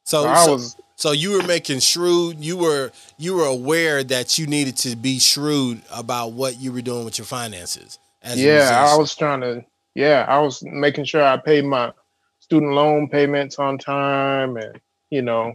So, 0.04 0.22
so 0.22 0.28
I 0.28 0.44
so, 0.44 0.52
was 0.52 0.76
so 1.00 1.12
you 1.12 1.30
were 1.30 1.42
making 1.42 1.80
shrewd. 1.80 2.44
You 2.44 2.58
were 2.58 2.92
you 3.16 3.34
were 3.34 3.46
aware 3.46 4.04
that 4.04 4.38
you 4.38 4.46
needed 4.46 4.76
to 4.78 4.96
be 4.96 5.18
shrewd 5.18 5.80
about 5.90 6.32
what 6.32 6.60
you 6.60 6.72
were 6.72 6.82
doing 6.82 7.06
with 7.06 7.16
your 7.16 7.24
finances. 7.24 7.98
yeah, 8.34 8.86
I 8.86 8.98
was 8.98 9.14
trying 9.14 9.40
to. 9.40 9.64
Yeah, 9.94 10.26
I 10.28 10.40
was 10.40 10.62
making 10.62 11.06
sure 11.06 11.24
I 11.24 11.38
paid 11.38 11.64
my 11.64 11.94
student 12.40 12.72
loan 12.72 13.08
payments 13.08 13.58
on 13.58 13.78
time, 13.78 14.58
and 14.58 14.78
you 15.08 15.22
know, 15.22 15.54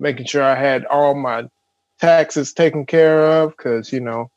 making 0.00 0.26
sure 0.26 0.42
I 0.42 0.56
had 0.56 0.84
all 0.86 1.14
my 1.14 1.48
taxes 2.00 2.52
taken 2.52 2.84
care 2.84 3.24
of. 3.30 3.56
Because 3.56 3.92
you 3.92 4.00
know, 4.00 4.28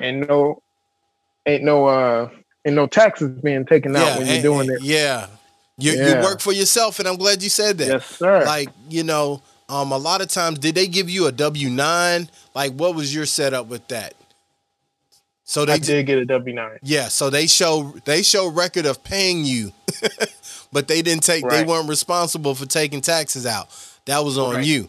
ain't 0.00 0.28
no, 0.28 0.62
ain't 1.46 1.64
no, 1.64 1.86
uh, 1.86 2.30
ain't 2.64 2.76
no 2.76 2.86
taxes 2.86 3.36
being 3.40 3.66
taken 3.66 3.96
out 3.96 4.06
yeah, 4.06 4.18
when 4.18 4.26
you're 4.28 4.42
doing 4.42 4.70
it. 4.70 4.82
Yeah. 4.82 5.26
You, 5.78 5.94
yeah. 5.94 6.20
you 6.20 6.22
work 6.22 6.40
for 6.40 6.52
yourself, 6.52 6.98
and 6.98 7.08
I'm 7.08 7.16
glad 7.16 7.42
you 7.42 7.48
said 7.48 7.78
that. 7.78 7.88
Yes, 7.88 8.06
sir. 8.06 8.44
Like 8.44 8.68
you 8.88 9.02
know, 9.02 9.42
um, 9.70 9.92
a 9.92 9.98
lot 9.98 10.20
of 10.20 10.28
times, 10.28 10.58
did 10.58 10.74
they 10.74 10.88
give 10.88 11.08
you 11.08 11.26
a 11.26 11.32
W 11.32 11.70
nine? 11.70 12.28
Like, 12.54 12.72
what 12.72 12.94
was 12.94 13.14
your 13.14 13.24
setup 13.24 13.68
with 13.68 13.86
that? 13.88 14.14
So 15.44 15.64
they 15.64 15.74
I 15.74 15.78
did 15.78 16.06
get 16.06 16.18
a 16.18 16.24
W 16.24 16.54
nine. 16.54 16.78
Yeah, 16.82 17.08
so 17.08 17.30
they 17.30 17.46
show 17.46 17.94
they 18.04 18.22
show 18.22 18.48
record 18.48 18.86
of 18.86 19.02
paying 19.04 19.44
you, 19.44 19.72
but 20.72 20.88
they 20.88 21.02
didn't 21.02 21.22
take. 21.22 21.44
Right. 21.44 21.58
They 21.58 21.64
weren't 21.64 21.88
responsible 21.88 22.54
for 22.54 22.66
taking 22.66 23.00
taxes 23.00 23.46
out. 23.46 23.68
That 24.06 24.24
was 24.24 24.38
on 24.38 24.56
right. 24.56 24.64
you. 24.64 24.88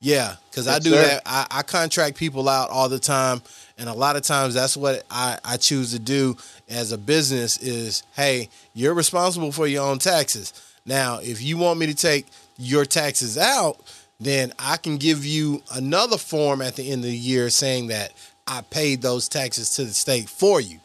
Yeah, 0.00 0.34
because 0.50 0.66
yes, 0.66 0.74
I 0.74 0.78
do 0.80 0.90
sir. 0.90 1.02
that. 1.02 1.22
I, 1.26 1.46
I 1.50 1.62
contract 1.62 2.16
people 2.16 2.48
out 2.48 2.70
all 2.70 2.88
the 2.88 2.98
time, 2.98 3.42
and 3.78 3.88
a 3.88 3.92
lot 3.92 4.16
of 4.16 4.22
times 4.22 4.54
that's 4.54 4.76
what 4.76 5.04
I, 5.10 5.38
I 5.44 5.56
choose 5.56 5.92
to 5.92 6.00
do 6.00 6.36
as 6.68 6.90
a 6.90 6.98
business. 6.98 7.58
Is 7.58 8.02
hey, 8.14 8.48
you're 8.74 8.94
responsible 8.94 9.52
for 9.52 9.66
your 9.66 9.84
own 9.86 9.98
taxes. 9.98 10.52
Now, 10.84 11.18
if 11.18 11.40
you 11.42 11.58
want 11.58 11.78
me 11.78 11.86
to 11.86 11.94
take 11.94 12.26
your 12.58 12.84
taxes 12.84 13.38
out, 13.38 13.78
then 14.24 14.52
I 14.58 14.76
can 14.76 14.96
give 14.96 15.24
you 15.24 15.62
another 15.74 16.18
form 16.18 16.62
at 16.62 16.76
the 16.76 16.90
end 16.90 17.04
of 17.04 17.10
the 17.10 17.16
year 17.16 17.50
saying 17.50 17.88
that 17.88 18.12
I 18.46 18.62
paid 18.62 19.02
those 19.02 19.28
taxes 19.28 19.74
to 19.76 19.84
the 19.84 19.92
state 19.92 20.28
for 20.28 20.60
you. 20.60 20.80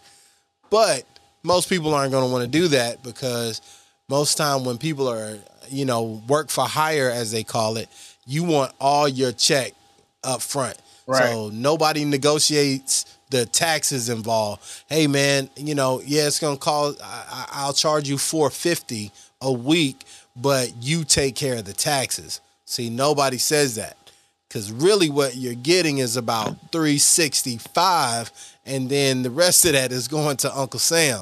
But 0.69 1.03
most 1.43 1.69
people 1.69 1.93
aren't 1.93 2.11
going 2.11 2.25
to 2.25 2.31
want 2.31 2.43
to 2.43 2.49
do 2.49 2.67
that 2.69 3.03
because 3.03 3.61
most 4.09 4.37
time 4.37 4.63
when 4.63 4.77
people 4.77 5.07
are, 5.07 5.37
you 5.69 5.85
know, 5.85 6.21
work 6.27 6.49
for 6.49 6.65
hire 6.65 7.09
as 7.09 7.31
they 7.31 7.43
call 7.43 7.77
it, 7.77 7.89
you 8.25 8.43
want 8.43 8.73
all 8.79 9.07
your 9.07 9.31
check 9.31 9.73
up 10.23 10.41
front. 10.41 10.77
Right. 11.07 11.31
So 11.31 11.49
nobody 11.49 12.03
negotiates 12.05 13.05
the 13.29 13.45
taxes 13.45 14.09
involved. 14.09 14.61
Hey 14.87 15.07
man, 15.07 15.49
you 15.55 15.75
know, 15.75 16.01
yeah, 16.05 16.27
it's 16.27 16.39
gonna 16.39 16.57
cost. 16.57 16.99
I, 17.03 17.65
will 17.65 17.73
charge 17.73 18.09
you 18.09 18.17
four 18.17 18.49
fifty 18.49 19.11
a 19.41 19.51
week, 19.51 20.03
but 20.35 20.71
you 20.81 21.03
take 21.03 21.35
care 21.35 21.55
of 21.55 21.65
the 21.65 21.73
taxes. 21.73 22.41
See, 22.67 22.89
nobody 22.89 23.37
says 23.37 23.75
that. 23.75 23.95
Because 24.47 24.71
really 24.71 25.09
what 25.09 25.35
you're 25.35 25.55
getting 25.55 25.97
is 25.97 26.17
about 26.17 26.71
365 26.71 28.31
and 28.65 28.89
then 28.89 29.23
the 29.23 29.31
rest 29.31 29.65
of 29.65 29.71
that 29.71 29.91
is 29.91 30.07
going 30.07 30.37
to 30.37 30.57
uncle 30.57 30.79
sam. 30.79 31.21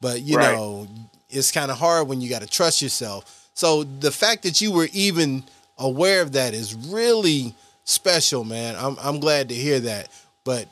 But 0.00 0.22
you 0.22 0.36
right. 0.36 0.54
know 0.54 0.88
it's 1.28 1.52
kind 1.52 1.70
of 1.70 1.78
hard 1.78 2.08
when 2.08 2.20
you 2.20 2.28
got 2.28 2.42
to 2.42 2.48
trust 2.48 2.82
yourself. 2.82 3.48
So 3.54 3.84
the 3.84 4.10
fact 4.10 4.42
that 4.42 4.60
you 4.60 4.72
were 4.72 4.88
even 4.92 5.44
aware 5.78 6.22
of 6.22 6.32
that 6.32 6.54
is 6.54 6.74
really 6.74 7.54
special 7.84 8.44
man. 8.44 8.74
I'm, 8.78 8.96
I'm 9.02 9.20
glad 9.20 9.50
to 9.50 9.54
hear 9.54 9.80
that. 9.80 10.08
But 10.44 10.66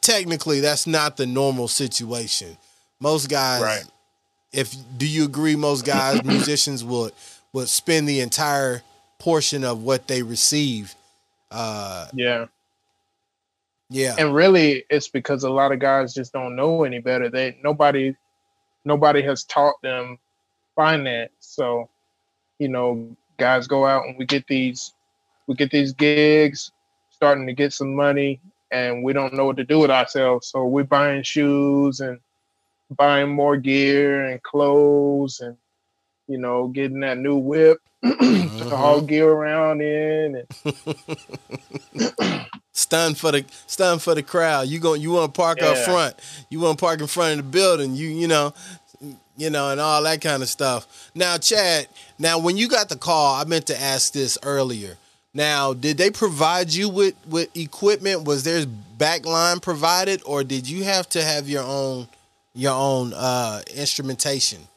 technically 0.00 0.60
that's 0.60 0.86
not 0.86 1.16
the 1.16 1.26
normal 1.26 1.68
situation. 1.68 2.56
Most 3.00 3.28
guys 3.28 3.62
right. 3.62 3.84
if 4.52 4.74
do 4.96 5.06
you 5.06 5.24
agree 5.24 5.56
most 5.56 5.84
guys 5.84 6.24
musicians 6.24 6.82
would 6.84 7.12
would 7.52 7.68
spend 7.68 8.08
the 8.08 8.20
entire 8.20 8.82
portion 9.22 9.62
of 9.62 9.84
what 9.84 10.08
they 10.08 10.20
receive. 10.20 10.96
Uh, 11.48 12.08
yeah. 12.12 12.46
Yeah. 13.88 14.16
And 14.18 14.34
really 14.34 14.84
it's 14.90 15.06
because 15.06 15.44
a 15.44 15.50
lot 15.50 15.70
of 15.70 15.78
guys 15.78 16.12
just 16.12 16.32
don't 16.32 16.56
know 16.56 16.82
any 16.82 16.98
better. 16.98 17.30
They 17.30 17.56
nobody 17.62 18.16
nobody 18.84 19.22
has 19.22 19.44
taught 19.44 19.80
them 19.80 20.18
finance. 20.74 21.30
So, 21.38 21.88
you 22.58 22.66
know, 22.66 23.16
guys 23.38 23.68
go 23.68 23.86
out 23.86 24.06
and 24.06 24.18
we 24.18 24.26
get 24.26 24.46
these 24.48 24.92
we 25.46 25.54
get 25.54 25.70
these 25.70 25.92
gigs, 25.92 26.72
starting 27.10 27.46
to 27.46 27.52
get 27.52 27.72
some 27.72 27.94
money, 27.94 28.40
and 28.72 29.04
we 29.04 29.12
don't 29.12 29.34
know 29.34 29.44
what 29.44 29.56
to 29.58 29.64
do 29.64 29.78
with 29.78 29.90
ourselves. 29.90 30.48
So 30.48 30.64
we're 30.64 30.82
buying 30.82 31.22
shoes 31.22 32.00
and 32.00 32.18
buying 32.90 33.30
more 33.30 33.56
gear 33.56 34.24
and 34.24 34.42
clothes 34.42 35.38
and 35.40 35.56
you 36.32 36.38
know, 36.38 36.68
getting 36.68 37.00
that 37.00 37.18
new 37.18 37.36
whip 37.36 37.78
to 38.02 38.68
haul 38.70 39.02
gear 39.02 39.28
around 39.28 39.82
in 39.82 40.44
and 40.64 42.46
stun 42.72 43.14
for 43.14 43.32
the 43.32 43.44
stun 43.66 43.98
for 43.98 44.14
the 44.14 44.22
crowd. 44.22 44.68
You 44.68 44.80
going 44.80 45.02
you 45.02 45.12
want 45.12 45.32
to 45.32 45.40
park 45.40 45.58
yeah. 45.60 45.68
up 45.68 45.78
front. 45.78 46.14
You 46.48 46.60
want 46.60 46.78
to 46.78 46.82
park 46.82 47.00
in 47.00 47.06
front 47.06 47.38
of 47.38 47.44
the 47.44 47.50
building. 47.50 47.94
You 47.94 48.08
you 48.08 48.28
know, 48.28 48.54
you 49.36 49.50
know, 49.50 49.70
and 49.70 49.80
all 49.80 50.02
that 50.02 50.20
kind 50.20 50.42
of 50.42 50.48
stuff. 50.48 51.10
Now, 51.14 51.36
Chad, 51.38 51.86
now 52.18 52.38
when 52.38 52.56
you 52.56 52.68
got 52.68 52.88
the 52.88 52.96
call, 52.96 53.34
I 53.34 53.44
meant 53.44 53.66
to 53.66 53.80
ask 53.80 54.12
this 54.12 54.38
earlier. 54.42 54.96
Now, 55.34 55.72
did 55.72 55.96
they 55.96 56.10
provide 56.10 56.72
you 56.72 56.88
with 56.88 57.14
with 57.26 57.54
equipment? 57.56 58.24
Was 58.24 58.44
there 58.44 58.64
backline 58.98 59.62
provided, 59.62 60.22
or 60.26 60.44
did 60.44 60.68
you 60.68 60.84
have 60.84 61.08
to 61.10 61.22
have 61.22 61.48
your 61.48 61.62
own 61.62 62.08
your 62.54 62.74
own 62.74 63.12
uh, 63.14 63.62
instrumentation? 63.74 64.68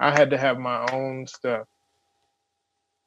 I 0.00 0.10
had 0.10 0.30
to 0.30 0.38
have 0.38 0.58
my 0.58 0.86
own 0.92 1.26
stuff. 1.26 1.68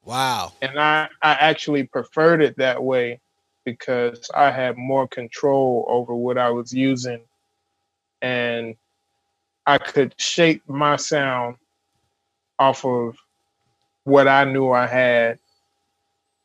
Wow. 0.04 0.52
And 0.62 0.78
I, 0.78 1.08
I 1.20 1.32
actually 1.32 1.84
preferred 1.84 2.40
it 2.40 2.56
that 2.58 2.82
way 2.82 3.20
because 3.64 4.30
I 4.34 4.50
had 4.52 4.78
more 4.78 5.08
control 5.08 5.84
over 5.88 6.14
what 6.14 6.38
I 6.38 6.50
was 6.50 6.72
using 6.72 7.20
and 8.22 8.76
I 9.66 9.78
could 9.78 10.14
shape 10.18 10.62
my 10.68 10.96
sound 10.96 11.56
off 12.58 12.84
of 12.84 13.16
what 14.04 14.28
I 14.28 14.44
knew 14.44 14.70
I 14.70 14.86
had 14.86 15.38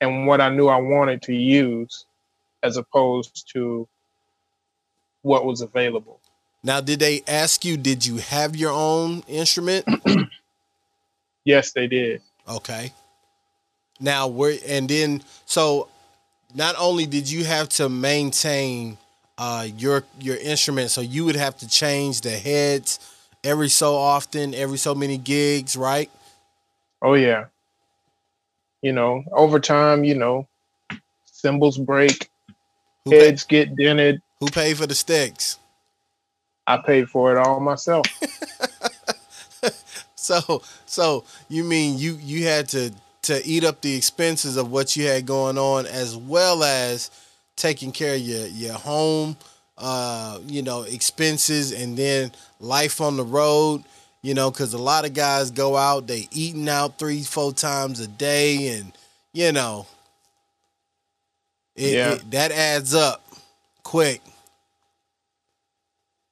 and 0.02 0.26
what 0.26 0.42
I 0.42 0.50
knew 0.50 0.68
I 0.68 0.78
wanted 0.78 1.22
to 1.24 1.36
use 1.36 2.06
as 2.64 2.78
opposed 2.78 3.50
to 3.54 3.88
what 5.22 5.46
was 5.46 5.62
available. 5.62 6.22
Now, 6.64 6.82
did 6.82 7.00
they 7.00 7.24
ask 7.28 7.64
you, 7.64 7.78
did 7.78 8.06
you 8.06 8.18
have 8.18 8.56
your 8.56 8.72
own 8.72 9.24
instrument? 9.28 9.86
yes, 11.46 11.72
they 11.72 11.88
did. 11.88 12.22
Okay. 12.48 12.92
Now 14.00 14.28
we're 14.28 14.58
and 14.66 14.90
then 14.90 15.24
so 15.46 15.90
not 16.56 16.76
only 16.80 17.06
did 17.06 17.30
you 17.30 17.44
have 17.44 17.70
to 17.70 17.90
maintain 17.90 18.98
uh, 19.38 19.68
your 19.78 20.04
your 20.20 20.38
instrument, 20.38 20.90
so 20.92 21.02
you 21.02 21.26
would 21.26 21.36
have 21.36 21.58
to 21.58 21.68
change 21.68 22.22
the 22.22 22.32
heads 22.32 23.00
every 23.44 23.70
so 23.70 23.96
often, 23.96 24.54
every 24.56 24.78
so 24.78 24.96
many 24.96 25.18
gigs, 25.18 25.76
right? 25.76 26.10
Oh 27.02 27.14
yeah. 27.14 27.46
You 28.82 28.94
know, 28.94 29.24
over 29.34 29.60
time, 29.60 30.06
you 30.06 30.16
know, 30.16 30.48
cymbals 31.26 31.78
break, 31.78 32.30
who 33.04 33.12
heads 33.12 33.44
pay, 33.44 33.66
get 33.66 33.76
dented. 33.76 34.22
Who 34.40 34.48
paid 34.48 34.78
for 34.78 34.88
the 34.88 34.96
sticks? 34.96 35.59
I 36.70 36.78
paid 36.78 37.10
for 37.10 37.32
it 37.32 37.38
all 37.40 37.60
myself. 37.60 38.06
so, 40.16 40.62
so 40.86 41.24
you 41.48 41.64
mean 41.64 41.98
you 41.98 42.20
you 42.22 42.46
had 42.46 42.70
to 42.70 42.94
to 43.24 43.44
eat 43.44 43.64
up 43.64 43.82
the 43.82 43.96
expenses 43.96 44.56
of 44.56 44.72
what 44.72 44.96
you 44.96 45.08
had 45.08 45.26
going 45.26 45.58
on, 45.58 45.88
as 45.88 46.16
well 46.16 46.64
as 46.64 47.10
taking 47.56 47.92
care 47.92 48.14
of 48.14 48.22
your 48.22 48.46
your 48.46 48.76
home, 48.76 49.36
uh, 49.80 50.38
you 50.46 50.62
know, 50.62 50.84
expenses, 50.84 51.72
and 51.72 51.98
then 51.98 52.32
life 52.60 53.02
on 53.02 53.18
the 53.18 53.26
road. 53.26 53.84
You 54.22 54.36
know, 54.36 54.52
because 54.52 54.76
a 54.76 54.78
lot 54.78 55.06
of 55.06 55.16
guys 55.16 55.50
go 55.50 55.76
out, 55.76 56.06
they 56.06 56.28
eating 56.32 56.70
out 56.70 57.00
three, 57.00 57.24
four 57.24 57.52
times 57.52 58.00
a 58.00 58.08
day, 58.08 58.78
and 58.78 58.92
you 59.34 59.52
know, 59.52 59.88
it, 61.76 61.94
yeah. 61.96 62.12
It, 62.12 62.30
that 62.30 62.52
adds 62.52 62.94
up 62.94 63.26
quick. 63.82 64.22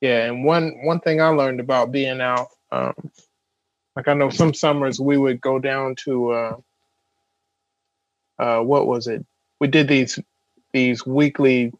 Yeah, 0.01 0.25
and 0.25 0.43
one 0.43 0.73
one 0.83 0.99
thing 0.99 1.21
I 1.21 1.29
learned 1.29 1.59
about 1.59 1.91
being 1.91 2.21
out, 2.21 2.49
um, 2.71 2.93
like 3.95 4.07
I 4.07 4.13
know 4.13 4.29
some 4.29 4.53
summers 4.53 4.99
we 4.99 5.17
would 5.17 5.41
go 5.41 5.59
down 5.59 5.95
to 6.05 6.31
uh, 6.31 6.57
uh, 8.39 8.59
what 8.61 8.87
was 8.87 9.07
it? 9.07 9.25
We 9.59 9.67
did 9.67 9.87
these 9.87 10.19
these 10.71 11.05
weekly 11.05 11.73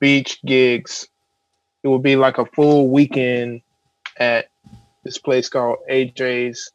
beach 0.00 0.40
gigs. 0.44 1.08
It 1.82 1.88
would 1.88 2.02
be 2.02 2.16
like 2.16 2.38
a 2.38 2.46
full 2.46 2.88
weekend 2.88 3.62
at 4.18 4.46
this 5.04 5.18
place 5.18 5.48
called 5.48 5.78
AJ's 5.90 6.70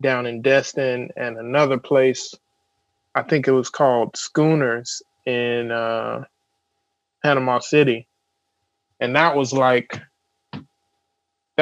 down 0.00 0.26
in 0.26 0.40
Destin 0.42 1.10
and 1.16 1.36
another 1.36 1.78
place. 1.78 2.34
I 3.14 3.22
think 3.22 3.46
it 3.46 3.52
was 3.52 3.68
called 3.68 4.16
Schooners 4.16 5.02
in 5.26 5.70
uh, 5.70 6.24
Panama 7.22 7.58
City. 7.58 8.06
And 9.00 9.16
that 9.16 9.36
was 9.36 9.52
like 9.52 10.00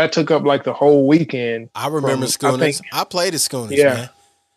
that 0.00 0.12
took 0.12 0.30
up 0.30 0.44
like 0.44 0.64
the 0.64 0.72
whole 0.72 1.06
weekend. 1.06 1.68
I 1.74 1.88
remember 1.88 2.26
from- 2.26 2.28
Schooners. 2.28 2.80
I 2.92 3.02
I, 3.02 3.04
played 3.04 3.34
at 3.34 3.40
Schooners, 3.40 3.78
Yeah. 3.78 3.94
man. 3.94 4.10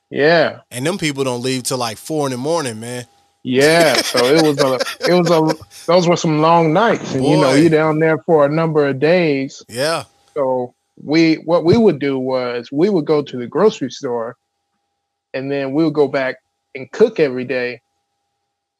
Yeah. 0.09 0.59
And 0.71 0.85
them 0.85 0.97
people 0.97 1.23
don't 1.23 1.41
leave 1.41 1.63
till 1.63 1.77
like 1.79 1.97
four 1.97 2.27
in 2.27 2.31
the 2.31 2.37
morning, 2.37 2.79
man. 2.79 3.05
Yeah. 3.43 3.95
So 3.95 4.23
it 4.25 4.41
was 4.41 4.57
a 4.59 4.75
it 5.11 5.13
was 5.13 5.29
a 5.29 5.55
those 5.85 6.07
were 6.07 6.15
some 6.15 6.39
long 6.39 6.71
nights. 6.71 7.13
And 7.13 7.25
you 7.25 7.35
know, 7.37 7.53
you're 7.53 7.69
down 7.69 7.99
there 7.99 8.19
for 8.19 8.45
a 8.45 8.49
number 8.49 8.87
of 8.87 8.99
days. 8.99 9.63
Yeah. 9.67 10.05
So 10.33 10.73
we 11.03 11.35
what 11.35 11.65
we 11.65 11.75
would 11.77 11.99
do 11.99 12.17
was 12.17 12.69
we 12.71 12.89
would 12.89 13.05
go 13.05 13.21
to 13.21 13.37
the 13.37 13.47
grocery 13.47 13.89
store 13.91 14.37
and 15.33 15.51
then 15.51 15.73
we 15.73 15.83
would 15.83 15.93
go 15.95 16.07
back 16.07 16.37
and 16.75 16.89
cook 16.91 17.19
every 17.19 17.43
day. 17.43 17.81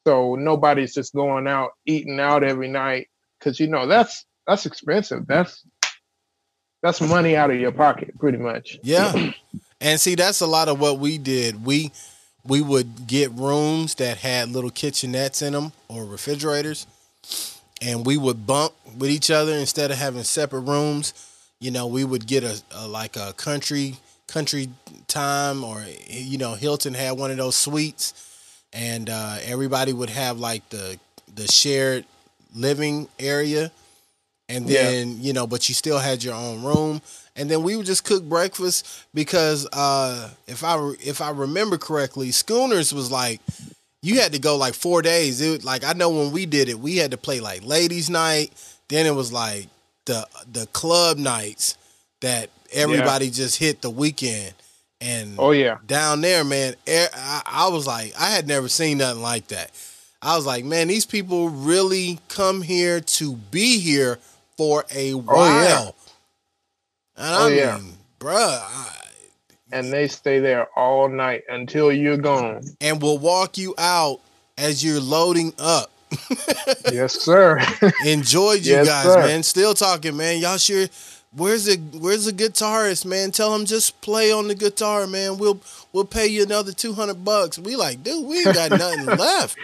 So 0.06 0.36
nobody's 0.36 0.94
just 0.94 1.12
going 1.14 1.46
out 1.46 1.70
eating 1.84 2.20
out 2.20 2.42
every 2.44 2.68
night 2.68 3.08
cuz 3.40 3.58
you 3.60 3.66
know 3.66 3.86
that's 3.86 4.24
that's 4.46 4.66
expensive. 4.66 5.26
That's 5.26 5.62
that's 6.84 7.00
money 7.00 7.34
out 7.34 7.50
of 7.50 7.58
your 7.58 7.72
pocket 7.72 8.16
pretty 8.18 8.36
much. 8.36 8.78
Yeah. 8.82 9.32
And 9.80 10.00
see, 10.00 10.14
that's 10.14 10.40
a 10.40 10.46
lot 10.46 10.68
of 10.68 10.80
what 10.80 10.98
we 10.98 11.18
did. 11.18 11.66
We 11.66 11.92
we 12.42 12.62
would 12.62 13.06
get 13.06 13.30
rooms 13.32 13.96
that 13.96 14.16
had 14.16 14.48
little 14.48 14.70
kitchenettes 14.70 15.42
in 15.46 15.52
them 15.52 15.72
or 15.88 16.06
refrigerators, 16.06 16.86
and 17.82 18.06
we 18.06 18.16
would 18.16 18.46
bunk 18.46 18.72
with 18.96 19.10
each 19.10 19.30
other 19.30 19.52
instead 19.52 19.90
of 19.90 19.98
having 19.98 20.22
separate 20.22 20.60
rooms. 20.60 21.12
You 21.60 21.70
know, 21.70 21.86
we 21.86 22.02
would 22.02 22.26
get 22.26 22.44
a, 22.44 22.62
a 22.70 22.88
like 22.88 23.16
a 23.16 23.34
country 23.34 23.96
country 24.26 24.70
time, 25.06 25.64
or 25.64 25.84
you 26.06 26.38
know, 26.38 26.54
Hilton 26.54 26.94
had 26.94 27.18
one 27.18 27.30
of 27.30 27.36
those 27.36 27.56
suites, 27.56 28.14
and 28.72 29.10
uh, 29.10 29.36
everybody 29.42 29.92
would 29.92 30.10
have 30.10 30.38
like 30.38 30.66
the 30.70 30.98
the 31.34 31.46
shared 31.46 32.06
living 32.54 33.08
area 33.18 33.70
and 34.48 34.68
Yeah. 34.68 34.82
then 34.84 35.20
you 35.22 35.32
know 35.32 35.46
but 35.46 35.68
you 35.68 35.74
still 35.74 35.98
had 35.98 36.22
your 36.22 36.34
own 36.34 36.62
room 36.62 37.00
and 37.36 37.50
then 37.50 37.62
we 37.62 37.76
would 37.76 37.86
just 37.86 38.04
cook 38.04 38.22
breakfast 38.24 38.86
because 39.14 39.66
uh 39.72 40.30
if 40.46 40.62
i 40.64 40.76
if 41.04 41.20
i 41.20 41.30
remember 41.30 41.78
correctly 41.78 42.30
schooners 42.30 42.92
was 42.92 43.10
like 43.10 43.40
you 44.02 44.20
had 44.20 44.32
to 44.32 44.38
go 44.38 44.56
like 44.56 44.74
four 44.74 45.00
days 45.02 45.40
it 45.40 45.64
like 45.64 45.82
i 45.84 45.92
know 45.94 46.10
when 46.10 46.30
we 46.32 46.44
did 46.46 46.68
it 46.68 46.78
we 46.78 46.96
had 46.98 47.10
to 47.10 47.16
play 47.16 47.40
like 47.40 47.64
ladies 47.64 48.10
night 48.10 48.52
then 48.88 49.06
it 49.06 49.14
was 49.14 49.32
like 49.32 49.66
the 50.04 50.26
the 50.52 50.66
club 50.68 51.16
nights 51.16 51.78
that 52.20 52.50
everybody 52.72 53.30
just 53.30 53.58
hit 53.58 53.80
the 53.80 53.90
weekend 53.90 54.52
and 55.00 55.34
Oh 55.38 55.50
yeah. 55.50 55.78
down 55.86 56.22
there, 56.22 56.44
man, 56.44 56.74
I, 56.88 57.42
I 57.44 57.68
was 57.68 57.86
like, 57.86 58.14
I 58.18 58.30
had 58.30 58.46
never 58.46 58.68
seen 58.68 58.98
nothing 58.98 59.20
like 59.20 59.48
that. 59.48 59.70
I 60.22 60.34
was 60.34 60.46
like, 60.46 60.64
man, 60.64 60.88
these 60.88 61.04
people 61.04 61.50
really 61.50 62.20
come 62.28 62.62
here 62.62 63.00
to 63.00 63.34
be 63.50 63.80
here 63.80 64.18
for 64.56 64.84
a 64.94 65.12
while. 65.14 65.36
Oh, 65.38 65.62
yeah. 65.62 65.90
And 67.16 67.34
Oh, 67.36 67.46
I 67.46 67.50
yeah. 67.50 67.78
mean, 67.78 67.94
bruh, 68.18 68.34
I, 68.60 68.90
And 69.72 69.92
they 69.92 70.08
stay 70.08 70.40
there 70.40 70.66
all 70.76 71.08
night 71.08 71.42
until 71.48 71.92
you're 71.92 72.16
gone. 72.16 72.62
and 72.80 73.00
will 73.00 73.18
walk 73.18 73.56
you 73.58 73.74
out 73.78 74.20
as 74.58 74.84
you're 74.84 75.00
loading 75.00 75.52
up. 75.58 75.90
yes, 76.92 77.20
sir. 77.20 77.58
Enjoyed 78.04 78.64
you 78.64 78.74
Yes, 78.74 78.86
guys, 78.88 79.04
sir. 79.04 79.20
man. 79.20 79.42
Still 79.42 79.74
talking, 79.74 80.16
man. 80.16 80.40
Y'all 80.40 80.58
sure? 80.58 80.86
Where's 81.36 81.64
the 81.64 81.76
Where's 81.98 82.26
the 82.26 82.32
guitarist, 82.32 83.04
man? 83.04 83.32
Tell 83.32 83.52
him 83.52 83.64
just 83.64 84.00
play 84.00 84.30
on 84.30 84.46
the 84.46 84.54
guitar, 84.54 85.08
man. 85.08 85.38
We'll 85.38 85.60
we'll 85.92 86.04
pay 86.04 86.28
you 86.28 86.44
another 86.44 86.70
two 86.70 86.92
hundred 86.92 87.24
bucks. 87.24 87.58
We 87.58 87.74
like, 87.74 88.04
dude, 88.04 88.24
we 88.24 88.38
ain't 88.46 88.54
got 88.54 88.70
nothing 88.70 89.06
left. 89.18 89.58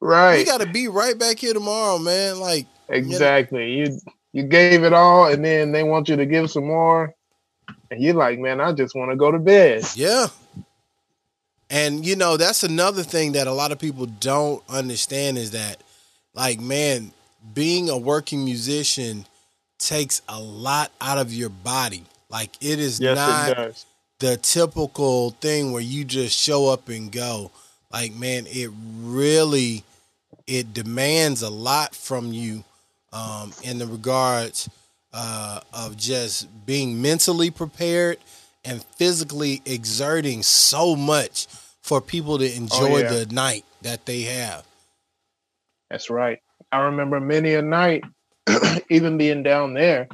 Right. 0.00 0.38
We 0.38 0.44
got 0.44 0.60
to 0.62 0.66
be 0.66 0.88
right 0.88 1.18
back 1.18 1.38
here 1.40 1.52
tomorrow, 1.52 1.98
man. 1.98 2.40
Like, 2.40 2.66
Exactly. 2.88 3.72
You 3.72 3.98
you 4.32 4.42
gave 4.44 4.84
it 4.84 4.92
all 4.92 5.26
and 5.26 5.44
then 5.44 5.72
they 5.72 5.82
want 5.82 6.08
you 6.08 6.16
to 6.16 6.26
give 6.26 6.50
some 6.50 6.66
more. 6.66 7.14
And 7.90 8.02
you're 8.02 8.14
like, 8.14 8.38
man, 8.38 8.60
I 8.60 8.72
just 8.72 8.94
want 8.94 9.10
to 9.10 9.16
go 9.16 9.30
to 9.30 9.38
bed. 9.38 9.84
yeah. 9.94 10.28
And 11.70 12.04
you 12.04 12.16
know, 12.16 12.36
that's 12.38 12.62
another 12.62 13.02
thing 13.02 13.32
that 13.32 13.46
a 13.46 13.52
lot 13.52 13.72
of 13.72 13.78
people 13.78 14.06
don't 14.06 14.62
understand 14.70 15.36
is 15.36 15.50
that, 15.50 15.82
like, 16.34 16.60
man, 16.60 17.12
being 17.52 17.90
a 17.90 17.98
working 17.98 18.44
musician 18.44 19.26
takes 19.78 20.22
a 20.28 20.40
lot 20.40 20.92
out 21.00 21.18
of 21.18 21.32
your 21.32 21.50
body. 21.50 22.04
Like, 22.30 22.56
it 22.62 22.78
is 22.78 23.00
Yes, 23.00 23.16
not 23.16 23.58
it 23.58 23.84
the 24.18 24.36
typical 24.38 25.30
thing 25.30 25.72
where 25.72 25.82
you 25.82 26.04
just 26.04 26.38
show 26.38 26.68
up 26.68 26.88
and 26.88 27.12
go. 27.12 27.50
Like, 27.92 28.14
man, 28.14 28.46
it 28.48 28.70
really 29.00 29.84
it 30.46 30.72
demands 30.72 31.42
a 31.42 31.50
lot 31.50 31.94
from 31.94 32.32
you 32.32 32.64
um, 33.12 33.52
in 33.62 33.78
the 33.78 33.86
regards 33.86 34.68
uh, 35.12 35.60
of 35.72 35.96
just 35.96 36.48
being 36.66 37.00
mentally 37.00 37.50
prepared 37.50 38.18
and 38.64 38.82
physically 38.96 39.62
exerting 39.64 40.42
so 40.42 40.94
much 40.94 41.46
for 41.80 42.00
people 42.00 42.38
to 42.38 42.54
enjoy 42.54 42.98
yeah. 42.98 43.08
the 43.08 43.26
night 43.26 43.64
that 43.82 44.04
they 44.06 44.22
have. 44.22 44.66
That's 45.90 46.10
right. 46.10 46.40
I 46.70 46.80
remember 46.80 47.18
many 47.18 47.54
a 47.54 47.62
night, 47.62 48.04
even 48.90 49.16
being 49.16 49.42
down 49.42 49.72
there, 49.72 50.08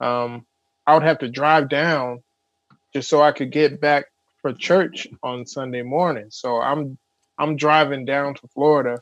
um, 0.00 0.46
I 0.86 0.94
would 0.94 1.02
have 1.02 1.18
to 1.18 1.28
drive 1.28 1.68
down 1.68 2.22
just 2.94 3.08
so 3.08 3.22
I 3.22 3.32
could 3.32 3.52
get 3.52 3.80
back 3.80 4.06
for 4.40 4.52
church 4.52 5.06
on 5.22 5.46
Sunday 5.46 5.82
morning. 5.82 6.26
So 6.30 6.60
I'm 6.60 6.98
I'm 7.38 7.56
driving 7.56 8.04
down 8.04 8.34
to 8.34 8.48
Florida, 8.48 9.00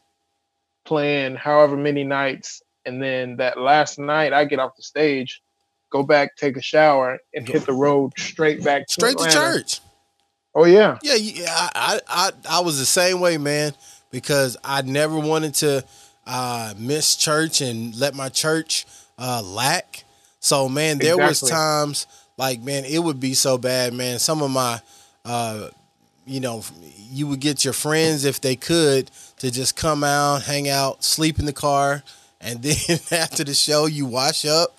playing 0.84 1.36
however 1.36 1.76
many 1.76 2.04
nights, 2.04 2.62
and 2.84 3.02
then 3.02 3.36
that 3.36 3.58
last 3.58 3.98
night 3.98 4.32
I 4.32 4.44
get 4.44 4.58
off 4.58 4.76
the 4.76 4.82
stage, 4.82 5.42
go 5.90 6.02
back, 6.02 6.36
take 6.36 6.56
a 6.56 6.62
shower, 6.62 7.18
and 7.34 7.48
hit 7.48 7.66
the 7.66 7.72
road 7.72 8.12
straight 8.18 8.62
back 8.64 8.86
to 8.86 8.92
Straight 8.94 9.18
to 9.18 9.30
church. 9.30 9.80
Oh 10.54 10.64
yeah, 10.64 10.98
Yeah, 11.02 11.14
yeah, 11.14 11.46
I, 11.48 12.00
I, 12.08 12.30
I, 12.48 12.60
was 12.60 12.78
the 12.78 12.86
same 12.86 13.20
way, 13.20 13.38
man, 13.38 13.72
because 14.10 14.56
I 14.64 14.82
never 14.82 15.16
wanted 15.16 15.54
to 15.56 15.84
uh, 16.26 16.74
miss 16.76 17.14
church 17.14 17.60
and 17.60 17.94
let 17.94 18.14
my 18.14 18.30
church 18.30 18.84
uh, 19.16 19.42
lack. 19.44 20.02
So, 20.40 20.68
man, 20.68 20.98
there 20.98 21.16
was 21.16 21.40
times 21.40 22.08
like, 22.36 22.62
man, 22.62 22.84
it 22.84 22.98
would 22.98 23.20
be 23.20 23.34
so 23.34 23.58
bad, 23.58 23.92
man. 23.92 24.18
Some 24.18 24.42
of 24.42 24.50
my, 24.50 24.80
uh, 25.24 25.68
you 26.26 26.40
know, 26.40 26.64
you 27.10 27.26
would 27.26 27.40
get 27.40 27.64
your 27.64 27.74
friends 27.74 28.24
if 28.24 28.40
they 28.40 28.56
could 28.56 29.10
to 29.38 29.50
just 29.50 29.76
come 29.76 30.02
out, 30.02 30.42
hang 30.42 30.68
out, 30.68 31.04
sleep 31.04 31.38
in 31.38 31.44
the 31.44 31.52
car, 31.52 32.02
and 32.40 32.62
then 32.62 32.98
after 33.12 33.44
the 33.44 33.54
show, 33.54 33.86
you 33.86 34.06
wash 34.06 34.44
up 34.44 34.76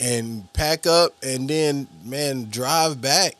and 0.00 0.50
pack 0.52 0.86
up, 0.86 1.12
and 1.22 1.48
then 1.48 1.88
man, 2.04 2.48
drive 2.50 3.00
back 3.00 3.34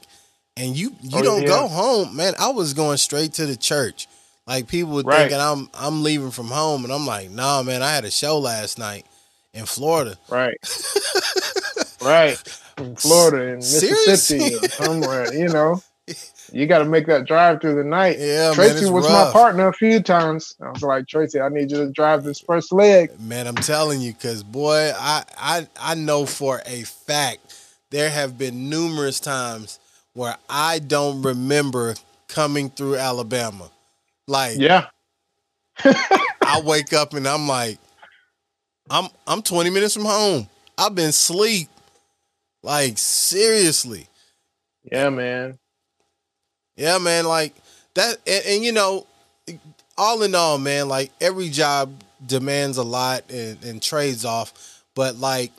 and 0.57 0.77
you 0.77 0.95
you 1.03 1.19
Oh, 1.19 1.23
don't 1.23 1.43
yeah. 1.43 1.49
go 1.49 1.69
home, 1.69 2.17
man. 2.17 2.35
I 2.39 2.49
was 2.51 2.73
going 2.75 2.97
straight 2.99 3.33
to 3.35 3.47
the 3.47 3.57
church. 3.57 4.09
Like 4.47 4.69
people 4.69 4.93
were 4.95 5.03
Right. 5.03 5.19
thinking 5.21 5.39
I'm 5.41 5.69
I'm 5.75 6.03
leaving 6.03 6.31
from 6.31 6.47
home, 6.47 6.85
and 6.85 6.93
I'm 6.93 7.07
like, 7.07 7.31
nah, 7.31 7.63
man. 7.63 7.83
I 7.83 7.93
had 7.95 8.05
a 8.05 8.11
show 8.11 8.39
last 8.39 8.79
night 8.79 9.05
in 9.53 9.67
Florida. 9.67 10.17
right, 10.31 10.57
right. 12.03 12.43
In 12.79 12.95
Florida, 12.97 13.49
in 13.53 13.57
Mississippi, 13.57 14.55
somewhere, 14.69 15.33
you 15.35 15.49
know. 15.49 15.83
You 16.53 16.67
got 16.67 16.79
to 16.79 16.85
make 16.85 17.07
that 17.07 17.27
drive 17.27 17.61
through 17.61 17.77
the 17.77 17.85
night. 17.85 18.19
Yeah, 18.19 18.53
Tracy 18.55 18.85
it's 18.85 18.91
was 18.91 19.05
rough. 19.07 19.29
my 19.29 19.33
partner 19.33 19.69
a 19.69 19.73
few 19.73 20.01
times. 20.01 20.55
I 20.61 20.71
was 20.71 20.83
like, 20.83 21.09
Tracy, 21.09 21.41
I 21.41 21.49
need 21.49 21.71
you 21.71 21.79
to 21.79 21.91
drive 21.91 22.25
this 22.25 22.41
first 22.41 22.73
leg. 22.73 23.19
Man, 23.21 23.47
I'm 23.47 23.57
telling 23.57 24.01
you, 24.01 24.13
cause 24.15 24.43
boy, 24.43 24.93
I 24.97 25.25
I 25.37 25.69
I 25.79 25.95
know 25.95 26.27
for 26.27 26.63
a 26.67 26.83
fact 26.83 27.55
there 27.91 28.11
have 28.11 28.39
been 28.39 28.69
numerous 28.71 29.21
times 29.21 29.79
where 30.13 30.37
I 30.49 30.79
don't 30.79 31.23
remember 31.23 31.95
coming 32.29 32.71
through 32.71 32.97
Alabama. 32.97 33.71
Like 34.27 34.59
Yeah, 34.59 34.87
I 35.85 36.63
wake 36.65 36.93
up 36.93 37.15
and 37.15 37.27
I'm 37.27 37.49
like, 37.49 37.79
I'm 38.89 39.09
I'm 39.27 39.43
20 39.43 39.71
minutes 39.71 39.95
from 39.95 40.05
home. 40.05 40.49
I've 40.79 40.95
been 40.95 41.11
asleep. 41.11 41.69
Like 42.63 42.99
seriously. 42.99 44.09
yeah, 44.91 45.09
man. 45.09 45.59
Yeah, 46.77 46.99
man. 46.99 47.27
Like 47.27 47.55
that, 47.95 48.19
and, 48.27 48.45
and 48.47 48.65
you 48.65 48.73
know, 48.73 49.07
all 49.99 50.23
in 50.23 50.35
all, 50.35 50.59
man, 50.59 50.89
like 50.89 51.13
every 51.21 51.49
job 51.49 52.03
demands 52.25 52.77
a 52.77 52.83
lot 52.83 53.25
and, 53.31 53.63
and 53.65 53.83
trades 53.83 54.25
off. 54.25 54.83
But 54.95 55.17
like, 55.17 55.53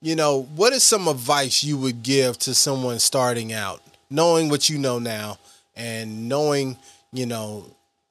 you 0.00 0.14
know, 0.14 0.42
what 0.54 0.72
is 0.72 0.82
some 0.82 1.08
advice 1.08 1.64
you 1.64 1.76
would 1.78 2.02
give 2.02 2.38
to 2.40 2.54
someone 2.54 2.98
starting 2.98 3.52
out, 3.52 3.82
knowing 4.10 4.48
what 4.48 4.68
you 4.68 4.78
know 4.78 4.98
now, 4.98 5.38
and 5.74 6.28
knowing, 6.28 6.76
you 7.12 7.26
know, 7.26 7.64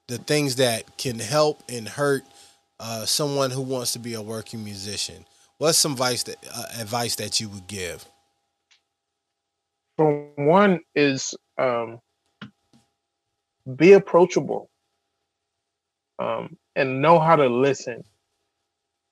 the 0.08 0.18
things 0.18 0.56
that 0.56 0.98
can 0.98 1.18
help 1.18 1.62
and 1.68 1.88
hurt 1.88 2.24
uh, 2.80 3.04
someone 3.04 3.50
who 3.50 3.62
wants 3.62 3.92
to 3.92 3.98
be 3.98 4.14
a 4.14 4.22
working 4.22 4.64
musician? 4.64 5.24
What's 5.58 5.78
some 5.78 5.92
advice 5.92 6.22
that 6.24 6.36
uh, 6.54 6.80
advice 6.80 7.16
that 7.16 7.40
you 7.40 7.48
would 7.48 7.66
give? 7.66 8.06
For 9.96 10.30
one 10.36 10.80
is 10.94 11.34
um, 11.58 12.00
be 13.76 13.92
approachable 13.94 14.70
um, 16.20 16.56
and 16.76 17.02
know 17.02 17.20
how 17.20 17.36
to 17.36 17.48
listen. 17.48 18.04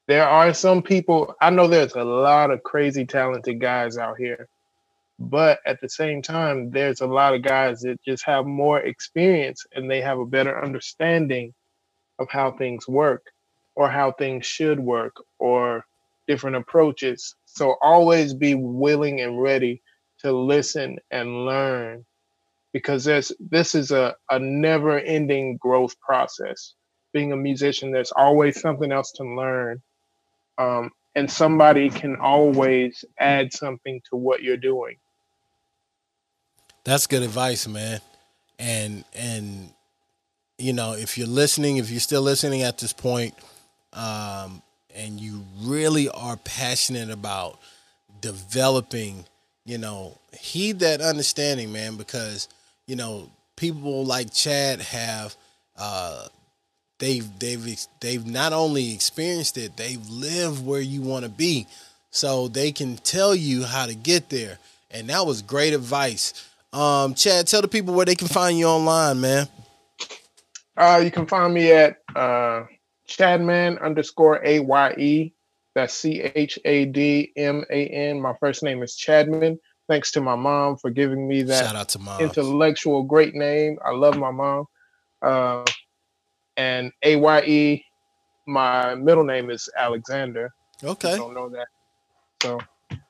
There 0.09 0.28
are 0.28 0.54
some 0.54 0.82
people, 0.82 1.34
I 1.40 1.50
know 1.50 1.68
there's 1.68 1.94
a 1.96 2.04
lot 2.04 2.50
of 2.50 2.62
crazy 2.64 3.07
talented 3.07 3.61
guys 3.61 3.98
out 3.98 4.18
here, 4.18 4.48
but 5.18 5.61
at 5.66 5.80
the 5.80 5.88
same 5.88 6.22
time, 6.22 6.70
there's 6.70 7.00
a 7.02 7.07
lot 7.07 7.34
of 7.34 7.42
guys 7.42 7.82
that 7.82 8.02
just 8.04 8.24
have 8.26 8.46
more 8.46 8.80
experience 8.80 9.66
and 9.74 9.90
they 9.90 10.02
have 10.02 10.18
a 10.20 10.26
better 10.26 10.62
understanding 10.62 11.54
of 12.20 12.28
how 12.30 12.52
things 12.52 12.88
work 12.88 13.26
or 13.76 13.90
how 13.90 14.12
things 14.12 14.46
should 14.46 14.80
work 14.80 15.16
or 15.40 15.86
different 16.28 16.57
approaches. 16.57 17.36
So 17.46 17.76
always 17.82 18.34
be 18.34 18.57
willing 18.57 19.22
and 19.22 19.42
ready 19.42 19.82
to 20.20 20.32
listen 20.32 20.98
and 21.12 21.46
learn 21.46 22.07
because 22.77 23.05
there's 23.05 23.33
this 23.41 23.74
is 23.74 23.91
a, 23.91 24.14
a 24.29 24.39
never 24.39 24.99
ending 24.99 25.57
growth 25.57 25.99
process. 25.99 26.74
Being 27.14 27.33
a 27.33 27.37
musician, 27.37 27.91
there's 27.91 28.12
always 28.12 28.61
something 28.61 28.93
else 28.93 29.12
to 29.12 29.24
learn. 29.24 29.81
Um, 30.59 30.91
and 31.14 31.31
somebody 31.31 31.89
can 31.89 32.16
always 32.16 33.03
add 33.18 33.51
something 33.55 34.03
to 34.11 34.16
what 34.16 34.43
you're 34.43 34.59
doing. 34.59 34.97
That's 36.85 37.07
good 37.07 37.22
advice, 37.22 37.66
man. 37.66 38.03
And 38.59 39.05
and 39.14 39.70
you 40.59 40.74
know, 40.74 40.93
if 40.93 41.16
you're 41.16 41.27
listening, 41.27 41.79
if 41.79 41.91
you're 41.91 42.01
still 42.01 42.20
listening 42.20 42.61
at 42.61 42.77
this 42.77 42.93
point, 42.93 43.33
um, 43.95 44.61
and 44.95 45.18
you 45.18 45.47
really 45.62 46.11
are 46.11 46.37
passionate 46.37 47.09
about 47.09 47.59
developing, 48.20 49.24
you 49.64 49.79
know, 49.79 50.18
heed 50.39 50.81
that 50.81 51.01
understanding, 51.01 51.72
man, 51.72 51.97
because 51.97 52.49
you 52.87 52.97
know 52.97 53.30
people 53.57 54.05
like 54.05 54.32
Chad 54.32 54.80
have 54.80 55.34
uh, 55.76 56.28
they've 56.99 57.26
they've 57.39 57.87
they've 58.01 58.26
not 58.26 58.53
only 58.53 58.95
experienced 58.95 59.59
it, 59.59 59.76
they've 59.76 60.07
lived 60.09 60.64
where 60.64 60.80
you 60.80 61.03
want 61.03 61.24
to 61.24 61.30
be, 61.30 61.66
so 62.11 62.49
they 62.49 62.72
can 62.72 62.97
tell 62.97 63.34
you 63.34 63.64
how 63.64 63.87
to 63.87 63.95
get 63.95 64.30
there. 64.30 64.59
And 64.91 65.09
that 65.09 65.26
was 65.26 65.43
great 65.43 65.74
advice. 65.74 66.49
Um, 66.72 67.14
Chad, 67.14 67.47
tell 67.47 67.62
the 67.62 67.68
people 67.68 67.95
where 67.95 68.07
they 68.07 68.14
can 68.14 68.28
find 68.28 68.59
you 68.59 68.66
online, 68.66 69.20
man. 69.20 69.49
Uh, 70.76 71.01
you 71.03 71.11
can 71.11 71.26
find 71.26 71.55
me 71.55 71.72
at 71.72 71.99
uh, 72.14 72.64
Chadman 73.09 73.80
underscore 73.82 74.45
A 74.45 74.61
Y 74.61 74.95
E. 74.99 75.32
That's 75.74 75.95
C 75.95 76.20
H 76.22 76.59
A 76.64 76.87
D 76.87 77.32
M 77.37 77.64
A 77.70 77.87
N. 77.87 78.20
My 78.20 78.34
first 78.41 78.62
name 78.62 78.82
is 78.82 78.97
Chadman. 78.97 79.59
Thanks 79.89 80.11
to 80.12 80.20
my 80.20 80.34
mom 80.34 80.76
for 80.76 80.91
giving 80.91 81.28
me 81.28 81.43
that 81.45 81.64
Shout 81.64 81.76
out 81.76 81.89
to 81.91 81.99
mom. 81.99 82.20
intellectual 82.22 83.05
great 83.05 83.34
name. 83.34 83.78
I 83.84 83.93
love 83.93 84.16
my 84.16 84.30
mom. 84.30 84.66
Uh, 85.22 85.64
and 86.57 86.93
A 87.03 87.16
Y 87.16 87.41
E, 87.43 87.84
my 88.47 88.95
middle 88.95 89.24
name 89.24 89.51
is 89.51 89.68
Alexander. 89.76 90.53
Okay. 90.82 91.14
I 91.14 91.16
don't 91.16 91.34
know 91.34 91.49
that. 91.51 91.66
So 92.43 92.59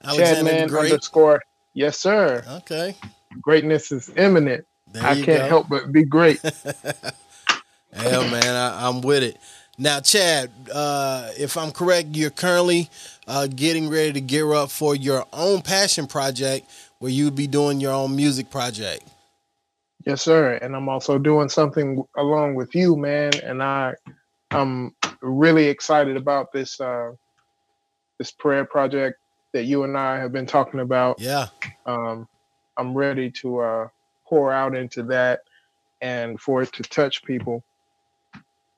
Alexander 0.05 0.51
Chadman 0.51 0.69
Great. 0.69 0.93
underscore. 0.93 1.43
Yes, 1.75 1.99
sir. 1.99 2.45
Okay. 2.49 2.95
Greatness 3.41 3.93
is 3.93 4.11
imminent. 4.17 4.65
There 4.93 5.03
I 5.05 5.15
can't 5.17 5.41
go. 5.41 5.49
help 5.49 5.69
but 5.69 5.93
be 5.93 6.05
great. 6.05 6.41
Hell, 7.93 8.23
man, 8.31 8.55
I, 8.55 8.89
I'm 8.89 9.01
with 9.01 9.23
it. 9.23 9.39
Now, 9.79 10.01
Chad, 10.01 10.51
uh, 10.73 11.31
if 11.39 11.57
I'm 11.57 11.71
correct, 11.73 12.09
you're 12.13 12.31
currently 12.31 12.89
uh, 13.27 13.47
getting 13.47 13.89
ready 13.89 14.13
to 14.13 14.21
gear 14.21 14.53
up 14.55 14.71
for 14.71 14.95
your 14.95 15.27
own 15.33 15.63
passion 15.63 16.07
project 16.07 16.71
where 16.99 17.11
you'll 17.11 17.31
be 17.31 17.47
doing 17.47 17.81
your 17.81 17.93
own 17.93 18.15
music 18.15 18.51
project. 18.51 19.03
Yes, 20.05 20.23
sir. 20.23 20.55
And 20.63 20.77
I'm 20.77 20.89
also 20.89 21.19
doing 21.19 21.49
something 21.49 22.05
along 22.17 22.55
with 22.55 22.75
you, 22.75 22.97
man. 22.97 23.33
And 23.43 23.63
I, 23.63 23.95
I'm 24.53 24.95
really 25.21 25.67
excited 25.67 26.17
about 26.17 26.53
this 26.53 26.81
uh, 26.81 27.13
this 28.19 28.31
prayer 28.31 28.65
project 28.65 29.19
that 29.53 29.65
you 29.65 29.83
and 29.83 29.97
I 29.97 30.19
have 30.19 30.33
been 30.33 30.47
talking 30.47 30.81
about. 30.81 31.21
Yeah. 31.21 31.49
Um, 31.85 32.29
I'm 32.77 32.97
ready 32.97 33.31
to 33.33 33.61
uh, 33.61 33.89
pour 34.27 34.53
out 34.53 34.77
into 34.77 35.03
that 35.05 35.41
and 36.01 36.41
for 36.41 36.63
it 36.63 36.73
to 36.75 36.83
touch 36.83 37.25
people. 37.25 37.65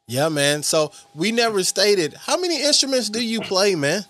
Yeah, 0.06 0.30
man. 0.30 0.62
So 0.62 0.92
we 1.14 1.32
never 1.32 1.62
stated 1.62 2.14
how 2.14 2.40
many 2.40 2.62
instruments 2.62 3.10
do 3.10 3.22
you 3.22 3.40
play, 3.42 3.74
man? 3.74 4.04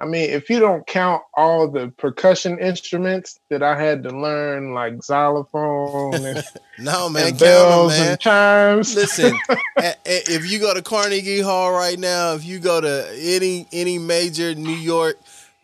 I 0.00 0.06
mean, 0.06 0.28
if 0.30 0.50
you 0.50 0.58
don't 0.58 0.86
count 0.86 1.22
all 1.34 1.68
the 1.70 1.88
percussion 1.88 2.58
instruments 2.58 3.38
that 3.48 3.62
I 3.62 3.80
had 3.80 4.02
to 4.02 4.10
learn, 4.10 4.74
like 4.74 5.02
xylophone 5.02 6.14
and, 6.14 6.44
No, 6.78 7.08
man. 7.08 7.28
and 7.28 7.38
bells 7.38 7.92
man. 7.92 8.10
and 8.12 8.20
chimes. 8.20 8.94
Listen, 8.96 9.36
if 10.04 10.50
you 10.50 10.58
go 10.58 10.74
to 10.74 10.82
Carnegie 10.82 11.40
Hall 11.40 11.72
right 11.72 11.98
now, 11.98 12.34
if 12.34 12.44
you 12.44 12.58
go 12.58 12.80
to 12.80 13.08
any 13.18 13.66
any 13.72 13.98
major 13.98 14.54
New 14.54 14.74
York, 14.74 15.16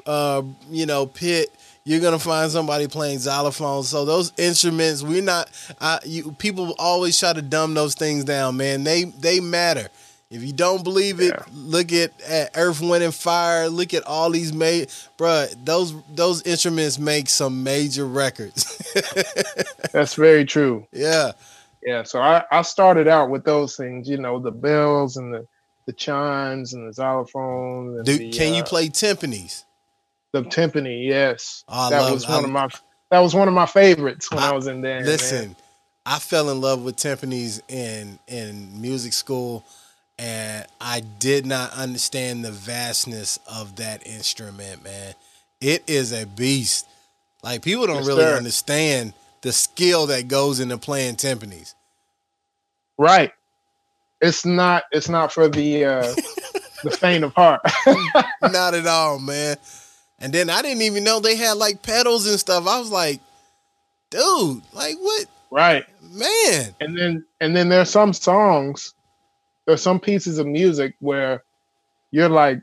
uh, 0.06 0.42
you 0.70 0.86
know, 0.86 1.06
pit, 1.06 1.48
you're 1.84 2.00
gonna 2.00 2.18
find 2.18 2.50
somebody 2.52 2.86
playing 2.86 3.18
xylophone. 3.18 3.82
So 3.82 4.04
those 4.04 4.32
instruments, 4.38 5.02
we're 5.02 5.22
not. 5.22 5.50
Uh, 5.80 5.98
you 6.04 6.32
people 6.38 6.74
always 6.78 7.18
try 7.18 7.32
to 7.32 7.42
dumb 7.42 7.74
those 7.74 7.94
things 7.94 8.24
down, 8.24 8.56
man. 8.56 8.84
They 8.84 9.04
they 9.04 9.40
matter. 9.40 9.88
If 10.30 10.42
you 10.44 10.52
don't 10.52 10.84
believe 10.84 11.18
it, 11.20 11.34
Yeah. 11.36 11.42
look 11.52 11.92
at, 11.92 12.12
at 12.22 12.52
Earth, 12.54 12.80
Wind, 12.80 13.02
and 13.02 13.12
Fire. 13.14 13.68
Look 13.68 13.92
at 13.94 14.04
all 14.06 14.30
these 14.30 14.52
made, 14.52 14.88
bruh. 15.18 15.52
Those 15.64 15.92
those 16.14 16.42
instruments 16.44 16.98
make 17.00 17.28
some 17.28 17.64
major 17.64 18.06
records. 18.06 18.64
That's 19.92 20.14
very 20.14 20.44
true. 20.44 20.86
yeah, 20.92 21.32
Yeah, 21.84 22.04
so 22.04 22.20
I, 22.20 22.44
I 22.52 22.62
started 22.62 23.08
out 23.08 23.28
with 23.30 23.44
those 23.44 23.76
things, 23.76 24.08
you 24.08 24.18
know, 24.18 24.38
the 24.38 24.52
bells 24.52 25.16
and 25.16 25.34
the, 25.34 25.46
the 25.86 25.92
chimes 25.92 26.74
and 26.74 26.86
the 26.88 26.94
xylophones. 27.02 27.96
And 27.96 28.04
Dude, 28.04 28.18
the, 28.20 28.30
can 28.30 28.54
you 28.54 28.62
uh, 28.62 28.66
play 28.66 28.88
timpanis? 28.88 29.64
the 30.32 30.42
timpani? 30.42 31.08
Yes, 31.08 31.64
Oh, 31.68 31.90
that 31.90 32.02
love- 32.02 32.12
was 32.12 32.28
one 32.28 32.40
I- 32.40 32.44
of 32.44 32.50
my 32.50 32.68
that 33.10 33.18
was 33.18 33.34
one 33.34 33.48
of 33.48 33.54
my 33.54 33.66
favorites 33.66 34.30
when 34.30 34.40
I, 34.44 34.50
I- 34.50 34.54
was 34.54 34.68
in 34.68 34.80
there. 34.80 35.02
Listen, 35.04 35.46
man. 35.48 35.56
I 36.06 36.18
fell 36.20 36.50
in 36.50 36.60
love 36.60 36.84
with 36.84 36.94
timpanis 36.94 37.60
in 37.68 38.20
in 38.28 38.80
music 38.80 39.12
school, 39.12 39.64
and 40.20 40.66
I 40.80 41.00
did 41.00 41.46
not 41.46 41.72
understand 41.74 42.44
the 42.44 42.52
vastness 42.52 43.38
of 43.50 43.76
that 43.76 44.06
instrument, 44.06 44.84
man. 44.84 45.14
It 45.62 45.84
is 45.88 46.12
a 46.12 46.26
beast. 46.26 46.86
Like 47.42 47.62
people 47.62 47.86
don't 47.88 48.04
Yes, 48.04 48.06
really 48.06 48.24
sir. 48.24 48.36
understand 48.36 49.14
the 49.42 49.52
skill 49.52 50.06
that 50.08 50.28
goes 50.28 50.60
into 50.60 50.78
playing 50.78 51.16
timpanis. 51.16 51.74
right? 52.98 53.32
It's 54.20 54.44
not 54.46 54.84
it's 54.92 55.08
not 55.08 55.32
for 55.32 55.48
the 55.48 55.84
uh, 55.86 56.14
the 56.84 56.90
faint 56.92 57.24
of 57.24 57.34
heart. 57.34 57.62
not 58.42 58.74
at 58.74 58.86
all, 58.86 59.18
man. 59.18 59.56
And 60.20 60.32
then 60.34 60.50
I 60.50 60.62
didn't 60.62 60.82
even 60.82 61.04
know 61.04 61.20
they 61.20 61.36
had 61.36 61.54
like 61.56 61.82
pedals 61.82 62.28
and 62.28 62.38
stuff. 62.38 62.66
I 62.66 62.78
was 62.78 62.90
like, 62.90 63.20
dude, 64.10 64.62
like 64.74 64.96
what, 64.98 65.26
right. 65.50 65.86
man? 66.12 66.74
And 66.80 66.98
then 66.98 67.24
and 67.40 67.56
then 67.56 67.70
there's 67.70 67.90
some 67.90 68.12
songs, 68.12 68.94
there's 69.70 69.82
some 69.82 70.00
pieces 70.00 70.38
of 70.38 70.48
music 70.48 70.96
where 70.98 71.44
you're 72.10 72.28
like 72.28 72.60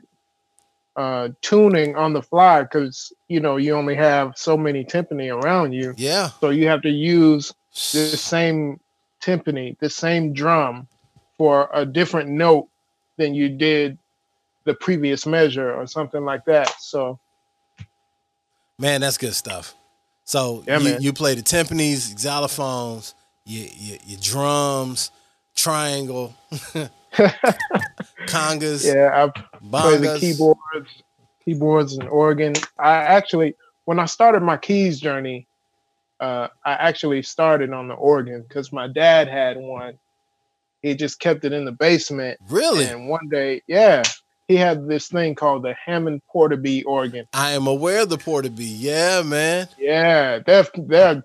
uh 0.96 1.30
tuning 1.40 1.96
on 1.96 2.12
the 2.12 2.20
fly 2.20 2.62
because 2.62 3.14
you 3.28 3.40
know 3.40 3.56
you 3.56 3.74
only 3.74 3.94
have 3.94 4.34
so 4.36 4.58
many 4.58 4.84
timpani 4.84 5.34
around 5.34 5.72
you. 5.72 5.94
Yeah, 5.96 6.28
So 6.40 6.50
you 6.50 6.68
have 6.68 6.82
to 6.82 6.90
use 6.90 7.54
the 7.92 8.14
same 8.14 8.78
timpani, 9.22 9.78
the 9.78 9.88
same 9.88 10.34
drum 10.34 10.86
for 11.38 11.70
a 11.72 11.86
different 11.86 12.28
note 12.28 12.68
than 13.16 13.34
you 13.34 13.48
did 13.48 13.96
the 14.64 14.74
previous 14.74 15.24
measure 15.24 15.72
or 15.72 15.86
something 15.86 16.26
like 16.26 16.44
that. 16.44 16.74
So 16.78 17.18
Man, 18.78 19.00
that's 19.00 19.16
good 19.16 19.34
stuff. 19.34 19.74
So 20.24 20.62
Yeah, 20.66 20.78
you, 20.78 20.96
you 21.00 21.12
play 21.14 21.34
the 21.34 21.42
timpanis, 21.42 22.14
xylophones, 22.14 23.14
your, 23.46 23.66
your, 23.78 23.98
your 24.04 24.20
drums, 24.20 25.10
triangle, 25.58 26.34
congas, 27.12 28.84
yeah, 28.84 29.30
I 29.34 29.40
play 29.60 29.96
the 29.96 30.18
keyboards, 30.18 31.02
keyboards 31.44 31.96
and 31.96 32.08
organ. 32.08 32.54
I 32.78 32.94
actually 32.94 33.54
when 33.84 33.98
I 33.98 34.04
started 34.04 34.42
my 34.42 34.58
keys 34.58 35.00
journey, 35.00 35.46
uh, 36.20 36.48
I 36.64 36.72
actually 36.72 37.22
started 37.22 37.72
on 37.72 37.88
the 37.88 37.94
organ 37.94 38.44
because 38.46 38.70
my 38.70 38.86
dad 38.86 39.28
had 39.28 39.56
one. 39.56 39.98
He 40.82 40.94
just 40.94 41.18
kept 41.20 41.44
it 41.44 41.52
in 41.52 41.64
the 41.64 41.72
basement. 41.72 42.38
Really? 42.50 42.84
And 42.84 43.08
one 43.08 43.28
day, 43.28 43.62
yeah, 43.66 44.02
he 44.46 44.56
had 44.56 44.88
this 44.88 45.08
thing 45.08 45.34
called 45.34 45.62
the 45.62 45.74
Hammond 45.74 46.22
Porta 46.30 46.56
B 46.56 46.82
organ. 46.82 47.26
I 47.32 47.52
am 47.52 47.66
aware 47.66 48.02
of 48.02 48.10
the 48.10 48.18
Porta 48.18 48.50
B. 48.50 48.64
Yeah, 48.64 49.22
man. 49.22 49.68
Yeah, 49.78 50.40
they're 50.44 50.66
they're 50.74 51.22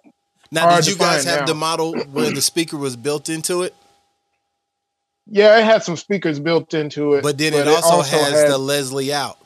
Now, 0.51 0.75
did 0.75 0.87
you 0.87 0.95
guys 0.95 1.25
have 1.25 1.47
the 1.47 1.55
model 1.55 1.97
where 2.11 2.31
the 2.31 2.41
speaker 2.41 2.77
was 2.77 2.95
built 2.95 3.29
into 3.29 3.63
it? 3.63 3.75
Yeah, 5.27 5.57
it 5.59 5.63
had 5.65 5.83
some 5.83 5.97
speakers 5.97 6.39
built 6.39 6.73
into 6.73 7.13
it. 7.13 7.23
But 7.23 7.37
then 7.37 7.53
it 7.53 7.67
also, 7.67 8.01
has 8.01 8.31
had- 8.33 8.49
the 8.51 8.57
Leslie 8.57 9.13
out. 9.13 9.37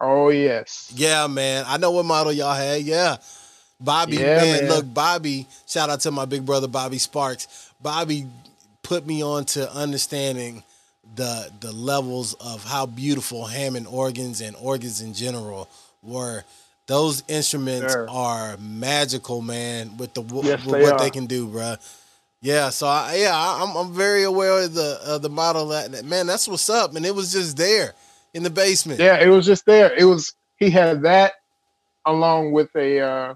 Oh 0.00 0.28
yes. 0.28 0.92
Yeah, 0.94 1.26
man. 1.26 1.64
I 1.66 1.78
know 1.78 1.90
what 1.90 2.04
model 2.04 2.32
y'all 2.32 2.54
had. 2.54 2.82
Yeah. 2.82 3.16
Bobby, 3.80 4.16
Yeah, 4.16 4.36
man, 4.36 4.64
man. 4.64 4.68
look, 4.68 4.92
Bobby, 4.94 5.46
shout 5.66 5.88
out 5.90 6.00
to 6.00 6.10
my 6.10 6.24
big 6.26 6.44
brother 6.46 6.68
Bobby 6.68 6.98
Sparks. 6.98 7.70
Bobby 7.80 8.26
put 8.82 9.06
me 9.06 9.22
on 9.22 9.44
to 9.46 9.70
understanding 9.72 10.62
the 11.14 11.50
the 11.60 11.72
levels 11.72 12.34
of 12.34 12.64
how 12.64 12.84
beautiful 12.86 13.46
Hammond 13.46 13.86
organs 13.86 14.40
and 14.40 14.54
organs 14.56 15.00
in 15.00 15.14
general 15.14 15.68
were. 16.02 16.44
Those 16.86 17.22
instruments 17.26 17.92
Sure. 17.94 18.08
are 18.08 18.56
magical, 18.58 19.40
man, 19.42 19.96
with 19.96 20.14
the 20.14 20.22
Yes, 20.22 20.64
with 20.64 20.72
they 20.74 20.82
what 20.82 20.92
are. 20.92 20.98
they 20.98 21.10
can 21.10 21.26
do, 21.26 21.48
bruh. 21.48 21.78
Yeah, 22.42 22.68
so 22.68 22.86
I, 22.86 23.16
yeah, 23.16 23.32
I'm 23.34 23.76
I'm 23.76 23.92
very 23.92 24.22
aware 24.22 24.62
of 24.62 24.74
the 24.74 25.00
of 25.04 25.22
the 25.22 25.30
model 25.30 25.68
that 25.68 26.04
man. 26.04 26.26
That's 26.26 26.46
what's 26.46 26.68
up, 26.70 26.94
and 26.94 27.04
it 27.06 27.14
was 27.14 27.32
just 27.32 27.56
there 27.56 27.94
in 28.34 28.42
the 28.42 28.50
basement. 28.50 29.00
Yeah, 29.00 29.18
it 29.18 29.28
was 29.28 29.46
just 29.46 29.64
there. 29.66 29.92
It 29.96 30.04
was 30.04 30.34
he 30.56 30.70
had 30.70 31.02
that 31.02 31.34
along 32.04 32.52
with 32.52 32.74
a 32.76 33.00
uh 33.00 33.34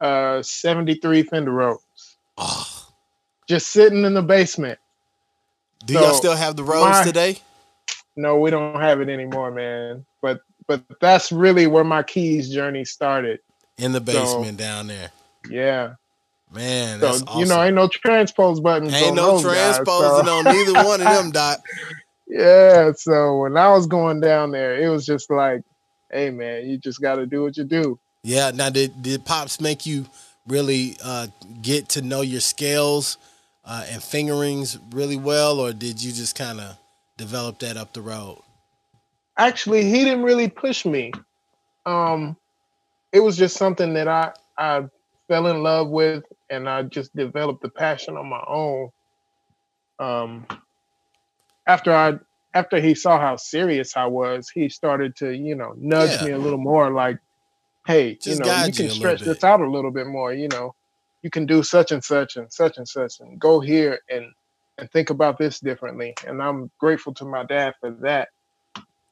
uh 0.00 0.42
73 0.42 1.22
Fender 1.24 1.52
Rhodes. 1.52 2.16
Oh, 2.36 2.86
Just 3.48 3.68
sitting 3.68 4.04
in 4.04 4.14
the 4.14 4.22
basement. 4.22 4.78
do 5.84 5.94
y'all 5.94 6.14
still 6.14 6.36
have 6.36 6.56
the 6.56 6.62
my- 6.64 7.04
today? 7.04 7.38
No, 8.16 8.38
we 8.38 8.50
don't 8.50 8.80
have 8.80 9.00
it 9.00 9.08
anymore, 9.08 9.50
man. 9.50 10.04
But 10.20 10.40
but 10.66 10.82
that's 11.00 11.32
really 11.32 11.66
where 11.66 11.84
my 11.84 12.02
keys 12.02 12.50
journey 12.50 12.84
started. 12.84 13.40
In 13.78 13.92
the 13.92 14.00
basement 14.00 14.58
down 14.58 14.88
there, 14.88 15.10
Yeah. 15.48 15.94
Man. 16.52 17.00
So 17.00 17.06
awesome. 17.06 17.40
you 17.40 17.46
know, 17.46 17.62
ain't 17.62 17.74
no 17.74 17.88
transpose 17.88 18.60
buttons. 18.60 18.92
Ain't 18.92 19.16
no 19.16 19.38
those 19.38 19.44
guys, 19.44 19.76
transposing 19.76 20.26
so- 20.26 20.38
on 20.38 20.44
neither 20.44 20.72
one 20.84 21.00
of 21.00 21.06
them, 21.06 21.30
Doc. 21.30 21.60
Yeah, 22.32 22.92
so 22.92 23.38
when 23.38 23.56
I 23.56 23.72
was 23.72 23.88
going 23.88 24.20
down 24.20 24.52
there, 24.52 24.80
it 24.80 24.88
was 24.88 25.04
just 25.04 25.30
like, 25.30 25.62
hey 26.12 26.30
man, 26.30 26.64
you 26.68 26.78
just 26.78 27.00
got 27.00 27.16
to 27.16 27.26
do 27.26 27.42
what 27.42 27.56
you 27.56 27.64
do. 27.64 27.98
Yeah. 28.22 28.52
Now, 28.54 28.70
did 28.70 29.02
did 29.02 29.24
pops 29.24 29.60
make 29.60 29.84
you 29.84 30.06
really 30.46 30.96
uh, 31.02 31.26
get 31.60 31.88
to 31.90 32.02
know 32.02 32.20
your 32.20 32.40
scales 32.40 33.18
uh, 33.64 33.84
and 33.90 34.00
fingerings 34.00 34.78
really 34.92 35.16
well, 35.16 35.58
or 35.58 35.72
did 35.72 36.00
you 36.02 36.12
just 36.12 36.36
kind 36.36 36.60
of 36.60 36.76
develop 37.16 37.58
that 37.60 37.76
up 37.76 37.92
the 37.92 38.02
road? 38.02 38.40
Actually, 39.36 39.84
he 39.84 40.04
didn't 40.04 40.22
really 40.22 40.48
push 40.48 40.84
me. 40.84 41.12
Um, 41.84 42.36
it 43.12 43.20
was 43.20 43.36
just 43.36 43.56
something 43.56 43.94
that 43.94 44.06
I 44.06 44.32
I 44.56 44.84
fell 45.28 45.46
in 45.48 45.62
love 45.62 45.88
with, 45.88 46.24
and 46.50 46.68
I 46.68 46.84
just 46.84 47.16
developed 47.16 47.62
the 47.62 47.70
passion 47.70 48.16
on 48.18 48.28
my 48.30 48.44
own. 48.48 48.90
Um, 50.00 50.46
after 51.66 51.92
I 51.94 52.14
after 52.54 52.80
he 52.80 52.94
saw 52.94 53.20
how 53.20 53.36
serious 53.36 53.96
I 53.96 54.06
was, 54.06 54.50
he 54.50 54.68
started 54.70 55.16
to 55.18 55.32
you 55.32 55.56
know 55.56 55.74
nudge 55.76 56.12
Yeah. 56.12 56.22
me 56.22 56.32
a 56.32 56.38
little 56.38 56.58
more, 56.60 56.92
like, 56.92 57.18
hey, 57.86 58.20
Just 58.20 58.24
you 58.24 58.36
know, 58.36 58.54
you 58.56 58.74
can 58.74 58.86
you 58.86 58.90
stretch 58.90 59.24
this 59.24 59.44
out 59.44 59.60
a 59.60 59.70
little 59.70 59.92
bit 59.92 60.06
more. 60.08 60.32
You 60.34 60.48
know, 60.48 60.74
you 61.22 61.30
can 61.30 61.46
do 61.46 61.62
such 61.62 61.92
and 61.92 62.04
such 62.04 62.36
and 62.36 62.52
such 62.52 62.78
and 62.78 62.88
such, 62.88 63.14
and 63.20 63.40
go 63.40 63.60
here 63.60 64.00
and 64.10 64.26
and 64.78 64.90
think 64.92 65.10
about 65.10 65.38
this 65.38 65.60
differently. 65.60 66.16
And 66.26 66.42
I'm 66.42 66.70
grateful 66.80 67.14
to 67.14 67.26
my 67.26 67.44
dad 67.44 67.74
for 67.80 67.92
that 68.02 68.28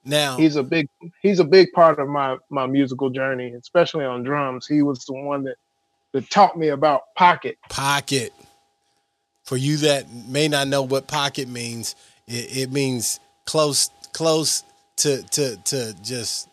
Now, 0.04 0.36
he's 0.36 0.56
a 0.56 0.62
big 0.62 0.88
he's 1.22 1.40
a 1.40 1.44
big 1.44 1.72
part 1.74 1.98
of 1.98 2.08
my 2.08 2.36
my 2.50 2.66
musical 2.66 3.10
journey, 3.10 3.54
especially 3.58 4.04
on 4.04 4.22
drums. 4.24 4.66
He 4.66 4.82
was 4.82 5.04
the 5.06 5.14
one 5.14 5.44
that 5.44 5.56
that 6.12 6.30
taught 6.30 6.58
me 6.58 6.68
about 6.68 7.02
pocket. 7.16 7.58
pocket. 7.68 8.32
For 9.44 9.56
you 9.56 9.78
that 9.78 10.12
may 10.12 10.48
not 10.48 10.68
know 10.68 10.82
what 10.82 11.08
pocket 11.08 11.48
means, 11.48 11.94
it, 12.26 12.56
it 12.56 12.72
means 12.72 13.18
close, 13.46 13.90
close 14.12 14.62
to 14.98 15.22
to 15.22 15.56
to 15.56 15.94
just 16.02 16.48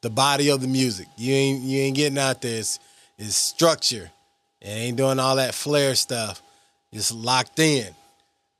the 0.00 0.10
body 0.10 0.50
of 0.50 0.60
the 0.60 0.68
music. 0.68 1.06
You 1.16 1.32
ain't 1.34 1.62
you 1.62 1.80
ain't 1.80 1.96
getting 1.96 2.18
out 2.18 2.42
there. 2.42 2.58
It's, 2.58 2.78
it's 3.18 3.36
structure. 3.36 4.10
It 4.60 4.68
ain't 4.68 4.96
doing 4.96 5.20
all 5.20 5.36
that 5.36 5.54
flair 5.54 5.94
stuff. 5.94 6.42
It's 6.92 7.12
locked 7.12 7.58
in, 7.58 7.94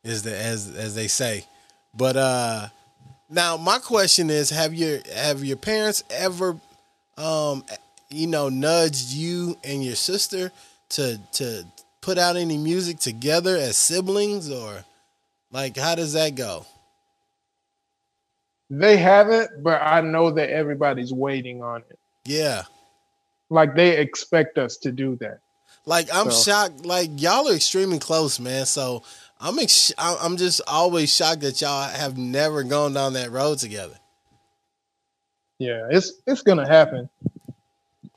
is 0.04 0.22
the 0.22 0.36
as 0.36 0.70
as 0.76 0.94
they 0.94 1.08
say. 1.08 1.46
But 1.94 2.16
uh 2.16 2.68
now 3.30 3.56
my 3.56 3.78
question 3.78 4.30
is: 4.30 4.50
Have 4.50 4.74
your 4.74 5.00
have 5.14 5.44
your 5.44 5.56
parents 5.56 6.04
ever, 6.10 6.58
um, 7.16 7.64
you 8.10 8.26
know, 8.26 8.48
nudged 8.48 9.10
you 9.10 9.56
and 9.64 9.84
your 9.84 9.96
sister 9.96 10.50
to 10.90 11.18
to 11.32 11.64
put 12.00 12.18
out 12.18 12.36
any 12.36 12.56
music 12.58 12.98
together 12.98 13.56
as 13.56 13.76
siblings, 13.76 14.50
or 14.50 14.84
like 15.50 15.76
how 15.76 15.94
does 15.94 16.12
that 16.12 16.34
go? 16.34 16.66
They 18.70 18.96
haven't, 18.96 19.62
but 19.62 19.80
I 19.82 20.00
know 20.00 20.30
that 20.32 20.50
everybody's 20.50 21.12
waiting 21.12 21.62
on 21.62 21.82
it. 21.90 21.98
Yeah, 22.24 22.62
Like 23.50 23.74
they 23.74 23.98
expect 23.98 24.56
us 24.58 24.78
to 24.78 24.90
do 24.92 25.16
that. 25.16 25.40
like 25.86 26.08
I'm 26.12 26.30
So- 26.30 26.42
shocked. 26.50 26.86
Like 26.86 27.10
y'all 27.20 27.48
are 27.48 27.54
extremely 27.54 27.98
close, 27.98 28.40
man. 28.40 28.64
So 28.66 29.02
I'm 29.38 29.58
ex- 29.58 29.92
I'm 29.98 30.36
just 30.38 30.62
always 30.66 31.14
shocked 31.14 31.42
that 31.42 31.60
y'all 31.60 31.88
have 31.88 32.16
never 32.16 32.62
gone 32.62 32.94
down 32.94 33.12
that 33.12 33.30
road 33.30 33.58
together. 33.58 33.98
Yeah, 35.58 35.86
it's 35.90 36.12
it's 36.26 36.42
gonna 36.42 36.66
happen. 36.66 37.08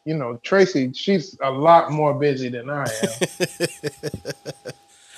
You 0.07 0.15
know, 0.15 0.39
Tracy, 0.41 0.93
she's 0.93 1.37
a 1.43 1.51
lot 1.51 1.91
more 1.91 2.13
busy 2.13 2.47
than 2.47 2.69
I 2.69 2.83
am. 2.83 3.67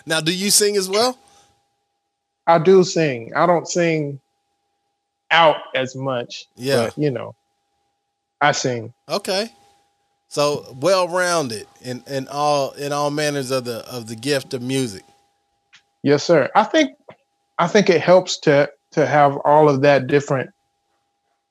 now, 0.08 0.20
do 0.20 0.34
you 0.34 0.50
sing 0.50 0.78
as 0.78 0.90
well? 0.90 1.16
I 2.48 2.58
do 2.58 2.84
sing. 2.84 3.32
I 3.36 3.46
don't 3.46 3.68
sing 3.68 4.20
out 5.30 5.58
as 5.76 5.96
much. 5.96 6.48
Yeah. 6.56 6.86
But, 6.86 6.98
you 6.98 7.12
know, 7.12 7.36
I 8.42 8.52
sing. 8.52 8.92
Okay. 9.08 9.52
So 10.28 10.76
well 10.82 11.08
rounded 11.08 11.68
in, 11.82 12.04
in 12.08 12.28
all 12.28 12.72
in 12.72 12.92
all 12.92 13.12
manners 13.12 13.52
of 13.52 13.66
the 13.66 13.88
of 13.88 14.08
the 14.08 14.16
gift 14.16 14.56
of 14.56 14.64
music. 14.64 15.04
Yes, 16.02 16.24
sir. 16.24 16.50
I 16.56 16.64
think 16.64 16.98
I 17.60 17.68
think 17.68 17.92
it 17.92 18.02
helps 18.02 18.40
to 18.40 18.72
to 18.94 19.06
have 19.06 19.38
all 19.46 19.70
of 19.70 19.82
that 19.82 20.08
different 20.08 20.50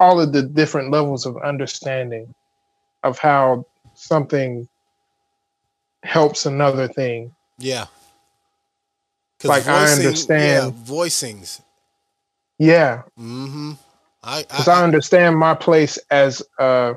all 0.01 0.21
of 0.21 0.33
the 0.33 0.43
different 0.43 0.91
levels 0.91 1.25
of 1.25 1.37
understanding 1.37 2.35
of 3.03 3.19
how 3.19 3.65
something 3.95 4.69
helps 6.03 6.47
another 6.47 6.89
thing. 6.89 7.35
Yeah. 7.59 7.87
Like, 9.45 9.67
I 9.67 9.93
understand. 9.93 10.75
Yeah, 10.75 10.85
voicings. 10.85 11.61
Yeah, 12.59 13.03
Mm-hmm. 13.19 13.73
I, 14.25 14.43
because 14.43 14.67
I, 14.67 14.81
I 14.81 14.85
understand 14.85 15.39
my 15.39 15.55
place 15.55 15.97
as 16.11 16.43
uh 16.59 16.95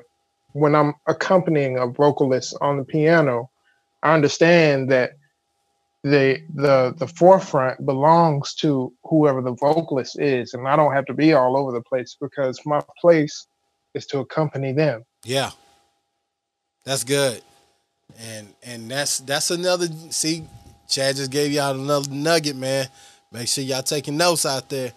when 0.54 0.76
I'm 0.76 0.96
accompanying 1.08 1.78
a 1.78 1.88
vocalist 1.88 2.58
on 2.62 2.78
the 2.78 2.84
piano, 2.84 3.50
I 4.04 4.14
understand 4.16 4.90
that 4.92 5.12
the 6.04 6.42
the 6.56 6.96
the 6.98 7.08
forefront 7.08 7.86
belongs 7.86 8.56
to 8.56 8.92
whoever 9.04 9.42
the 9.42 9.54
vocalist 9.54 10.20
is, 10.20 10.54
and 10.56 10.68
I 10.68 10.76
don't 10.76 10.94
have 10.94 11.06
to 11.06 11.14
be 11.14 11.34
all 11.34 11.56
over 11.56 11.72
the 11.72 11.82
place 11.82 12.18
because 12.20 12.60
my 12.66 12.82
place 13.00 13.46
is 13.94 14.08
to 14.08 14.20
accompany 14.20 14.74
them. 14.74 15.04
yeah. 15.24 15.52
That's 16.84 17.04
good. 17.04 17.42
And 18.20 18.48
and 18.64 18.90
that's 18.90 19.20
that's 19.20 19.52
another 19.52 19.88
see, 20.10 20.46
Chad 20.88 21.16
just 21.16 21.32
gave 21.32 21.52
y'all 21.52 21.80
another 21.80 22.12
nugget, 22.12 22.56
man. 22.56 22.88
Make 23.32 23.48
sure 23.48 23.64
y'all 23.64 23.84
taking 23.84 24.18
notes 24.18 24.46
out 24.46 24.70
there. 24.70 24.92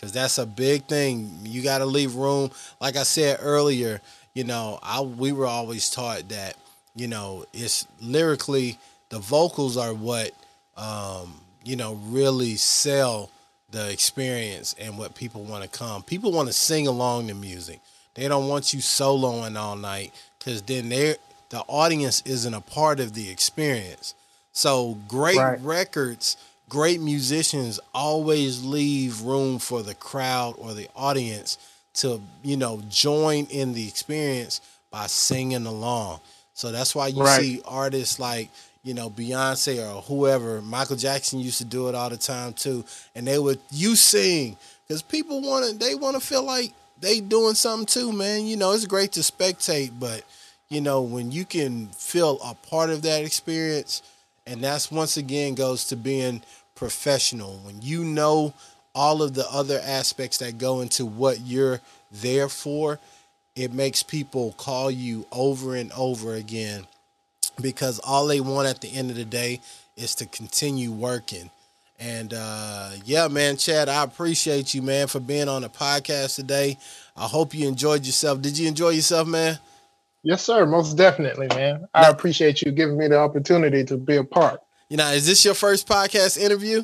Cause 0.00 0.12
that's 0.12 0.38
a 0.38 0.46
big 0.46 0.86
thing. 0.86 1.30
You 1.44 1.62
gotta 1.62 1.86
leave 1.86 2.16
room. 2.16 2.50
Like 2.80 2.96
I 2.96 3.04
said 3.04 3.38
earlier, 3.40 4.00
you 4.34 4.44
know, 4.44 4.78
I 4.82 5.00
we 5.00 5.32
were 5.32 5.46
always 5.46 5.90
taught 5.90 6.28
that, 6.30 6.56
you 6.96 7.06
know, 7.06 7.44
it's 7.52 7.86
lyrically 8.00 8.78
the 9.10 9.18
vocals 9.18 9.76
are 9.76 9.94
what 9.94 10.32
um, 10.76 11.40
you 11.64 11.76
know, 11.76 11.94
really 12.06 12.56
sell 12.56 13.30
the 13.70 13.90
experience 13.90 14.74
and 14.78 14.98
what 14.98 15.14
people 15.14 15.44
want 15.44 15.62
to 15.62 15.78
come. 15.78 16.02
People 16.02 16.32
want 16.32 16.48
to 16.48 16.52
sing 16.52 16.86
along 16.86 17.28
to 17.28 17.34
music. 17.34 17.80
They 18.14 18.28
don't 18.28 18.48
want 18.48 18.74
you 18.74 18.80
soloing 18.80 19.56
all 19.56 19.76
night 19.76 20.12
because 20.42 20.62
then 20.62 20.88
they 20.88 21.16
the 21.50 21.60
audience 21.68 22.22
isn't 22.24 22.54
a 22.54 22.60
part 22.60 22.98
of 22.98 23.12
the 23.12 23.28
experience. 23.30 24.14
So 24.52 24.98
great 25.06 25.36
Right. 25.36 25.60
records, 25.60 26.36
great 26.68 27.00
musicians 27.00 27.78
always 27.94 28.64
leave 28.64 29.20
room 29.20 29.58
for 29.58 29.82
the 29.82 29.94
crowd 29.94 30.54
or 30.58 30.72
the 30.72 30.88
audience 30.96 31.58
to, 31.94 32.22
you 32.42 32.56
know, 32.56 32.82
join 32.88 33.44
in 33.50 33.74
the 33.74 33.86
experience 33.86 34.60
by 34.90 35.06
singing 35.08 35.66
along. 35.66 36.20
So 36.54 36.72
that's 36.72 36.94
why 36.94 37.08
you 37.08 37.22
Right. 37.22 37.40
see 37.42 37.62
artists 37.66 38.18
like, 38.18 38.48
you 38.82 38.94
know, 38.94 39.10
Beyonce 39.10 39.78
or 39.78 40.00
whoever, 40.02 40.62
Michael 40.62 40.96
Jackson 40.96 41.38
used 41.38 41.58
to 41.58 41.64
do 41.66 41.88
it 41.88 41.94
all 41.94 42.08
the 42.10 42.16
time 42.16 42.54
too. 42.54 42.84
And 43.14 43.26
they 43.26 43.38
would 43.38 43.60
you 43.70 43.94
sing 43.94 44.56
because 44.88 45.02
people 45.02 45.40
want 45.42 45.66
to 45.70 45.76
they 45.78 45.94
want 45.94 46.14
to 46.16 46.20
feel 46.26 46.42
like 46.44 46.72
they 47.02 47.20
doing 47.20 47.54
something 47.54 47.84
too, 47.84 48.12
man. 48.12 48.46
You 48.46 48.56
know, 48.56 48.72
it's 48.72 48.86
great 48.86 49.12
to 49.12 49.20
spectate, 49.20 49.92
but 50.00 50.22
you 50.70 50.80
know, 50.80 51.02
when 51.02 51.30
you 51.30 51.44
can 51.44 51.88
feel 51.88 52.38
a 52.42 52.54
part 52.54 52.88
of 52.88 53.02
that 53.02 53.24
experience, 53.24 54.02
and 54.46 54.62
that's 54.62 54.90
once 54.90 55.18
again 55.18 55.54
goes 55.54 55.84
to 55.88 55.96
being 55.96 56.42
professional. 56.74 57.60
When 57.64 57.82
you 57.82 58.04
know 58.04 58.54
all 58.94 59.22
of 59.22 59.34
the 59.34 59.46
other 59.50 59.80
aspects 59.84 60.38
that 60.38 60.58
go 60.58 60.80
into 60.80 61.04
what 61.04 61.40
you're 61.40 61.80
there 62.10 62.48
for, 62.48 62.98
it 63.54 63.72
makes 63.72 64.02
people 64.02 64.54
call 64.56 64.90
you 64.90 65.26
over 65.30 65.76
and 65.76 65.92
over 65.92 66.34
again 66.34 66.86
because 67.60 67.98
all 67.98 68.26
they 68.26 68.40
want 68.40 68.68
at 68.68 68.80
the 68.80 68.88
end 68.88 69.10
of 69.10 69.16
the 69.16 69.24
day 69.24 69.60
is 69.96 70.14
to 70.14 70.26
continue 70.26 70.90
working. 70.90 71.50
And 72.04 72.34
uh, 72.34 72.90
yeah, 73.04 73.28
man, 73.28 73.56
Chad, 73.56 73.88
I 73.88 74.02
appreciate 74.02 74.74
you, 74.74 74.82
man, 74.82 75.06
for 75.06 75.20
being 75.20 75.48
on 75.48 75.62
the 75.62 75.68
podcast 75.68 76.34
today. 76.34 76.76
I 77.16 77.28
hope 77.28 77.54
you 77.54 77.68
enjoyed 77.68 78.04
yourself. 78.04 78.42
Did 78.42 78.58
you 78.58 78.66
enjoy 78.66 78.88
yourself, 78.88 79.28
man? 79.28 79.60
Yes, 80.24 80.44
sir. 80.44 80.66
Most 80.66 80.96
definitely, 80.96 81.46
man. 81.48 81.86
I 81.94 82.08
appreciate 82.08 82.60
you 82.62 82.72
giving 82.72 82.98
me 82.98 83.06
the 83.06 83.18
opportunity 83.18 83.84
to 83.84 83.96
be 83.96 84.16
a 84.16 84.24
part. 84.24 84.60
You 84.88 84.96
know, 84.96 85.12
is 85.12 85.26
this 85.26 85.44
your 85.44 85.54
first 85.54 85.88
podcast 85.88 86.38
interview? 86.38 86.82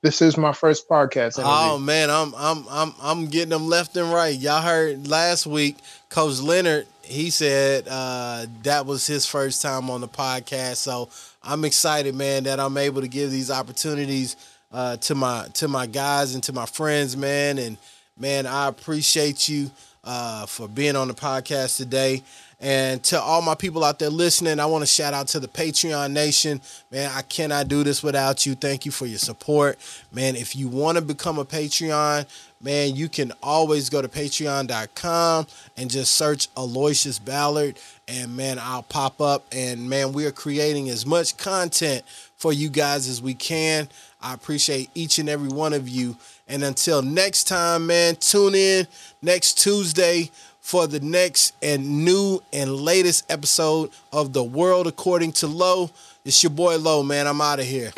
This 0.00 0.22
is 0.22 0.38
my 0.38 0.52
first 0.52 0.88
podcast 0.88 1.38
interview. 1.38 1.44
Oh 1.44 1.78
man, 1.78 2.10
I'm 2.10 2.34
I'm 2.34 2.64
I'm 2.70 2.94
I'm 3.02 3.26
getting 3.26 3.50
them 3.50 3.68
left 3.68 3.94
and 3.96 4.10
right. 4.10 4.38
Y'all 4.38 4.62
heard 4.62 5.06
last 5.06 5.46
week, 5.46 5.76
Coach 6.08 6.40
Leonard. 6.40 6.86
He 7.04 7.30
said 7.30 7.86
uh, 7.88 8.46
that 8.62 8.86
was 8.86 9.06
his 9.06 9.26
first 9.26 9.62
time 9.62 9.90
on 9.90 10.00
the 10.00 10.08
podcast. 10.08 10.76
So 10.76 11.08
I'm 11.42 11.64
excited, 11.64 12.14
man, 12.14 12.44
that 12.44 12.58
I'm 12.58 12.76
able 12.76 13.02
to 13.02 13.08
give 13.08 13.30
these 13.30 13.50
opportunities 13.50 14.36
uh, 14.72 14.96
to 14.98 15.14
my 15.14 15.46
to 15.54 15.68
my 15.68 15.86
guys 15.86 16.34
and 16.34 16.42
to 16.44 16.52
my 16.52 16.66
friends, 16.66 17.16
man. 17.16 17.58
And 17.58 17.76
man, 18.18 18.46
I 18.46 18.68
appreciate 18.68 19.48
you 19.48 19.70
uh, 20.04 20.46
for 20.46 20.68
being 20.68 20.96
on 20.96 21.08
the 21.08 21.14
podcast 21.14 21.76
today. 21.76 22.22
And 22.60 23.02
to 23.04 23.20
all 23.20 23.42
my 23.42 23.54
people 23.54 23.84
out 23.84 23.98
there 23.98 24.08
listening, 24.08 24.58
I 24.58 24.66
want 24.66 24.82
to 24.82 24.86
shout 24.86 25.12
out 25.12 25.28
to 25.28 25.40
the 25.40 25.48
Patreon 25.48 26.12
Nation. 26.12 26.60
Man, 26.90 27.10
I 27.14 27.22
cannot 27.22 27.68
do 27.68 27.84
this 27.84 28.02
without 28.02 28.46
you. 28.46 28.54
Thank 28.54 28.86
you 28.86 28.92
for 28.92 29.06
your 29.06 29.18
support. 29.18 29.78
Man, 30.12 30.34
if 30.36 30.56
you 30.56 30.68
want 30.68 30.96
to 30.96 31.02
become 31.02 31.38
a 31.38 31.44
Patreon, 31.44 32.26
man, 32.62 32.96
you 32.96 33.08
can 33.08 33.32
always 33.42 33.90
go 33.90 34.00
to 34.00 34.08
patreon.com 34.08 35.46
and 35.76 35.90
just 35.90 36.14
search 36.14 36.48
Aloysius 36.56 37.18
Ballard. 37.18 37.78
And 38.08 38.34
man, 38.34 38.58
I'll 38.58 38.82
pop 38.82 39.20
up. 39.20 39.44
And 39.52 39.90
man, 39.90 40.12
we 40.12 40.24
are 40.24 40.32
creating 40.32 40.88
as 40.88 41.04
much 41.04 41.36
content 41.36 42.02
for 42.36 42.52
you 42.52 42.70
guys 42.70 43.08
as 43.08 43.20
we 43.20 43.34
can. 43.34 43.88
I 44.22 44.32
appreciate 44.32 44.88
each 44.94 45.18
and 45.18 45.28
every 45.28 45.50
one 45.50 45.74
of 45.74 45.86
you. 45.86 46.16
And 46.46 46.62
until 46.62 47.00
next 47.02 47.44
time, 47.44 47.86
man, 47.86 48.16
tune 48.16 48.54
in 48.54 48.86
next 49.22 49.62
Tuesday 49.62 50.30
for 50.60 50.86
the 50.86 51.00
next 51.00 51.54
and 51.62 52.04
new 52.04 52.42
and 52.52 52.76
latest 52.76 53.30
episode 53.30 53.90
of 54.12 54.32
The 54.32 54.44
World 54.44 54.86
According 54.86 55.32
to 55.32 55.46
Low. 55.46 55.90
It's 56.24 56.42
your 56.42 56.50
boy 56.50 56.78
Low, 56.78 57.02
man. 57.02 57.26
I'm 57.26 57.40
out 57.40 57.60
of 57.60 57.66
here. 57.66 57.92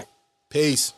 Peace. 0.49 0.93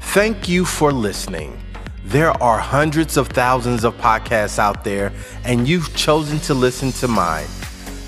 Thank 0.00 0.48
you 0.48 0.64
for 0.64 0.92
listening. 0.92 1.62
There 2.04 2.30
are 2.42 2.58
hundreds 2.58 3.18
of 3.18 3.28
thousands 3.28 3.84
of 3.84 3.94
podcasts 3.98 4.58
out 4.58 4.82
there, 4.82 5.12
and 5.44 5.68
you've 5.68 5.94
chosen 5.94 6.38
to 6.40 6.54
listen 6.54 6.92
to 6.92 7.08
mine. 7.08 7.46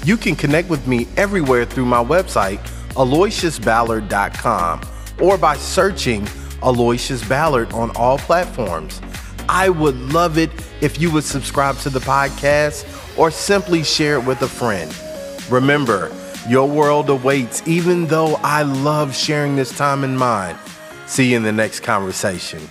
You 0.05 0.16
can 0.16 0.37
connect 0.37 0.71
with 0.71 0.87
me 0.87 1.07
everywhere 1.19 1.66
through 1.66 1.85
my 1.85 2.03
website, 2.03 2.61
aloysiusballard.com, 2.99 4.80
or 5.20 5.38
by 5.38 5.57
searching 5.57 6.28
Aloysius 6.62 7.26
Ballard 7.28 7.72
on 7.72 7.90
all 7.96 8.18
platforms. 8.18 9.01
I 9.49 9.70
would 9.70 9.96
love 10.12 10.36
it 10.36 10.51
if 10.80 11.01
you 11.01 11.11
would 11.12 11.24
subscribe 11.24 11.78
to 11.78 11.90
the 11.90 12.01
podcast 12.01 12.84
or 13.16 13.30
simply 13.30 13.82
share 13.82 14.18
it 14.18 14.24
with 14.24 14.42
a 14.42 14.49
friend. 14.49 14.94
Remember, 15.51 16.12
your 16.49 16.68
world 16.68 17.09
awaits, 17.09 17.66
even 17.66 18.07
though 18.07 18.34
I 18.42 18.62
love 18.62 19.14
sharing 19.14 19.57
this 19.57 19.76
time 19.76 20.05
in 20.05 20.16
mine. 20.16 20.57
See 21.07 21.30
you 21.30 21.36
in 21.36 21.42
the 21.42 21.53
next 21.53 21.80
conversation. 21.80 22.68